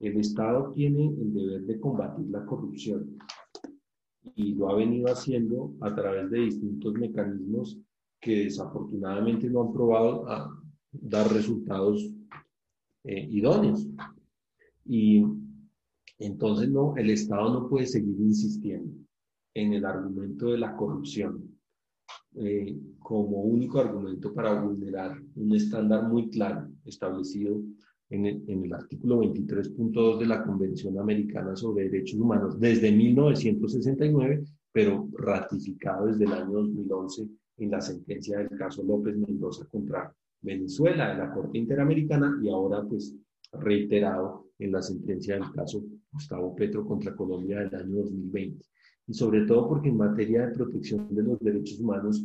El 0.00 0.18
Estado 0.18 0.72
tiene 0.72 1.06
el 1.06 1.32
deber 1.32 1.62
de 1.62 1.78
combatir 1.78 2.26
la 2.26 2.44
corrupción 2.44 3.16
y 4.34 4.56
lo 4.56 4.68
ha 4.68 4.74
venido 4.74 5.06
haciendo 5.06 5.72
a 5.80 5.94
través 5.94 6.28
de 6.32 6.40
distintos 6.40 6.94
mecanismos 6.94 7.78
que 8.20 8.44
desafortunadamente 8.44 9.48
no 9.48 9.62
han 9.62 9.72
probado 9.72 10.28
a 10.28 10.60
dar 10.90 11.32
resultados 11.32 12.12
eh, 13.04 13.28
idóneos. 13.30 13.86
Y 14.84 15.24
entonces 16.18 16.68
no, 16.68 16.96
el 16.96 17.10
Estado 17.10 17.60
no 17.60 17.68
puede 17.68 17.86
seguir 17.86 18.18
insistiendo 18.18 19.01
en 19.54 19.72
el 19.74 19.84
argumento 19.84 20.50
de 20.50 20.58
la 20.58 20.74
corrupción 20.76 21.52
eh, 22.36 22.78
como 22.98 23.42
único 23.42 23.78
argumento 23.80 24.32
para 24.32 24.60
vulnerar 24.60 25.20
un 25.36 25.54
estándar 25.54 26.08
muy 26.08 26.30
claro 26.30 26.68
establecido 26.84 27.60
en 28.08 28.26
en 28.26 28.64
el 28.64 28.72
artículo 28.72 29.20
23.2 29.20 30.18
de 30.18 30.26
la 30.26 30.42
Convención 30.42 30.98
Americana 30.98 31.56
sobre 31.56 31.88
Derechos 31.88 32.20
Humanos 32.20 32.60
desde 32.60 32.92
1969, 32.92 34.44
pero 34.70 35.08
ratificado 35.12 36.06
desde 36.06 36.24
el 36.24 36.32
año 36.32 36.52
2011 36.52 37.28
en 37.58 37.70
la 37.70 37.80
sentencia 37.80 38.38
del 38.38 38.50
caso 38.50 38.82
López 38.82 39.16
Mendoza 39.16 39.66
contra 39.66 40.14
Venezuela 40.42 41.10
de 41.10 41.18
la 41.18 41.32
Corte 41.32 41.58
Interamericana 41.58 42.38
y 42.42 42.50
ahora 42.50 42.82
pues 42.82 43.14
reiterado 43.52 44.46
en 44.58 44.72
la 44.72 44.82
sentencia 44.82 45.34
del 45.34 45.50
caso 45.52 45.84
Gustavo 46.12 46.54
Petro 46.54 46.84
contra 46.84 47.14
Colombia 47.14 47.60
del 47.60 47.74
año 47.74 47.96
2020 48.02 48.64
y 49.06 49.14
sobre 49.14 49.42
todo 49.46 49.68
porque 49.68 49.88
en 49.88 49.96
materia 49.96 50.46
de 50.46 50.54
protección 50.54 51.06
de 51.10 51.22
los 51.22 51.40
derechos 51.40 51.80
humanos 51.80 52.24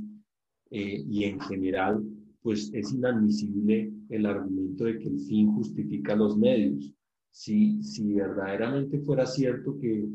eh, 0.70 1.04
y 1.08 1.24
en 1.24 1.40
general, 1.40 2.04
pues 2.42 2.72
es 2.74 2.92
inadmisible 2.92 3.92
el 4.10 4.26
argumento 4.26 4.86
de 4.86 5.00
que 5.00 5.08
el 5.08 5.20
fin 5.20 5.52
justifica 5.54 6.16
los 6.16 6.38
medios. 6.38 6.94
Si, 7.32 7.82
si 7.84 8.14
verdaderamente 8.14 9.00
fuera 9.00 9.26
cierto 9.26 9.78
que 9.80 10.08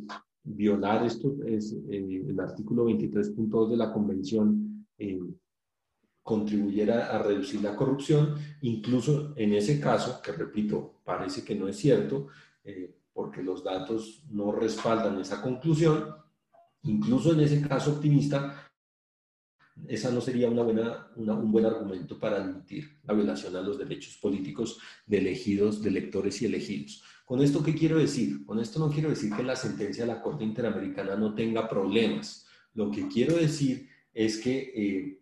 violar 0.45 1.05
esto 1.07 1.37
es 1.47 1.73
eh, 1.89 2.25
el 2.29 2.39
artículo 2.41 2.87
23.2 2.87 3.71
de 3.71 3.77
la 3.77 3.93
Convención 3.93 4.87
eh, 4.99 5.21
contribuyera 6.23 7.07
a 7.07 7.23
reducir 7.23 7.63
la 7.63 7.75
corrupción, 7.75 8.35
incluso 8.61 9.33
en 9.37 9.55
ese 9.55 9.81
caso, 9.81 10.21
que 10.23 10.33
repito, 10.33 11.01
parece 11.05 11.45
que 11.45 11.57
no 11.57 11.67
es 11.67 11.77
cierto, 11.77 12.29
porque 13.13 13.43
los 13.43 13.65
datos 13.65 14.25
no 14.31 14.53
respaldan 14.53 15.19
esa 15.19 15.43
conclusión, 15.43 16.22
Incluso 16.85 17.33
en 17.33 17.41
ese 17.41 17.61
caso 17.61 17.93
optimista, 17.93 18.70
esa 19.89 20.11
no 20.11 20.20
sería 20.20 20.51
una 20.51 20.62
buena, 20.62 21.09
un 21.16 21.53
buen 21.53 21.64
argumento 21.64 22.18
para 22.18 22.37
admitir 22.37 22.99
la 23.05 23.14
violación 23.14 23.57
a 23.57 23.62
los 23.62 23.78
derechos 23.78 24.18
políticos 24.18 24.78
de 25.07 25.18
elegidos, 25.18 25.83
de 25.83 25.89
electores 25.91 26.43
y 26.43 26.47
elegidos. 26.47 27.03
¿Con 27.24 27.41
esto 27.41 27.62
qué 27.62 27.74
quiero 27.74 27.99
decir? 27.99 28.45
Con 28.45 28.59
esto 28.59 28.78
no 28.78 28.91
quiero 28.91 29.09
decir 29.09 29.33
que 29.33 29.43
la 29.43 29.57
sentencia 29.57 30.05
de 30.05 30.12
la 30.12 30.20
Corte 30.20 30.45
Interamericana 30.45 31.16
no 31.16 31.35
tenga 31.35 31.68
problemas. 31.68 32.47
Lo 32.74 32.91
que 32.91 33.09
quiero 33.09 33.37
decir 33.37 33.89
es 34.12 34.39
que 34.39 34.72
eh, 34.74 35.20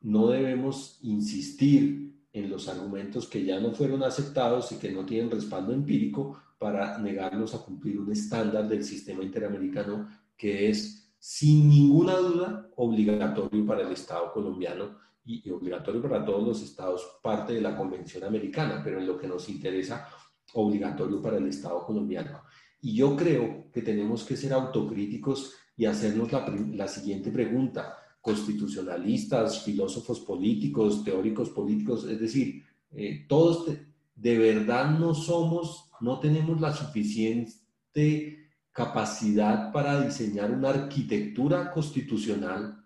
no 0.00 0.28
debemos 0.28 0.98
insistir 1.02 2.12
en 2.32 2.50
los 2.50 2.66
argumentos 2.68 3.28
que 3.28 3.44
ya 3.44 3.60
no 3.60 3.72
fueron 3.72 4.02
aceptados 4.02 4.72
y 4.72 4.76
que 4.76 4.90
no 4.90 5.06
tienen 5.06 5.30
respaldo 5.30 5.72
empírico 5.72 6.42
para 6.58 6.98
negarnos 6.98 7.54
a 7.54 7.58
cumplir 7.58 8.00
un 8.00 8.10
estándar 8.10 8.68
del 8.68 8.82
sistema 8.82 9.22
interamericano 9.22 10.08
que 10.36 10.70
es 10.70 11.12
sin 11.18 11.68
ninguna 11.68 12.16
duda 12.16 12.70
obligatorio 12.76 13.64
para 13.64 13.82
el 13.82 13.92
Estado 13.92 14.32
colombiano 14.32 14.98
y, 15.24 15.48
obligatorio 15.50 16.02
para 16.02 16.24
todos 16.24 16.46
los 16.46 16.62
estados, 16.62 17.18
parte 17.22 17.54
de 17.54 17.62
la 17.62 17.76
Convención 17.76 18.24
Americana, 18.24 18.82
pero 18.84 18.98
en 18.98 19.06
lo 19.06 19.16
que 19.16 19.26
nos 19.26 19.48
interesa, 19.48 20.06
obligatorio 20.52 21.22
para 21.22 21.38
el 21.38 21.46
Estado 21.46 21.84
colombiano. 21.86 22.42
Y 22.80 22.94
yo 22.94 23.16
creo 23.16 23.70
que 23.72 23.80
tenemos 23.80 24.24
que 24.24 24.36
ser 24.36 24.52
autocríticos 24.52 25.54
y 25.76 25.86
hacernos 25.86 26.30
la, 26.30 26.88
siguiente 26.88 27.30
pregunta. 27.30 27.96
Constitucionalistas, 28.20 29.62
filósofos 29.62 30.20
políticos, 30.20 31.02
teóricos 31.04 31.50
políticos, 31.50 32.06
es 32.06 32.20
decir, 32.20 32.62
eh, 32.90 33.24
todos 33.26 33.66
de 34.14 34.38
verdad 34.38 34.98
no 34.98 35.14
somos, 35.14 35.90
no 36.00 36.20
tenemos 36.20 36.60
la 36.60 36.72
suficiente 36.72 38.43
capacidad 38.74 39.72
para 39.72 40.04
diseñar 40.04 40.50
una 40.50 40.70
arquitectura 40.70 41.70
constitucional 41.70 42.84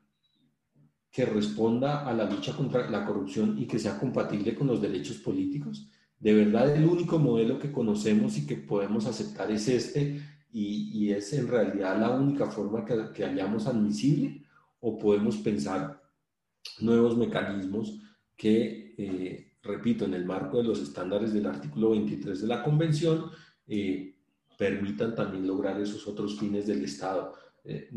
que 1.10 1.24
responda 1.24 2.06
a 2.06 2.12
la 2.12 2.30
lucha 2.30 2.54
contra 2.54 2.88
la 2.90 3.06
corrupción 3.06 3.58
y 3.58 3.66
que 3.66 3.78
sea 3.78 3.98
compatible 3.98 4.54
con 4.54 4.66
los 4.66 4.82
derechos 4.82 5.16
políticos. 5.16 5.88
De 6.20 6.34
verdad, 6.34 6.76
el 6.76 6.84
único 6.84 7.18
modelo 7.18 7.58
que 7.58 7.72
conocemos 7.72 8.36
y 8.36 8.46
que 8.46 8.56
podemos 8.56 9.06
aceptar 9.06 9.50
es 9.50 9.66
este 9.66 10.20
y, 10.52 11.10
es 11.10 11.32
en 11.32 11.48
realidad 11.48 11.98
la 11.98 12.10
única 12.10 12.50
forma 12.50 12.84
que, 12.84 13.10
que 13.14 13.24
hallamos 13.24 13.66
admisible 13.66 14.44
o 14.80 14.98
podemos 14.98 15.38
pensar 15.38 16.02
nuevos 16.80 17.16
mecanismos 17.16 17.98
que, 18.36 18.94
eh, 18.98 19.52
repito, 19.62 20.04
en 20.04 20.14
el 20.14 20.26
marco 20.26 20.58
de 20.58 20.64
los 20.64 20.80
estándares 20.80 21.32
del 21.32 21.46
artículo 21.46 21.90
23 21.90 22.42
de 22.42 22.46
la 22.46 22.62
Convención, 22.62 23.30
eh, 23.66 24.17
permitan 24.58 25.14
también 25.14 25.46
lograr 25.46 25.80
esos 25.80 26.06
otros 26.08 26.38
fines 26.38 26.66
del 26.66 26.84
Estado. 26.84 27.32
Eh, 27.64 27.88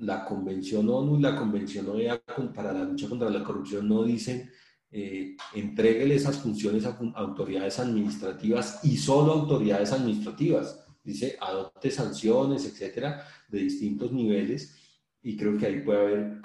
la 0.00 0.24
Convención 0.24 0.88
ONU 0.88 1.18
y 1.18 1.22
la 1.22 1.34
Convención 1.34 1.88
OEA 1.88 2.22
para 2.54 2.72
la 2.72 2.84
lucha 2.84 3.08
contra 3.08 3.30
la 3.30 3.42
corrupción 3.42 3.88
no 3.88 4.04
dicen 4.04 4.50
eh, 4.90 5.36
esas 5.54 6.38
funciones 6.38 6.84
a 6.84 6.98
autoridades 7.14 7.78
administrativas 7.78 8.84
y 8.84 8.98
solo 8.98 9.32
autoridades 9.32 9.92
administrativas. 9.92 10.84
Dice 11.02 11.38
adopte 11.40 11.90
sanciones, 11.90 12.66
etcétera, 12.66 13.24
de 13.48 13.60
distintos 13.60 14.12
niveles 14.12 14.76
y 15.22 15.36
creo 15.38 15.56
que 15.56 15.66
ahí 15.66 15.80
puede 15.80 16.00
haber, 16.00 16.40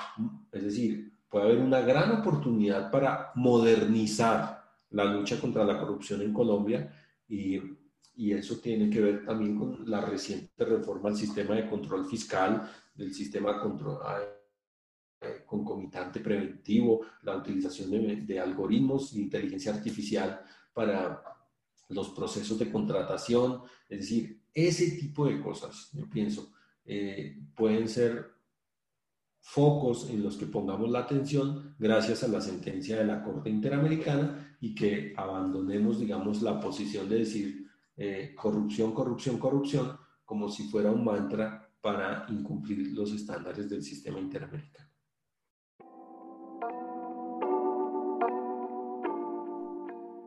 es 0.54 0.64
decir, 0.64 1.12
puede 1.30 1.46
haber 1.46 1.58
una 1.58 1.82
gran 1.82 2.12
oportunidad 2.22 2.90
para 2.92 3.32
modernizar 3.36 4.64
la 4.92 5.04
lucha 5.04 5.40
contra 5.42 5.66
la 5.66 5.78
corrupción 5.78 6.22
en 6.22 6.32
Colombia 6.32 6.94
y 7.28 7.60
y 8.18 8.32
eso 8.32 8.58
tiene 8.58 8.90
que 8.90 9.02
ver 9.02 9.26
también 9.26 9.58
con 9.58 9.90
la 9.90 10.02
reciente 10.02 10.64
reforma 10.64 11.10
al 11.10 11.18
sistema 11.18 11.56
de 11.56 11.70
control 11.70 12.06
fiscal, 12.06 12.70
del 12.94 13.14
sistema 13.14 13.60
control, 13.60 14.00
eh, 15.22 15.44
concomitante 15.46 16.22
preventivo, 16.22 17.02
la 17.24 17.36
utilización 17.36 18.26
de, 18.26 18.40
algoritmos 18.40 19.14
de 19.14 19.22
inteligencia 19.22 19.74
artificial 19.74 20.42
para 20.74 21.22
los 21.90 22.10
procesos 22.10 22.58
de 22.58 22.72
contratación, 22.72 23.62
es 23.90 24.00
decir, 24.00 24.42
ese 24.54 24.92
tipo 24.92 25.28
de 25.28 25.42
cosas, 25.42 25.90
yo 25.94 26.10
pienso, 26.10 26.54
eh, 26.86 27.38
pueden 27.56 27.90
ser 27.90 28.34
focos 29.40 30.10
en 30.10 30.24
los 30.24 30.38
que 30.38 30.48
pongamos 30.48 30.90
la 30.90 31.00
atención 31.00 31.76
gracias 31.78 32.24
a 32.24 32.28
la 32.28 32.42
sentencia 32.42 32.98
de 32.98 33.06
la 33.06 33.22
Corte 33.24 33.50
Interamericana 33.50 34.58
y 34.60 34.74
que 34.74 35.14
abandonemos, 35.16 36.00
digamos, 36.00 36.42
la 36.42 36.60
posición 36.60 37.08
de 37.08 37.20
decir 37.20 37.65
eh, 37.98 38.34
corrupción, 38.36 38.94
corrupción, 38.94 39.40
corrupción, 39.40 39.98
como 40.26 40.50
si 40.50 40.68
fuera 40.70 40.92
un 40.92 41.04
mantra 41.04 41.70
para 41.80 42.26
incumplir 42.30 42.94
los 42.94 43.12
estándares 43.12 43.70
del 43.70 43.84
sistema 43.84 44.20
interamericano. 44.20 44.90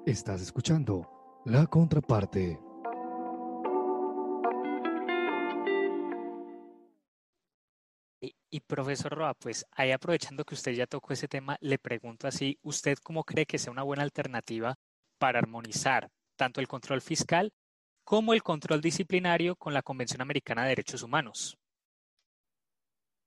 Estás 0.07 0.41
escuchando 0.41 1.43
la 1.45 1.67
contraparte. 1.67 2.59
Y, 8.51 8.61
profesor 8.61 9.13
Roa, 9.13 9.35
pues 9.35 9.67
ahí 9.73 9.91
aprovechando 9.91 10.45
que 10.45 10.55
usted 10.55 10.73
ya 10.73 10.87
tocó 10.87 11.13
ese 11.13 11.29
tema, 11.29 11.59
le 11.61 11.79
pregunto 11.79 12.27
así, 12.27 12.59
¿usted 12.63 12.97
cómo 13.03 13.23
cree 13.25 13.45
que 13.45 13.59
sea 13.59 13.71
una 13.71 13.83
buena 13.83 14.03
alternativa 14.03 14.75
para 15.19 15.39
armonizar 15.39 16.09
tanto 16.39 16.63
el 16.63 16.69
control 16.69 17.03
fiscal 17.03 17.53
como 18.05 18.33
el 18.33 18.43
control 18.43 18.81
disciplinario 18.81 19.55
con 19.57 19.75
la 19.75 19.83
Convención 19.83 20.23
Americana 20.23 20.63
de 20.63 20.71
Derechos 20.71 21.03
Humanos? 21.03 21.59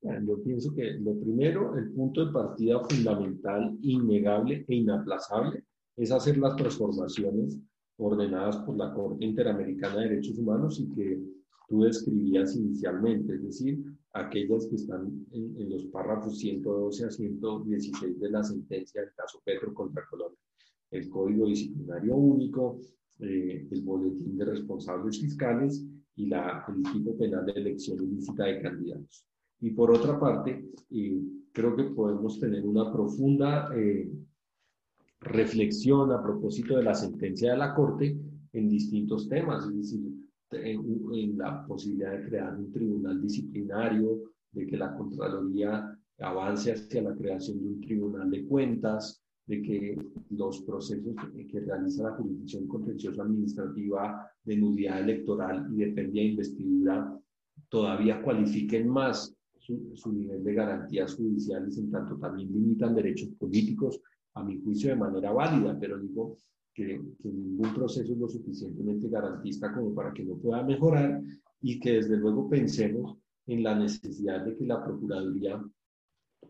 Yo 0.02 0.42
pienso 0.42 0.74
que 0.74 0.94
lo 0.94 1.14
primero, 1.20 1.78
el 1.78 1.92
punto 1.92 2.26
de 2.26 2.32
partida 2.32 2.80
fundamental, 2.80 3.78
innegable 3.82 4.64
e 4.66 4.74
inaplazable, 4.74 5.64
es 5.96 6.10
hacer 6.10 6.38
las 6.38 6.56
transformaciones 6.56 7.60
ordenadas 7.98 8.56
por 8.58 8.76
la 8.76 8.92
Corte 8.92 9.24
Interamericana 9.24 10.00
de 10.00 10.08
Derechos 10.08 10.38
Humanos 10.38 10.80
y 10.80 10.92
que 10.92 11.22
tú 11.68 11.82
describías 11.82 12.56
inicialmente, 12.56 13.34
es 13.34 13.44
decir, 13.44 13.84
aquellas 14.14 14.66
que 14.66 14.76
están 14.76 15.26
en, 15.30 15.70
los 15.70 15.84
párrafos 15.86 16.38
112 16.38 17.06
a 17.06 17.10
116 17.10 18.20
de 18.20 18.30
la 18.30 18.42
sentencia 18.42 19.00
del 19.00 19.14
caso 19.14 19.40
Petro 19.44 19.72
contra 19.72 20.04
Colombia. 20.10 20.38
El 20.90 21.08
Código 21.08 21.46
Disciplinario 21.46 22.16
Único, 22.16 22.80
eh, 23.22 23.66
el 23.70 23.82
Boletín 23.82 24.36
de 24.36 24.44
Responsables 24.44 25.20
Fiscales 25.20 25.84
y 26.16 26.26
la, 26.26 26.64
el 26.68 26.82
tipo 26.92 27.16
penal 27.16 27.46
de 27.46 27.52
elección 27.52 28.02
ilícita 28.02 28.44
de 28.44 28.60
candidatos. 28.60 29.24
Y 29.60 29.70
por 29.70 29.90
otra 29.92 30.18
parte, 30.18 30.70
eh, 30.90 31.22
creo 31.52 31.76
que 31.76 31.84
podemos 31.84 32.38
tener 32.40 32.66
una 32.66 32.92
profunda 32.92 33.70
eh, 33.74 34.10
reflexión 35.20 36.10
a 36.12 36.22
propósito 36.22 36.76
de 36.76 36.82
la 36.82 36.94
sentencia 36.94 37.52
de 37.52 37.58
la 37.58 37.74
Corte 37.74 38.18
en 38.52 38.68
distintos 38.68 39.28
temas, 39.28 39.66
es 39.66 39.76
decir, 39.76 40.12
en, 40.50 41.38
la 41.38 41.64
posibilidad 41.66 42.12
de 42.12 42.28
crear 42.28 42.56
un 42.58 42.72
tribunal 42.72 43.22
disciplinario, 43.22 44.32
de 44.50 44.66
que 44.66 44.76
la 44.76 44.94
Contraloría 44.94 45.98
avance 46.18 46.72
hacia 46.72 47.02
la 47.02 47.14
creación 47.14 47.62
de 47.62 47.68
un 47.68 47.80
tribunal 47.80 48.30
de 48.30 48.44
cuentas, 48.44 49.21
de 49.46 49.62
que 49.62 49.98
los 50.30 50.62
procesos 50.62 51.14
que, 51.50 51.60
realiza 51.60 52.04
la 52.04 52.16
jurisdicción 52.16 52.66
contenciosa 52.68 53.22
administrativa 53.22 54.30
de 54.44 54.56
nulidad 54.56 55.00
electoral 55.00 55.68
y 55.74 55.78
de 55.78 55.92
pérdida 55.92 56.22
de 56.22 56.28
investidura 56.28 57.20
todavía 57.68 58.22
cualifiquen 58.22 58.88
más 58.88 59.34
su, 59.58 59.90
su, 59.94 60.12
nivel 60.12 60.42
de 60.42 60.54
garantías 60.54 61.14
judiciales, 61.14 61.78
en 61.78 61.90
tanto 61.90 62.16
también 62.16 62.52
limitan 62.52 62.94
derechos 62.94 63.28
políticos 63.38 64.00
a 64.34 64.42
mi 64.42 64.60
juicio, 64.60 64.90
de 64.90 64.96
manera 64.96 65.32
válida, 65.32 65.76
pero 65.78 65.98
digo 65.98 66.36
que, 66.74 67.00
ningún 67.22 67.74
proceso 67.74 68.12
es 68.12 68.18
lo 68.18 68.28
suficientemente 68.28 69.08
garantista 69.08 69.72
como 69.72 69.94
para 69.94 70.12
que 70.12 70.24
no 70.24 70.36
pueda 70.36 70.62
mejorar 70.62 71.22
y 71.60 71.78
que 71.78 71.92
desde 71.92 72.16
luego 72.16 72.48
pensemos 72.48 73.18
en 73.46 73.62
la 73.62 73.74
necesidad 73.74 74.44
de 74.44 74.56
que 74.56 74.64
la 74.64 74.82
Procuraduría, 74.82 75.62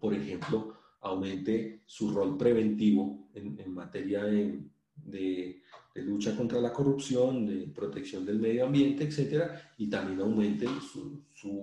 por 0.01 0.15
ejemplo, 0.15 0.75
aumente 1.03 1.83
su 1.87 2.11
rol 2.11 2.37
preventivo 2.37 3.29
en, 3.35 3.59
en 3.59 3.75
materia 3.75 4.25
de, 4.25 4.63
de, 5.05 5.63
lucha 5.97 6.37
contra 6.37 6.61
la 6.61 6.73
corrupción, 6.73 7.47
de 7.47 7.67
protección 7.69 8.25
del 8.25 8.39
medio 8.39 8.67
ambiente, 8.67 9.05
etcétera, 9.05 9.73
y 9.79 9.89
también 9.89 10.21
aumente 10.21 10.67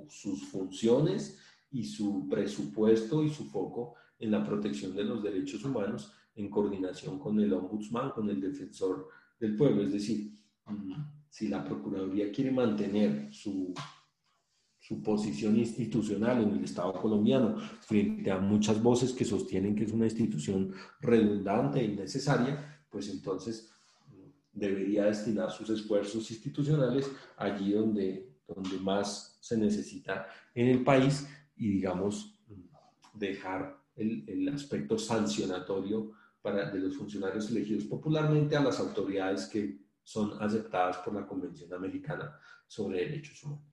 sus 0.10 0.44
funciones 0.50 1.40
y 1.72 1.84
su 1.84 2.28
presupuesto 2.30 3.24
y 3.24 3.30
su 3.30 3.46
foco 3.46 3.96
en 4.20 4.32
la 4.32 4.44
protección 4.46 4.96
de 4.96 5.04
los 5.04 5.24
derechos 5.24 5.64
humanos 5.64 6.12
en 6.36 6.50
coordinación 6.50 7.20
con 7.20 7.40
el 7.40 7.54
ombudsman, 7.54 8.12
con 8.12 8.30
el 8.30 8.40
defensor 8.40 9.08
del 9.40 9.56
pueblo. 9.56 9.84
Es 9.84 9.92
decir, 9.92 10.32
mm, 10.66 10.94
si 11.30 11.48
la 11.48 11.64
Procuraduría 11.64 12.32
quiere 12.32 12.52
mantener 12.52 13.34
su, 13.34 13.74
su 14.90 15.04
posición 15.04 15.56
institucional 15.56 16.42
en 16.42 16.50
el 16.50 16.64
Estado 16.64 16.92
colombiano 16.94 17.58
frente 17.80 18.32
a 18.32 18.40
muchas 18.40 18.82
voces 18.82 19.14
que 19.14 19.24
sostienen 19.24 19.76
que 19.76 19.84
es 19.84 19.92
una 19.92 20.06
institución 20.06 20.74
redundante 21.00 21.80
e 21.80 21.86
innecesaria, 21.86 22.82
pues 22.90 23.08
entonces 23.10 23.70
debería 24.52 25.06
destinar 25.06 25.52
sus 25.52 25.70
esfuerzos 25.70 26.32
institucionales 26.32 27.08
allí 27.38 27.74
donde, 27.74 28.40
donde 28.48 28.80
más 28.80 29.38
se 29.40 29.58
necesita 29.58 30.26
en 30.56 30.70
el 30.70 30.84
país 30.84 31.28
y, 31.56 31.70
digamos, 31.70 32.42
dejar 33.14 33.78
el, 33.96 34.50
aspecto 34.52 34.98
sancionatorio 34.98 36.14
para, 36.42 36.72
de 36.72 36.80
los 36.80 36.98
funcionarios 36.98 37.52
elegidos 37.52 37.84
popularmente 37.84 38.56
a 38.56 38.64
las 38.64 38.80
autoridades 38.80 39.46
que 39.46 39.86
son 40.04 40.42
aceptadas 40.42 40.98
por 40.98 41.14
la 41.14 41.28
Convención 41.28 41.72
Americana 41.76 42.36
sobre 42.66 43.06
Derechos 43.06 43.44
Humanos. 43.44 43.69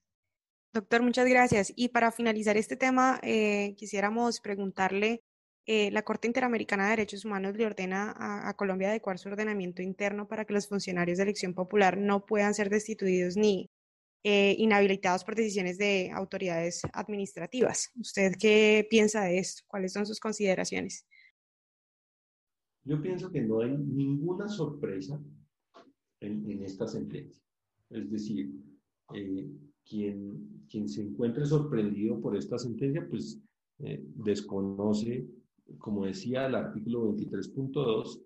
Doctor, 0.76 1.02
muchas 1.02 1.26
gracias. 1.26 1.72
Y 1.74 1.88
para 1.88 2.12
finalizar 2.12 2.58
este 2.58 2.76
tema, 2.76 3.18
eh, 3.22 3.74
quisiéramos 3.78 4.40
preguntarle, 4.40 5.22
eh, 5.64 5.90
la 5.90 6.02
Corte 6.02 6.26
Interamericana 6.26 6.84
de 6.84 6.90
Derechos 6.90 7.24
Humanos 7.24 7.56
le 7.56 7.64
ordena 7.64 8.12
a, 8.14 8.54
Colombia 8.58 8.90
adecuar 8.90 9.18
su 9.18 9.30
ordenamiento 9.30 9.80
interno 9.80 10.28
para 10.28 10.44
que 10.44 10.52
los 10.52 10.68
funcionarios 10.68 11.16
de 11.16 11.24
elección 11.24 11.54
popular 11.54 11.96
no 11.96 12.26
puedan 12.26 12.52
ser 12.52 12.68
destituidos 12.68 13.38
ni 13.38 13.70
eh, 14.22 14.54
inhabilitados 14.58 15.24
por 15.24 15.34
decisiones 15.34 15.78
de 15.78 16.10
autoridades 16.12 16.82
administrativas. 16.92 17.90
¿Usted 17.98 18.34
qué 18.38 18.86
piensa 18.90 19.24
de 19.24 19.38
esto? 19.38 19.62
¿Cuáles 19.68 19.94
son 19.94 20.04
sus 20.04 20.20
consideraciones? 20.20 21.06
Yo 22.84 23.00
pienso 23.00 23.30
que 23.30 23.40
no 23.40 23.62
hay 23.62 23.70
ninguna 23.70 24.46
sorpresa 24.46 25.18
en, 26.20 26.62
esta 26.62 26.86
sentencia. 26.86 27.42
Es 27.88 28.10
decir, 28.10 28.52
eh, 29.14 29.48
quien, 29.88 30.64
quien 30.68 30.88
se 30.88 31.02
encuentre 31.02 31.46
sorprendido 31.46 32.20
por 32.20 32.36
esta 32.36 32.58
sentencia, 32.58 33.06
pues 33.08 33.40
eh, 33.78 34.02
desconoce, 34.14 35.28
como 35.78 36.06
decía 36.06 36.46
el 36.46 36.54
artículo 36.54 37.12
23.2 37.12 38.22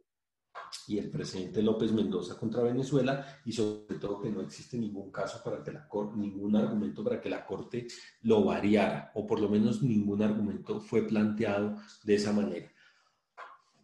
y 0.88 0.98
el 0.98 1.10
presidente 1.10 1.62
López 1.62 1.92
Mendoza 1.92 2.36
contra 2.38 2.62
Venezuela 2.62 3.24
y 3.44 3.52
sobre 3.52 3.98
todo 3.98 4.20
que 4.20 4.30
no 4.30 4.40
existe 4.40 4.78
ningún 4.78 5.10
caso 5.10 5.40
para 5.44 5.62
que 5.62 5.72
la 5.72 5.86
corte, 5.88 6.16
ningún 6.16 6.56
argumento 6.56 7.02
para 7.04 7.20
que 7.20 7.30
la 7.30 7.44
Corte 7.44 7.86
lo 8.22 8.44
variara 8.44 9.10
o 9.14 9.26
por 9.26 9.40
lo 9.40 9.48
menos 9.48 9.82
ningún 9.82 10.22
argumento 10.22 10.80
fue 10.80 11.06
planteado 11.06 11.76
de 12.04 12.14
esa 12.14 12.32
manera. 12.32 12.70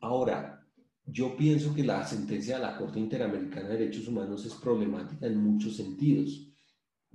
Ahora, 0.00 0.66
yo 1.06 1.36
pienso 1.36 1.74
que 1.74 1.84
la 1.84 2.04
sentencia 2.04 2.56
de 2.56 2.62
la 2.62 2.76
Corte 2.76 2.98
Interamericana 2.98 3.68
de 3.68 3.78
Derechos 3.78 4.08
Humanos 4.08 4.44
es 4.44 4.54
problemática 4.54 5.26
en 5.26 5.38
muchos 5.38 5.76
sentidos. 5.76 6.45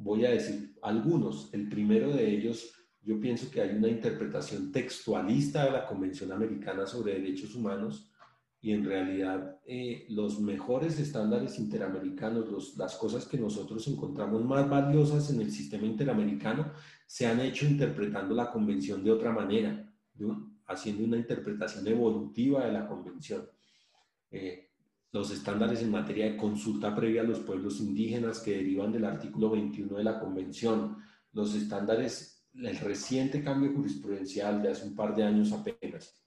Voy 0.04 0.26
a 0.26 0.32
decir 0.32 0.76
algunos. 0.82 1.54
El 1.54 1.70
primero 1.70 2.12
de 2.12 2.28
ellos, 2.36 2.74
yo 3.04 3.20
pienso 3.20 3.52
que 3.52 3.62
hay 3.62 3.76
una 3.76 3.88
interpretación 3.88 4.72
textualista 4.72 5.66
de 5.66 5.72
la 5.72 5.86
Convención 5.86 6.32
Americana 6.32 6.88
sobre 6.88 7.14
Derechos 7.14 7.54
Humanos 7.54 8.12
y 8.60 8.72
en 8.72 8.84
realidad 8.84 9.60
eh, 9.64 10.08
los 10.10 10.40
mejores 10.40 11.00
estándares 11.00 11.60
interamericanos, 11.60 12.76
las 12.78 12.96
cosas 12.96 13.28
que 13.28 13.38
nosotros 13.38 13.88
encontramos 13.88 14.44
más 14.44 14.68
valiosas 14.68 15.30
en 15.30 15.42
el 15.42 15.52
sistema 15.52 15.86
interamericano, 15.86 16.72
se 17.06 17.28
han 17.28 17.40
hecho 17.40 17.68
interpretando 17.68 18.34
la 18.34 18.52
convención 18.52 19.04
de 19.04 19.12
otra 19.12 19.32
manera, 19.32 19.88
haciendo 20.66 21.04
una 21.04 21.18
interpretación 21.18 21.86
evolutiva 21.88 22.66
de 22.66 22.72
la 22.72 22.88
convención. 22.88 23.48
Eh, 24.32 24.71
los 25.12 25.32
estándares 25.32 25.82
en 25.82 25.92
materia 25.92 26.26
de 26.26 26.38
consulta 26.38 26.96
previa 26.96 27.22
a 27.22 27.26
los 27.26 27.40
pueblos 27.40 27.80
indígenas 27.80 28.40
que 28.40 28.56
derivan 28.56 28.92
del 28.92 29.06
artículo 29.06 29.50
21 29.50 29.98
de 29.98 30.04
la 30.04 30.20
convención, 30.20 30.98
los 31.34 31.54
estándares, 31.54 32.46
el 32.54 32.78
reciente 32.78 33.44
cambio 33.44 33.74
jurisprudencial 33.74 34.62
de 34.62 34.70
hace 34.70 34.88
un 34.88 34.96
par 34.96 35.14
de 35.16 35.24
años 35.24 35.52
apenas, 35.52 36.22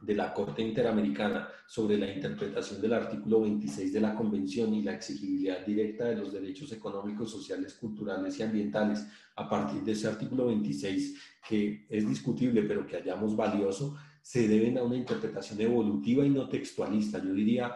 de 0.00 0.14
la 0.14 0.32
Corte 0.32 0.62
Interamericana 0.62 1.48
sobre 1.66 1.98
la 1.98 2.10
interpretación 2.10 2.80
del 2.80 2.92
artículo 2.92 3.40
26 3.42 3.92
de 3.92 4.00
la 4.00 4.14
Convención 4.14 4.72
y 4.72 4.82
la 4.82 4.94
exigibilidad 4.94 5.66
directa 5.66 6.04
de 6.04 6.16
los 6.16 6.32
derechos 6.32 6.70
económicos, 6.72 7.30
sociales, 7.30 7.74
culturales 7.74 8.38
y 8.38 8.42
ambientales 8.42 9.06
a 9.36 9.48
partir 9.48 9.82
de 9.82 9.92
ese 9.92 10.06
artículo 10.06 10.46
26, 10.46 11.20
que 11.48 11.86
es 11.88 12.08
discutible 12.08 12.62
pero 12.62 12.86
que 12.86 12.96
hallamos 12.96 13.34
valioso, 13.34 13.96
se 14.22 14.46
deben 14.46 14.78
a 14.78 14.82
una 14.82 14.96
interpretación 14.96 15.60
evolutiva 15.60 16.24
y 16.24 16.30
no 16.30 16.48
textualista. 16.48 17.18
Yo 17.18 17.32
diría, 17.32 17.74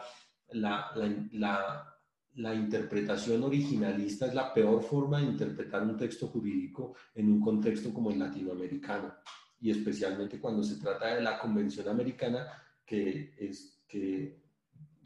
la, 0.55 0.93
la, 1.33 1.99
la 2.35 2.55
interpretación 2.55 3.43
originalista 3.43 4.27
es 4.27 4.35
la 4.35 4.53
peor 4.53 4.83
forma 4.83 5.19
de 5.19 5.27
interpretar 5.27 5.83
un 5.83 5.97
texto 5.97 6.29
jurídico 6.29 6.95
en 7.15 7.31
un 7.31 7.41
contexto 7.41 7.93
como 7.93 8.11
el 8.11 8.19
latinoamericano 8.19 9.15
y 9.61 9.71
especialmente 9.71 10.41
cuando 10.41 10.63
se 10.63 10.77
trata 10.77 11.15
de 11.15 11.23
la 11.23 11.39
Convención 11.39 11.89
Americana 11.89 12.47
que 12.85 13.35
es 13.39 13.85
que 13.87 14.43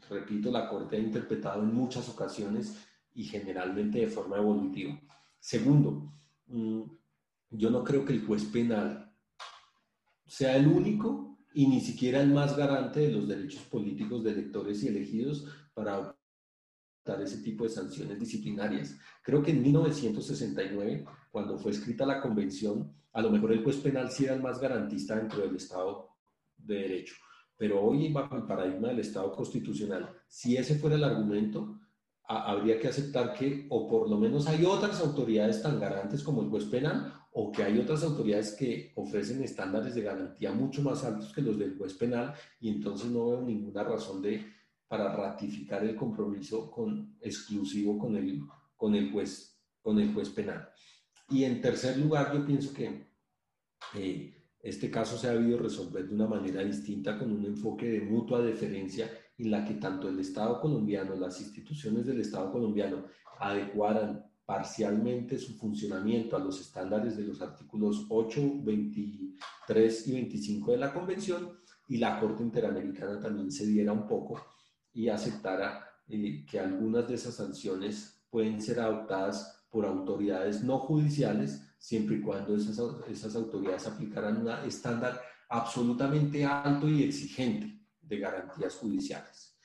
repito 0.09 0.51
la 0.51 0.69
Corte 0.69 0.95
ha 0.95 0.99
interpretado 0.99 1.61
en 1.63 1.73
muchas 1.73 2.07
ocasiones 2.09 2.87
y 3.13 3.25
generalmente 3.25 3.99
de 3.99 4.07
forma 4.07 4.37
evolutiva. 4.37 4.99
Segundo, 5.39 6.13
mm, 6.47 6.81
yo 7.51 7.69
no 7.69 7.83
creo 7.83 8.05
que 8.05 8.13
el 8.13 8.25
juez 8.25 8.45
penal 8.45 9.13
sea 10.25 10.55
el 10.55 10.67
único 10.67 11.26
y 11.57 11.65
ni 11.65 11.81
siquiera 11.81 12.21
el 12.21 12.31
más 12.31 12.55
garante 12.55 12.99
de 12.99 13.11
los 13.11 13.27
derechos 13.27 13.63
políticos 13.63 14.23
de 14.23 14.29
electores 14.29 14.83
y 14.83 14.89
elegidos 14.89 15.47
para 15.73 16.15
ese 17.23 17.41
tipo 17.41 17.63
de 17.63 17.71
sanciones 17.71 18.19
disciplinarias. 18.19 18.95
Creo 19.23 19.41
que 19.41 19.49
en 19.49 19.63
1969, 19.63 21.03
cuando 21.31 21.57
fue 21.57 21.71
escrita 21.71 22.05
la 22.05 22.21
convención, 22.21 22.93
a 23.11 23.23
lo 23.23 23.31
mejor 23.31 23.53
el 23.53 23.63
juez 23.63 23.77
penal 23.77 24.11
sí 24.11 24.25
era 24.25 24.35
el 24.35 24.43
más 24.43 24.59
garantista 24.59 25.15
dentro 25.15 25.41
del 25.41 25.55
Estado 25.55 26.09
de 26.57 26.75
Derecho. 26.75 27.15
Pero 27.57 27.81
hoy, 27.81 28.13
bajo 28.13 28.35
el 28.35 28.43
paradigma 28.43 28.89
del 28.89 28.99
Estado 28.99 29.31
constitucional, 29.31 30.15
si 30.27 30.55
ese 30.57 30.77
fuera 30.77 30.95
el 30.95 31.05
argumento, 31.05 31.79
habría 32.27 32.79
que 32.79 32.89
aceptar 32.89 33.33
que, 33.33 33.65
o 33.71 33.87
por 33.87 34.07
lo 34.07 34.19
menos 34.19 34.45
hay 34.45 34.63
otras 34.63 35.01
autoridades 35.01 35.63
tan 35.63 35.79
garantes 35.79 36.21
como 36.21 36.43
el 36.43 36.49
juez 36.49 36.65
penal, 36.65 37.15
o 37.39 37.51
que 37.51 37.61
hay 37.61 37.77
otras 37.77 38.03
autoridades 38.03 38.55
que 38.55 38.93
ofrecen 38.95 39.43
estándares 39.43 39.93
de 39.93 40.01
garantía 40.01 40.51
mucho 40.51 40.81
más 40.81 41.03
altos 41.03 41.31
que 41.31 41.43
los 41.43 41.59
del 41.59 41.77
juez 41.77 41.93
penal, 41.93 42.33
y 42.59 42.69
entonces 42.69 43.11
no 43.11 43.27
veo 43.27 43.41
ninguna 43.43 43.83
razón 43.83 44.23
de 44.23 44.43
para 44.87 45.15
ratificar 45.15 45.83
el 45.83 45.95
compromiso 45.95 46.71
con, 46.71 47.15
exclusivo 47.21 47.95
con 47.99 48.15
el, 48.15 48.41
con, 48.75 48.95
el 48.95 49.11
juez, 49.11 49.55
con 49.83 49.99
el 49.99 50.11
juez 50.15 50.31
penal. 50.31 50.67
Y 51.29 51.43
en 51.43 51.61
tercer 51.61 51.99
lugar, 51.99 52.33
yo 52.33 52.43
pienso 52.43 52.73
que 52.73 53.05
eh, 53.93 54.33
este 54.59 54.89
caso 54.89 55.15
se 55.15 55.27
ha 55.27 55.33
debido 55.33 55.59
resolver 55.59 56.07
de 56.07 56.15
una 56.15 56.25
manera 56.25 56.63
distinta 56.63 57.19
con 57.19 57.31
un 57.31 57.45
enfoque 57.45 57.87
de 57.87 58.01
mutua 58.01 58.41
deferencia 58.41 59.11
en 59.37 59.51
la 59.51 59.63
que 59.63 59.75
tanto 59.75 60.09
el 60.09 60.19
Estado 60.19 60.59
colombiano, 60.59 61.15
las 61.15 61.39
instituciones 61.39 62.07
del 62.07 62.19
Estado 62.21 62.51
colombiano 62.51 63.05
adecuaran 63.39 64.25
parcialmente 64.47 65.37
su 65.37 65.57
funcionamiento 65.57 66.37
a 66.37 66.39
los 66.39 66.61
estándares 66.61 67.17
de 67.17 67.23
los 67.23 67.41
artículos 67.41 68.05
8, 68.07 68.61
23 68.63 70.07
y 70.07 70.13
25 70.13 70.71
de 70.71 70.77
la 70.77 70.93
Convención 70.93 71.59
y 71.89 71.97
la 71.97 72.17
Corte 72.17 72.43
Interamericana 72.43 73.19
también 73.19 73.51
se 73.51 73.67
diera 73.67 73.91
un 73.91 74.07
poco 74.07 74.41
y 74.93 75.09
aceptara 75.09 75.85
eh, 76.07 76.45
que 76.49 76.61
algunas 76.61 77.09
de 77.09 77.15
esas 77.15 77.35
sanciones 77.35 78.23
pueden 78.29 78.61
ser 78.61 78.79
adoptadas 78.79 79.65
por 79.69 79.85
autoridades 79.85 80.63
no 80.63 80.79
judiciales, 80.79 81.61
siempre 81.77 82.15
y 82.15 82.21
cuando 82.21 82.55
esas, 82.55 82.79
esas 83.09 83.35
autoridades 83.35 83.85
aplicaran 83.85 84.37
un 84.37 84.49
estándar 84.65 85.19
absolutamente 85.49 86.45
alto 86.45 86.87
y 86.87 87.03
exigente 87.03 87.85
de 87.99 88.17
garantías 88.17 88.75
judiciales. 88.75 89.59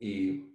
Eh, 0.00 0.51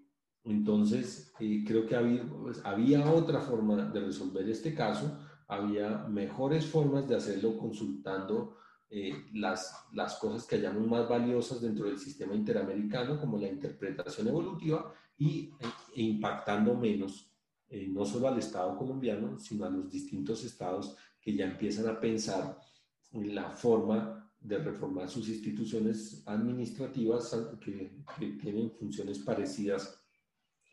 entonces, 0.48 1.34
eh, 1.40 1.64
creo 1.68 1.86
que 1.86 1.96
había, 1.96 2.26
pues, 2.26 2.62
había 2.64 3.12
otra 3.12 3.42
forma 3.42 3.84
de 3.84 4.00
resolver 4.00 4.48
este 4.50 4.74
caso, 4.74 5.18
había 5.48 6.06
mejores 6.08 6.66
formas 6.66 7.08
de 7.08 7.16
hacerlo 7.16 7.58
consultando 7.58 8.56
eh, 8.90 9.26
las, 9.34 9.88
las 9.92 10.16
cosas 10.16 10.46
que 10.46 10.56
hallamos 10.56 10.88
más 10.88 11.10
valiosas 11.10 11.62
dentro 11.62 11.88
del 11.88 12.00
sistema 12.00 12.34
interamericano, 12.34 13.20
como 13.20 13.38
la 13.38 13.50
interpretación 13.50 14.30
evolutiva, 14.30 14.94
y, 15.18 15.52
e 15.94 16.02
impactando 16.02 16.76
menos 16.76 17.30
eh, 17.70 17.88
no 17.90 18.06
solo 18.06 18.30
al 18.30 18.40
Estado 18.40 18.78
colombiano, 18.78 19.38
sino 19.38 19.66
a 19.66 19.70
los 19.70 19.90
distintos 19.90 20.46
estados 20.46 20.96
que 21.20 21.36
ya 21.36 21.46
empiezan 21.46 21.90
a 21.90 22.00
pensar 22.00 22.58
en 23.12 23.36
la 23.36 23.50
forma 23.50 24.32
de 24.40 24.60
reformar 24.60 25.10
sus 25.10 25.28
instituciones 25.28 26.24
administrativas 26.26 27.36
que, 27.60 27.98
que 28.18 28.28
tienen 28.34 28.72
funciones 28.72 29.20
parecidas 29.20 29.97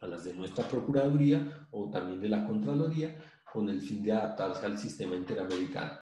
a 0.04 0.08
las 0.08 0.24
de 0.24 0.34
nuestra 0.34 0.68
Procuraduría 0.68 1.66
o 1.70 1.90
también 1.90 2.20
de 2.20 2.28
la 2.28 2.46
Contraloría, 2.46 3.16
con 3.50 3.68
el 3.68 3.80
fin 3.80 4.02
de 4.02 4.12
adaptarse 4.12 4.66
al 4.66 4.78
sistema 4.78 5.16
interamericano. 5.16 6.00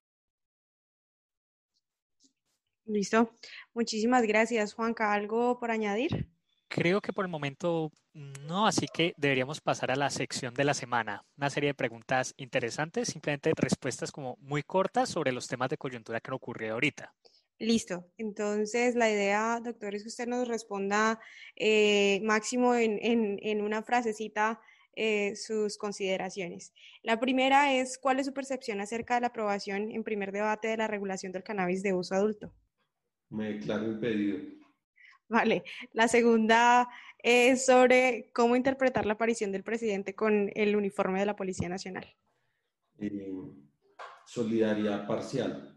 Listo. 2.85 3.31
Muchísimas 3.75 4.23
gracias, 4.27 4.75
Juanca. 4.75 5.13
¿Algo 5.13 5.59
por 5.59 5.71
añadir? 5.71 6.29
Creo 6.69 7.01
que 7.01 7.13
por 7.13 7.25
el 7.25 7.31
momento 7.31 7.93
no, 8.15 8.67
así 8.67 8.87
que 8.93 9.13
deberíamos 9.17 9.61
pasar 9.61 9.91
a 9.91 9.97
la 9.97 10.11
sección 10.11 10.55
de 10.55 10.65
la 10.65 10.75
semana. 10.75 11.23
Una 11.37 11.51
serie 11.51 11.69
de 11.69 11.75
preguntas 11.75 12.35
interesantes, 12.39 13.09
simplemente 13.09 13.53
respuestas 13.55 14.11
como 14.11 14.37
muy 14.41 14.63
cortas 14.63 15.09
sobre 15.11 15.33
los 15.33 15.47
temas 15.47 15.69
de 15.69 15.77
coyuntura 15.77 16.21
que 16.21 16.31
han 16.31 16.35
ocurrido 16.35 16.75
ahorita. 16.75 17.15
Listo. 17.63 18.11
Entonces, 18.19 18.97
la 18.97 19.09
idea, 19.09 19.61
doctor, 19.63 19.95
es 19.95 20.03
que 20.03 20.09
usted 20.09 20.27
nos 20.27 20.49
responda 20.49 21.21
eh, 21.55 22.21
máximo 22.25 22.75
en, 22.75 22.99
en, 23.01 23.63
una 23.63 23.85
frasecita 23.85 24.61
eh, 24.97 25.37
sus 25.37 25.79
consideraciones. 25.79 26.75
La 27.05 27.21
primera 27.21 27.73
es, 27.73 27.99
¿cuál 27.99 28.19
es 28.19 28.27
su 28.27 28.35
percepción 28.35 28.81
acerca 28.81 29.15
de 29.15 29.21
la 29.21 29.27
aprobación 29.29 29.93
en 29.93 30.03
primer 30.03 30.33
debate 30.33 30.67
de 30.67 30.77
la 30.77 30.89
regulación 30.89 31.31
del 31.31 31.45
cannabis 31.45 31.85
de 31.85 31.95
uso 31.95 32.17
adulto? 32.17 32.53
Me 33.31 33.53
declaro 33.53 33.87
impedido. 33.87 34.41
Vale. 35.29 35.63
La 35.93 36.09
segunda 36.09 36.89
es 37.19 37.65
sobre 37.65 38.33
cómo 38.35 38.57
interpretar 38.57 39.07
la 39.07 39.13
aparición 39.13 39.53
del 39.53 39.63
presidente 39.63 40.17
con 40.17 40.51
el 40.57 40.75
uniforme 40.75 41.21
de 41.21 41.27
la 41.27 41.37
Policía 41.37 41.69
Nacional. 41.69 42.13
Eh, 42.99 43.33
solidaridad 44.27 45.07
parcial. 45.07 45.72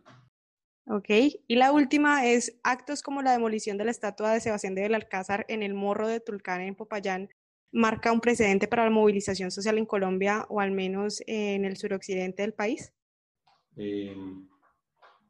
Ok. 0.87 1.09
Y 1.47 1.55
la 1.55 1.71
última 1.71 2.25
es 2.25 2.59
actos 2.63 3.01
como 3.01 3.21
la 3.21 3.31
demolición 3.31 3.77
de 3.77 3.85
la 3.85 3.91
estatua 3.91 4.33
de 4.33 4.41
Sebastián 4.41 4.75
de 4.75 4.83
Belalcázar 4.83 5.45
en 5.49 5.63
el 5.63 5.73
Morro 5.73 6.07
de 6.07 6.19
Tulcán 6.19 6.61
en 6.61 6.75
Popayán 6.75 7.29
marca 7.71 8.11
un 8.13 8.21
precedente 8.21 8.67
para 8.67 8.85
la 8.85 8.89
movilización 8.89 9.51
social 9.51 9.77
en 9.77 9.85
Colombia 9.85 10.45
o 10.49 10.61
al 10.61 10.71
menos 10.71 11.21
en 11.27 11.65
el 11.65 11.75
suroccidente 11.75 12.41
del 12.41 12.53
país. 12.53 12.93
Eh, 13.75 14.15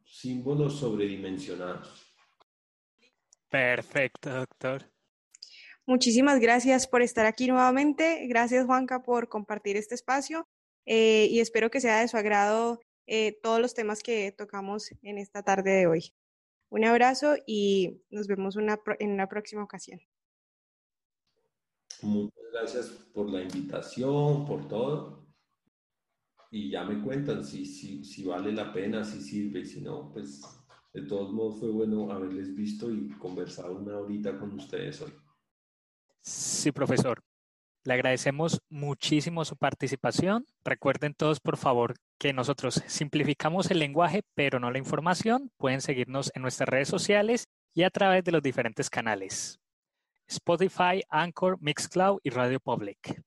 símbolos 0.04 0.78
sobredimensionados. 0.78 2.14
Perfecto, 3.48 4.30
doctor. 4.30 4.84
Muchísimas 5.86 6.38
gracias 6.38 6.86
por 6.86 7.02
estar 7.02 7.26
aquí 7.26 7.48
nuevamente. 7.48 8.26
Gracias, 8.28 8.66
Juanca, 8.66 9.02
por 9.02 9.28
compartir 9.28 9.76
este 9.76 9.96
espacio 9.96 10.48
eh, 10.84 11.26
y 11.30 11.40
espero 11.40 11.70
que 11.70 11.80
sea 11.80 12.00
de 12.00 12.08
su 12.08 12.16
agrado 12.16 12.80
eh, 13.06 13.38
todos 13.42 13.60
los 13.60 13.74
temas 13.74 14.02
que 14.02 14.32
tocamos 14.32 14.90
en 15.02 15.18
esta 15.18 15.42
tarde 15.42 15.70
de 15.70 15.86
hoy. 15.86 16.14
Un 16.68 16.84
abrazo 16.84 17.36
y 17.46 18.02
nos 18.10 18.26
vemos 18.26 18.56
en 18.56 19.10
una 19.10 19.28
próxima 19.28 19.62
ocasión. 19.62 20.00
Muchas 22.02 22.44
gracias 22.52 22.86
por 23.14 23.30
la 23.30 23.42
invitación, 23.42 24.44
por 24.46 24.68
todo. 24.68 25.26
Y 26.50 26.70
ya 26.70 26.84
me 26.84 27.02
cuentan 27.02 27.44
si, 27.44 27.64
si, 27.64 28.04
si 28.04 28.24
vale 28.24 28.52
la 28.52 28.72
pena, 28.72 29.04
si 29.04 29.20
sirve, 29.20 29.64
si 29.64 29.80
no, 29.80 30.12
pues 30.12 30.42
de 30.96 31.02
todos 31.02 31.30
modos, 31.30 31.60
fue 31.60 31.70
bueno 31.70 32.10
haberles 32.10 32.54
visto 32.54 32.90
y 32.90 33.10
conversado 33.18 33.76
una 33.76 33.98
horita 33.98 34.38
con 34.38 34.54
ustedes 34.54 35.02
hoy. 35.02 35.12
Sí, 36.22 36.72
profesor. 36.72 37.22
Le 37.86 37.94
agradecemos 37.94 38.60
muchísimo 38.68 39.44
su 39.44 39.56
participación. 39.56 40.44
Recuerden 40.64 41.14
todos, 41.14 41.38
por 41.38 41.56
favor, 41.56 41.94
que 42.18 42.32
nosotros 42.32 42.82
simplificamos 42.88 43.70
el 43.70 43.78
lenguaje, 43.78 44.22
pero 44.34 44.58
no 44.58 44.72
la 44.72 44.78
información. 44.78 45.52
Pueden 45.56 45.80
seguirnos 45.80 46.32
en 46.34 46.42
nuestras 46.42 46.68
redes 46.68 46.88
sociales 46.88 47.46
y 47.74 47.84
a 47.84 47.90
través 47.90 48.24
de 48.24 48.32
los 48.32 48.42
diferentes 48.42 48.90
canales. 48.90 49.60
Spotify, 50.26 51.04
Anchor, 51.10 51.58
Mixcloud 51.60 52.18
y 52.24 52.30
Radio 52.30 52.58
Public. 52.58 53.22